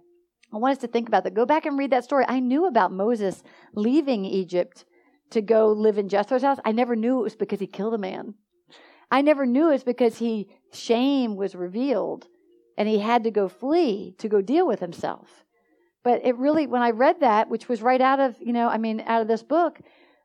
I 0.53 0.57
want 0.57 0.71
us 0.71 0.81
to 0.81 0.87
think 0.87 1.07
about 1.07 1.25
that. 1.25 1.33
Go 1.33 1.45
back 1.45 1.65
and 1.65 1.77
read 1.77 1.91
that 1.91 2.05
story. 2.05 2.25
I 2.27 2.39
knew 2.39 2.65
about 2.65 2.91
Moses 2.91 3.43
leaving 3.75 4.25
Egypt 4.25 4.85
to 5.31 5.41
go 5.41 5.67
live 5.67 5.97
in 5.97 6.09
Jethro's 6.09 6.41
house. 6.41 6.57
I 6.65 6.71
never 6.71 6.95
knew 6.95 7.19
it 7.19 7.23
was 7.23 7.35
because 7.35 7.59
he 7.59 7.67
killed 7.67 7.93
a 7.93 7.99
man. 7.99 8.33
I 9.11 9.21
never 9.21 9.45
knew 9.45 9.69
it 9.69 9.73
was 9.73 9.83
because 9.83 10.17
he 10.17 10.49
shame 10.71 11.35
was 11.35 11.55
revealed 11.55 12.27
and 12.77 12.87
he 12.87 12.99
had 12.99 13.23
to 13.23 13.31
go 13.31 13.47
flee 13.47 14.15
to 14.19 14.29
go 14.29 14.41
deal 14.41 14.67
with 14.67 14.79
himself. 14.79 15.45
But 16.03 16.21
it 16.23 16.37
really, 16.37 16.67
when 16.67 16.81
I 16.81 16.91
read 16.91 17.19
that, 17.19 17.49
which 17.49 17.67
was 17.67 17.81
right 17.81 17.99
out 17.99 18.19
of, 18.19 18.35
you 18.39 18.53
know, 18.53 18.69
I 18.69 18.77
mean, 18.77 19.01
out 19.05 19.21
of 19.21 19.27
this 19.27 19.43
book, 19.43 19.79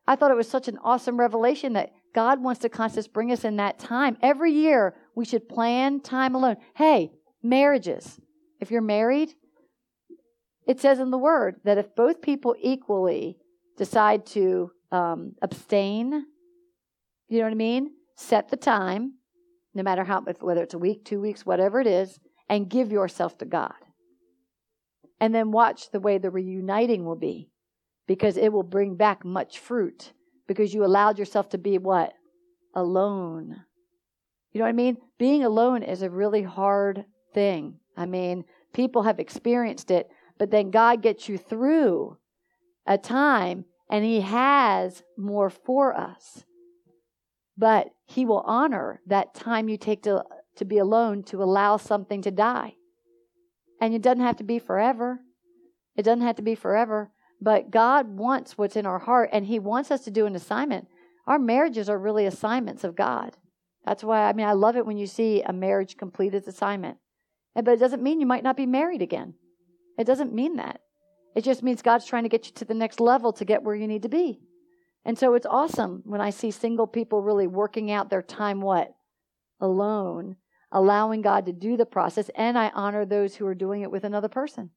I 0.07 0.17
thought 0.17 0.31
it 0.31 0.37
was 0.37 0.49
such 0.49 0.69
an 0.69 0.79
awesome 0.85 1.19
revelation 1.19 1.73
that 1.73 1.93
God 2.15 2.43
wants 2.43 2.61
to 2.61 2.69
constantly 2.69 3.11
bring 3.13 3.33
us 3.33 3.45
in 3.45 3.57
that 3.57 3.79
time. 3.79 4.17
Every 4.23 4.53
year, 4.53 4.95
we 5.17 5.25
should 5.25 5.49
plan 5.49 6.01
time 6.01 6.35
alone. 6.35 6.57
Hey, 6.77 7.13
marriages. 7.43 8.21
If 8.61 8.71
you're 8.71 8.83
married, 8.83 9.35
it 10.67 10.81
says 10.81 11.01
in 11.01 11.11
the 11.11 11.19
word 11.19 11.57
that 11.65 11.79
if 11.79 11.95
both 11.97 12.23
people 12.23 12.55
equally 12.61 13.37
decide 13.77 14.27
to 14.27 14.71
um, 14.93 15.35
abstain, 15.43 16.27
you 17.29 17.39
know 17.39 17.45
what 17.45 17.53
I 17.53 17.57
mean? 17.57 17.91
Set 18.17 18.49
the 18.49 18.57
time, 18.57 19.15
no 19.75 19.83
matter 19.83 20.05
how, 20.05 20.23
whether 20.41 20.63
it's 20.63 20.75
a 20.75 20.79
week, 20.79 21.05
two 21.05 21.21
weeks, 21.21 21.45
whatever 21.45 21.81
it 21.81 21.87
is, 21.87 22.19
and 22.49 22.69
give 22.69 22.93
yourself 22.93 23.39
to 23.39 23.45
God. 23.45 23.75
And 25.21 25.35
then 25.35 25.53
watch 25.53 25.91
the 25.91 26.01
way 26.01 26.19
the 26.19 26.31
reuniting 26.31 27.05
will 27.05 27.17
be 27.17 27.51
because 28.07 28.37
it 28.37 28.53
will 28.53 28.63
bring 28.63 28.97
back 28.97 29.25
much 29.25 29.59
fruit 29.59 30.13
because 30.47 30.75
you 30.75 30.85
allowed 30.85 31.19
yourself 31.19 31.49
to 31.51 31.59
be 31.59 31.79
what? 31.79 32.13
Alone. 32.75 33.65
You 34.53 34.59
know 34.59 34.65
what 34.67 34.71
I 34.71 34.73
mean? 34.73 34.99
Being 35.19 35.45
alone 35.45 35.83
is 35.83 36.03
a 36.03 36.11
really 36.11 36.43
hard 36.43 37.05
thing. 37.33 37.79
I 37.97 38.07
mean, 38.07 38.45
people 38.73 39.03
have 39.03 39.19
experienced 39.19 39.91
it, 39.91 40.09
but 40.39 40.51
then 40.51 40.71
God 40.71 41.03
gets 41.03 41.29
you 41.29 41.39
through 41.39 42.19
a 42.87 42.99
time 42.99 43.65
and 43.91 44.05
He 44.05 44.21
has 44.21 45.03
more 45.17 45.51
for 45.51 45.97
us. 45.97 46.45
But 47.57 47.89
He 48.07 48.25
will 48.25 48.41
honor 48.41 49.01
that 49.07 49.35
time 49.35 49.69
you 49.69 49.77
take 49.77 50.03
to, 50.03 50.25
to 50.57 50.65
be 50.65 50.79
alone 50.79 51.23
to 51.25 51.43
allow 51.43 51.77
something 51.77 52.23
to 52.23 52.31
die. 52.31 52.75
And 53.81 53.95
it 53.95 54.03
doesn't 54.03 54.25
have 54.25 54.37
to 54.37 54.45
be 54.45 54.59
forever. 54.59 55.21
It 55.97 56.03
doesn't 56.03 56.23
have 56.23 56.37
to 56.37 56.43
be 56.43 56.55
forever. 56.55 57.11
But 57.41 57.71
God 57.71 58.17
wants 58.19 58.57
what's 58.57 58.77
in 58.77 58.87
our 58.87 59.01
heart, 59.01 59.31
and 59.33 59.47
He 59.47 59.59
wants 59.59 59.91
us 59.91 60.03
to 60.05 60.11
do 60.11 60.27
an 60.27 60.35
assignment. 60.35 60.89
Our 61.27 61.39
marriages 61.39 61.89
are 61.89 61.99
really 61.99 62.27
assignments 62.27 62.85
of 62.85 62.97
God. 62.97 63.37
That's 63.85 64.03
why, 64.03 64.29
I 64.29 64.33
mean, 64.33 64.47
I 64.47 64.53
love 64.53 64.77
it 64.77 64.87
when 64.87 64.97
you 64.97 65.07
see 65.07 65.43
a 65.43 65.53
marriage 65.53 65.97
complete 65.97 66.35
its 66.35 66.49
assignment. 66.49 66.99
But 67.55 67.69
it 67.69 67.81
doesn't 67.81 68.03
mean 68.03 68.21
you 68.21 68.27
might 68.27 68.43
not 68.43 68.57
be 68.57 68.67
married 68.67 69.03
again. 69.03 69.35
It 69.99 70.05
doesn't 70.05 70.33
mean 70.33 70.57
that. 70.57 70.81
It 71.37 71.45
just 71.45 71.63
means 71.63 71.83
God's 71.83 72.07
trying 72.07 72.23
to 72.23 72.29
get 72.29 72.47
you 72.47 72.53
to 72.53 72.65
the 72.65 72.75
next 72.75 73.01
level 73.01 73.33
to 73.35 73.45
get 73.45 73.63
where 73.63 73.75
you 73.75 73.87
need 73.87 74.03
to 74.03 74.09
be. 74.09 74.41
And 75.05 75.19
so 75.19 75.35
it's 75.35 75.47
awesome 75.47 76.03
when 76.05 76.21
I 76.21 76.31
see 76.31 76.51
single 76.51 76.87
people 76.87 77.21
really 77.21 77.47
working 77.47 77.91
out 77.91 78.11
their 78.11 78.23
time 78.23 78.61
what? 78.61 78.95
Alone, 79.61 80.37
allowing 80.73 81.23
God 81.23 81.47
to 81.47 81.53
do 81.53 81.77
the 81.77 81.87
process, 81.87 82.31
and 82.35 82.59
I 82.59 82.71
honor 82.75 83.05
those 83.05 83.37
who 83.37 83.47
are 83.47 83.55
doing 83.55 83.83
it 83.83 83.91
with 83.91 84.05
another 84.05 84.29
person. 84.29 84.71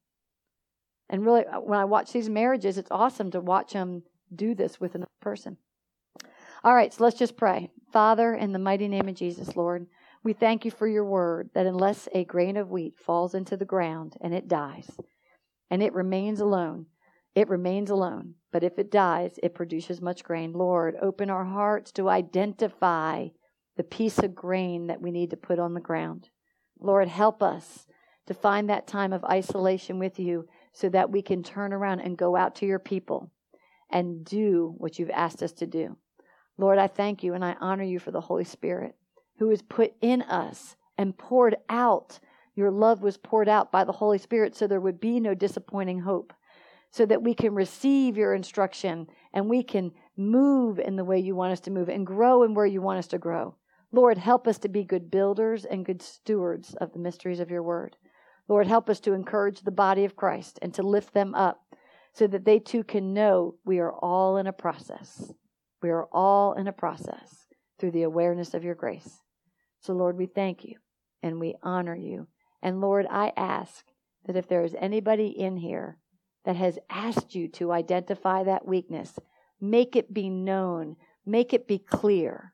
And 1.08 1.24
really, 1.24 1.46
uh, 1.46 1.60
when 1.60 1.78
I 1.78 1.84
watch 1.84 2.12
these 2.12 2.28
marriages, 2.28 2.76
it's 2.76 2.90
awesome 2.90 3.30
to 3.30 3.40
watch 3.40 3.72
them 3.72 4.02
do 4.34 4.54
this 4.54 4.78
with 4.78 4.94
another 4.94 5.10
person. 5.20 5.56
All 6.62 6.74
right, 6.74 6.92
so 6.92 7.04
let's 7.04 7.18
just 7.18 7.36
pray. 7.36 7.70
Father, 7.92 8.34
in 8.34 8.52
the 8.52 8.58
mighty 8.58 8.88
name 8.88 9.08
of 9.08 9.14
Jesus, 9.14 9.56
Lord, 9.56 9.86
we 10.22 10.32
thank 10.32 10.64
you 10.64 10.70
for 10.70 10.86
your 10.86 11.04
word 11.04 11.50
that 11.54 11.66
unless 11.66 12.08
a 12.12 12.24
grain 12.24 12.56
of 12.56 12.70
wheat 12.70 12.98
falls 12.98 13.34
into 13.34 13.56
the 13.56 13.64
ground 13.64 14.16
and 14.20 14.34
it 14.34 14.48
dies, 14.48 14.90
and 15.70 15.82
it 15.82 15.94
remains 15.94 16.40
alone, 16.40 16.86
it 17.34 17.48
remains 17.48 17.90
alone. 17.90 18.34
But 18.52 18.64
if 18.64 18.78
it 18.78 18.90
dies, 18.90 19.38
it 19.42 19.54
produces 19.54 20.00
much 20.00 20.24
grain. 20.24 20.52
Lord, 20.52 20.96
open 21.00 21.30
our 21.30 21.44
hearts 21.44 21.92
to 21.92 22.08
identify 22.08 23.28
the 23.76 23.84
piece 23.84 24.18
of 24.18 24.34
grain 24.34 24.88
that 24.88 25.00
we 25.00 25.10
need 25.10 25.30
to 25.30 25.36
put 25.36 25.58
on 25.58 25.74
the 25.74 25.80
ground. 25.80 26.28
Lord, 26.80 27.08
help 27.08 27.42
us 27.42 27.86
to 28.26 28.34
find 28.34 28.68
that 28.68 28.86
time 28.86 29.12
of 29.12 29.24
isolation 29.24 29.98
with 29.98 30.18
you 30.18 30.48
so 30.72 30.88
that 30.88 31.10
we 31.10 31.22
can 31.22 31.42
turn 31.42 31.72
around 31.72 32.00
and 32.00 32.16
go 32.16 32.36
out 32.36 32.56
to 32.56 32.66
your 32.66 32.78
people 32.78 33.30
and 33.90 34.24
do 34.24 34.74
what 34.78 34.98
you've 34.98 35.10
asked 35.10 35.42
us 35.42 35.52
to 35.52 35.66
do. 35.66 35.96
Lord, 36.58 36.78
I 36.78 36.88
thank 36.88 37.22
you 37.22 37.34
and 37.34 37.44
I 37.44 37.56
honor 37.60 37.84
you 37.84 37.98
for 37.98 38.10
the 38.10 38.20
Holy 38.20 38.44
Spirit 38.44 38.94
who 39.38 39.50
is 39.50 39.62
put 39.62 39.94
in 40.00 40.22
us 40.22 40.76
and 40.96 41.16
poured 41.16 41.56
out. 41.68 42.18
Your 42.54 42.70
love 42.70 43.02
was 43.02 43.16
poured 43.16 43.48
out 43.48 43.70
by 43.70 43.84
the 43.84 43.92
Holy 43.92 44.18
Spirit 44.18 44.56
so 44.56 44.66
there 44.66 44.80
would 44.80 45.00
be 45.00 45.20
no 45.20 45.34
disappointing 45.34 46.00
hope, 46.00 46.32
so 46.90 47.04
that 47.06 47.22
we 47.22 47.34
can 47.34 47.54
receive 47.54 48.16
your 48.16 48.34
instruction 48.34 49.06
and 49.32 49.48
we 49.48 49.62
can 49.62 49.92
move 50.16 50.78
in 50.78 50.96
the 50.96 51.04
way 51.04 51.18
you 51.18 51.34
want 51.34 51.52
us 51.52 51.60
to 51.60 51.70
move 51.70 51.88
and 51.88 52.06
grow 52.06 52.42
in 52.42 52.54
where 52.54 52.66
you 52.66 52.80
want 52.80 52.98
us 52.98 53.06
to 53.08 53.18
grow. 53.18 53.54
Lord, 53.92 54.18
help 54.18 54.46
us 54.46 54.58
to 54.58 54.68
be 54.68 54.84
good 54.84 55.10
builders 55.10 55.64
and 55.64 55.84
good 55.84 56.02
stewards 56.02 56.74
of 56.74 56.92
the 56.92 56.98
mysteries 56.98 57.40
of 57.40 57.50
your 57.50 57.62
word. 57.62 57.96
Lord, 58.48 58.66
help 58.66 58.88
us 58.88 59.00
to 59.00 59.12
encourage 59.12 59.60
the 59.60 59.70
body 59.70 60.04
of 60.04 60.16
Christ 60.16 60.58
and 60.62 60.72
to 60.74 60.82
lift 60.82 61.12
them 61.14 61.34
up 61.34 61.62
so 62.12 62.26
that 62.26 62.44
they 62.44 62.58
too 62.58 62.82
can 62.82 63.12
know 63.12 63.54
we 63.64 63.78
are 63.78 63.92
all 63.92 64.38
in 64.38 64.46
a 64.46 64.52
process. 64.52 65.32
We 65.82 65.90
are 65.90 66.06
all 66.12 66.54
in 66.54 66.66
a 66.66 66.72
process 66.72 67.46
through 67.78 67.92
the 67.92 68.02
awareness 68.02 68.54
of 68.54 68.64
your 68.64 68.74
grace. 68.74 69.22
So, 69.80 69.92
Lord, 69.92 70.16
we 70.16 70.26
thank 70.26 70.64
you 70.64 70.76
and 71.22 71.38
we 71.38 71.54
honor 71.62 71.94
you. 71.94 72.26
And 72.62 72.80
Lord, 72.80 73.06
I 73.08 73.32
ask 73.36 73.84
that 74.26 74.36
if 74.36 74.48
there 74.48 74.64
is 74.64 74.74
anybody 74.78 75.28
in 75.28 75.56
here 75.56 75.98
that 76.44 76.56
has 76.56 76.78
asked 76.88 77.34
you 77.34 77.48
to 77.48 77.72
identify 77.72 78.44
that 78.44 78.66
weakness, 78.66 79.18
make 79.60 79.96
it 79.96 80.14
be 80.14 80.28
known, 80.28 80.96
make 81.26 81.52
it 81.52 81.66
be 81.66 81.78
clear, 81.78 82.52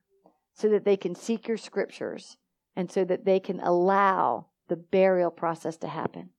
so 0.54 0.68
that 0.68 0.84
they 0.84 0.96
can 0.96 1.14
seek 1.14 1.48
your 1.48 1.56
scriptures 1.56 2.36
and 2.76 2.90
so 2.90 3.04
that 3.04 3.24
they 3.24 3.40
can 3.40 3.60
allow 3.60 4.46
the 4.68 4.76
burial 4.76 5.30
process 5.30 5.76
to 5.76 5.88
happen. 5.88 6.30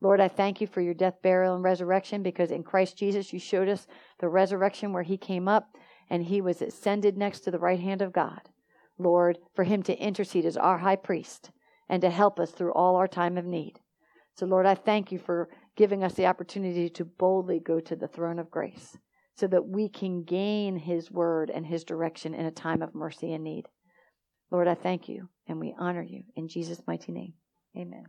Lord, 0.00 0.20
I 0.20 0.28
thank 0.28 0.60
you 0.60 0.66
for 0.66 0.80
your 0.80 0.94
death, 0.94 1.22
burial, 1.22 1.54
and 1.54 1.64
resurrection 1.64 2.22
because 2.22 2.50
in 2.50 2.62
Christ 2.62 2.96
Jesus 2.96 3.32
you 3.32 3.38
showed 3.38 3.68
us 3.68 3.86
the 4.20 4.28
resurrection 4.28 4.92
where 4.92 5.02
he 5.02 5.16
came 5.16 5.48
up 5.48 5.74
and 6.10 6.24
he 6.24 6.40
was 6.40 6.60
ascended 6.60 7.16
next 7.16 7.40
to 7.40 7.50
the 7.50 7.58
right 7.58 7.80
hand 7.80 8.02
of 8.02 8.12
God. 8.12 8.40
Lord, 8.98 9.38
for 9.54 9.64
him 9.64 9.82
to 9.84 9.98
intercede 9.98 10.44
as 10.44 10.56
our 10.56 10.78
high 10.78 10.96
priest 10.96 11.50
and 11.88 12.02
to 12.02 12.10
help 12.10 12.38
us 12.38 12.50
through 12.50 12.72
all 12.72 12.96
our 12.96 13.08
time 13.08 13.36
of 13.36 13.44
need. 13.44 13.80
So, 14.34 14.46
Lord, 14.46 14.66
I 14.66 14.74
thank 14.74 15.10
you 15.10 15.18
for 15.18 15.48
giving 15.76 16.04
us 16.04 16.14
the 16.14 16.26
opportunity 16.26 16.88
to 16.88 17.04
boldly 17.04 17.60
go 17.60 17.80
to 17.80 17.96
the 17.96 18.08
throne 18.08 18.38
of 18.38 18.50
grace 18.50 18.96
so 19.36 19.46
that 19.48 19.66
we 19.66 19.88
can 19.88 20.22
gain 20.22 20.76
his 20.76 21.10
word 21.10 21.50
and 21.50 21.66
his 21.66 21.84
direction 21.84 22.34
in 22.34 22.46
a 22.46 22.50
time 22.50 22.82
of 22.82 22.94
mercy 22.94 23.32
and 23.32 23.42
need. 23.42 23.66
Lord, 24.50 24.68
I 24.68 24.74
thank 24.74 25.08
you 25.08 25.28
and 25.48 25.58
we 25.58 25.74
honor 25.78 26.02
you 26.02 26.22
in 26.36 26.48
Jesus' 26.48 26.82
mighty 26.86 27.12
name. 27.12 27.34
Amen. 27.76 28.04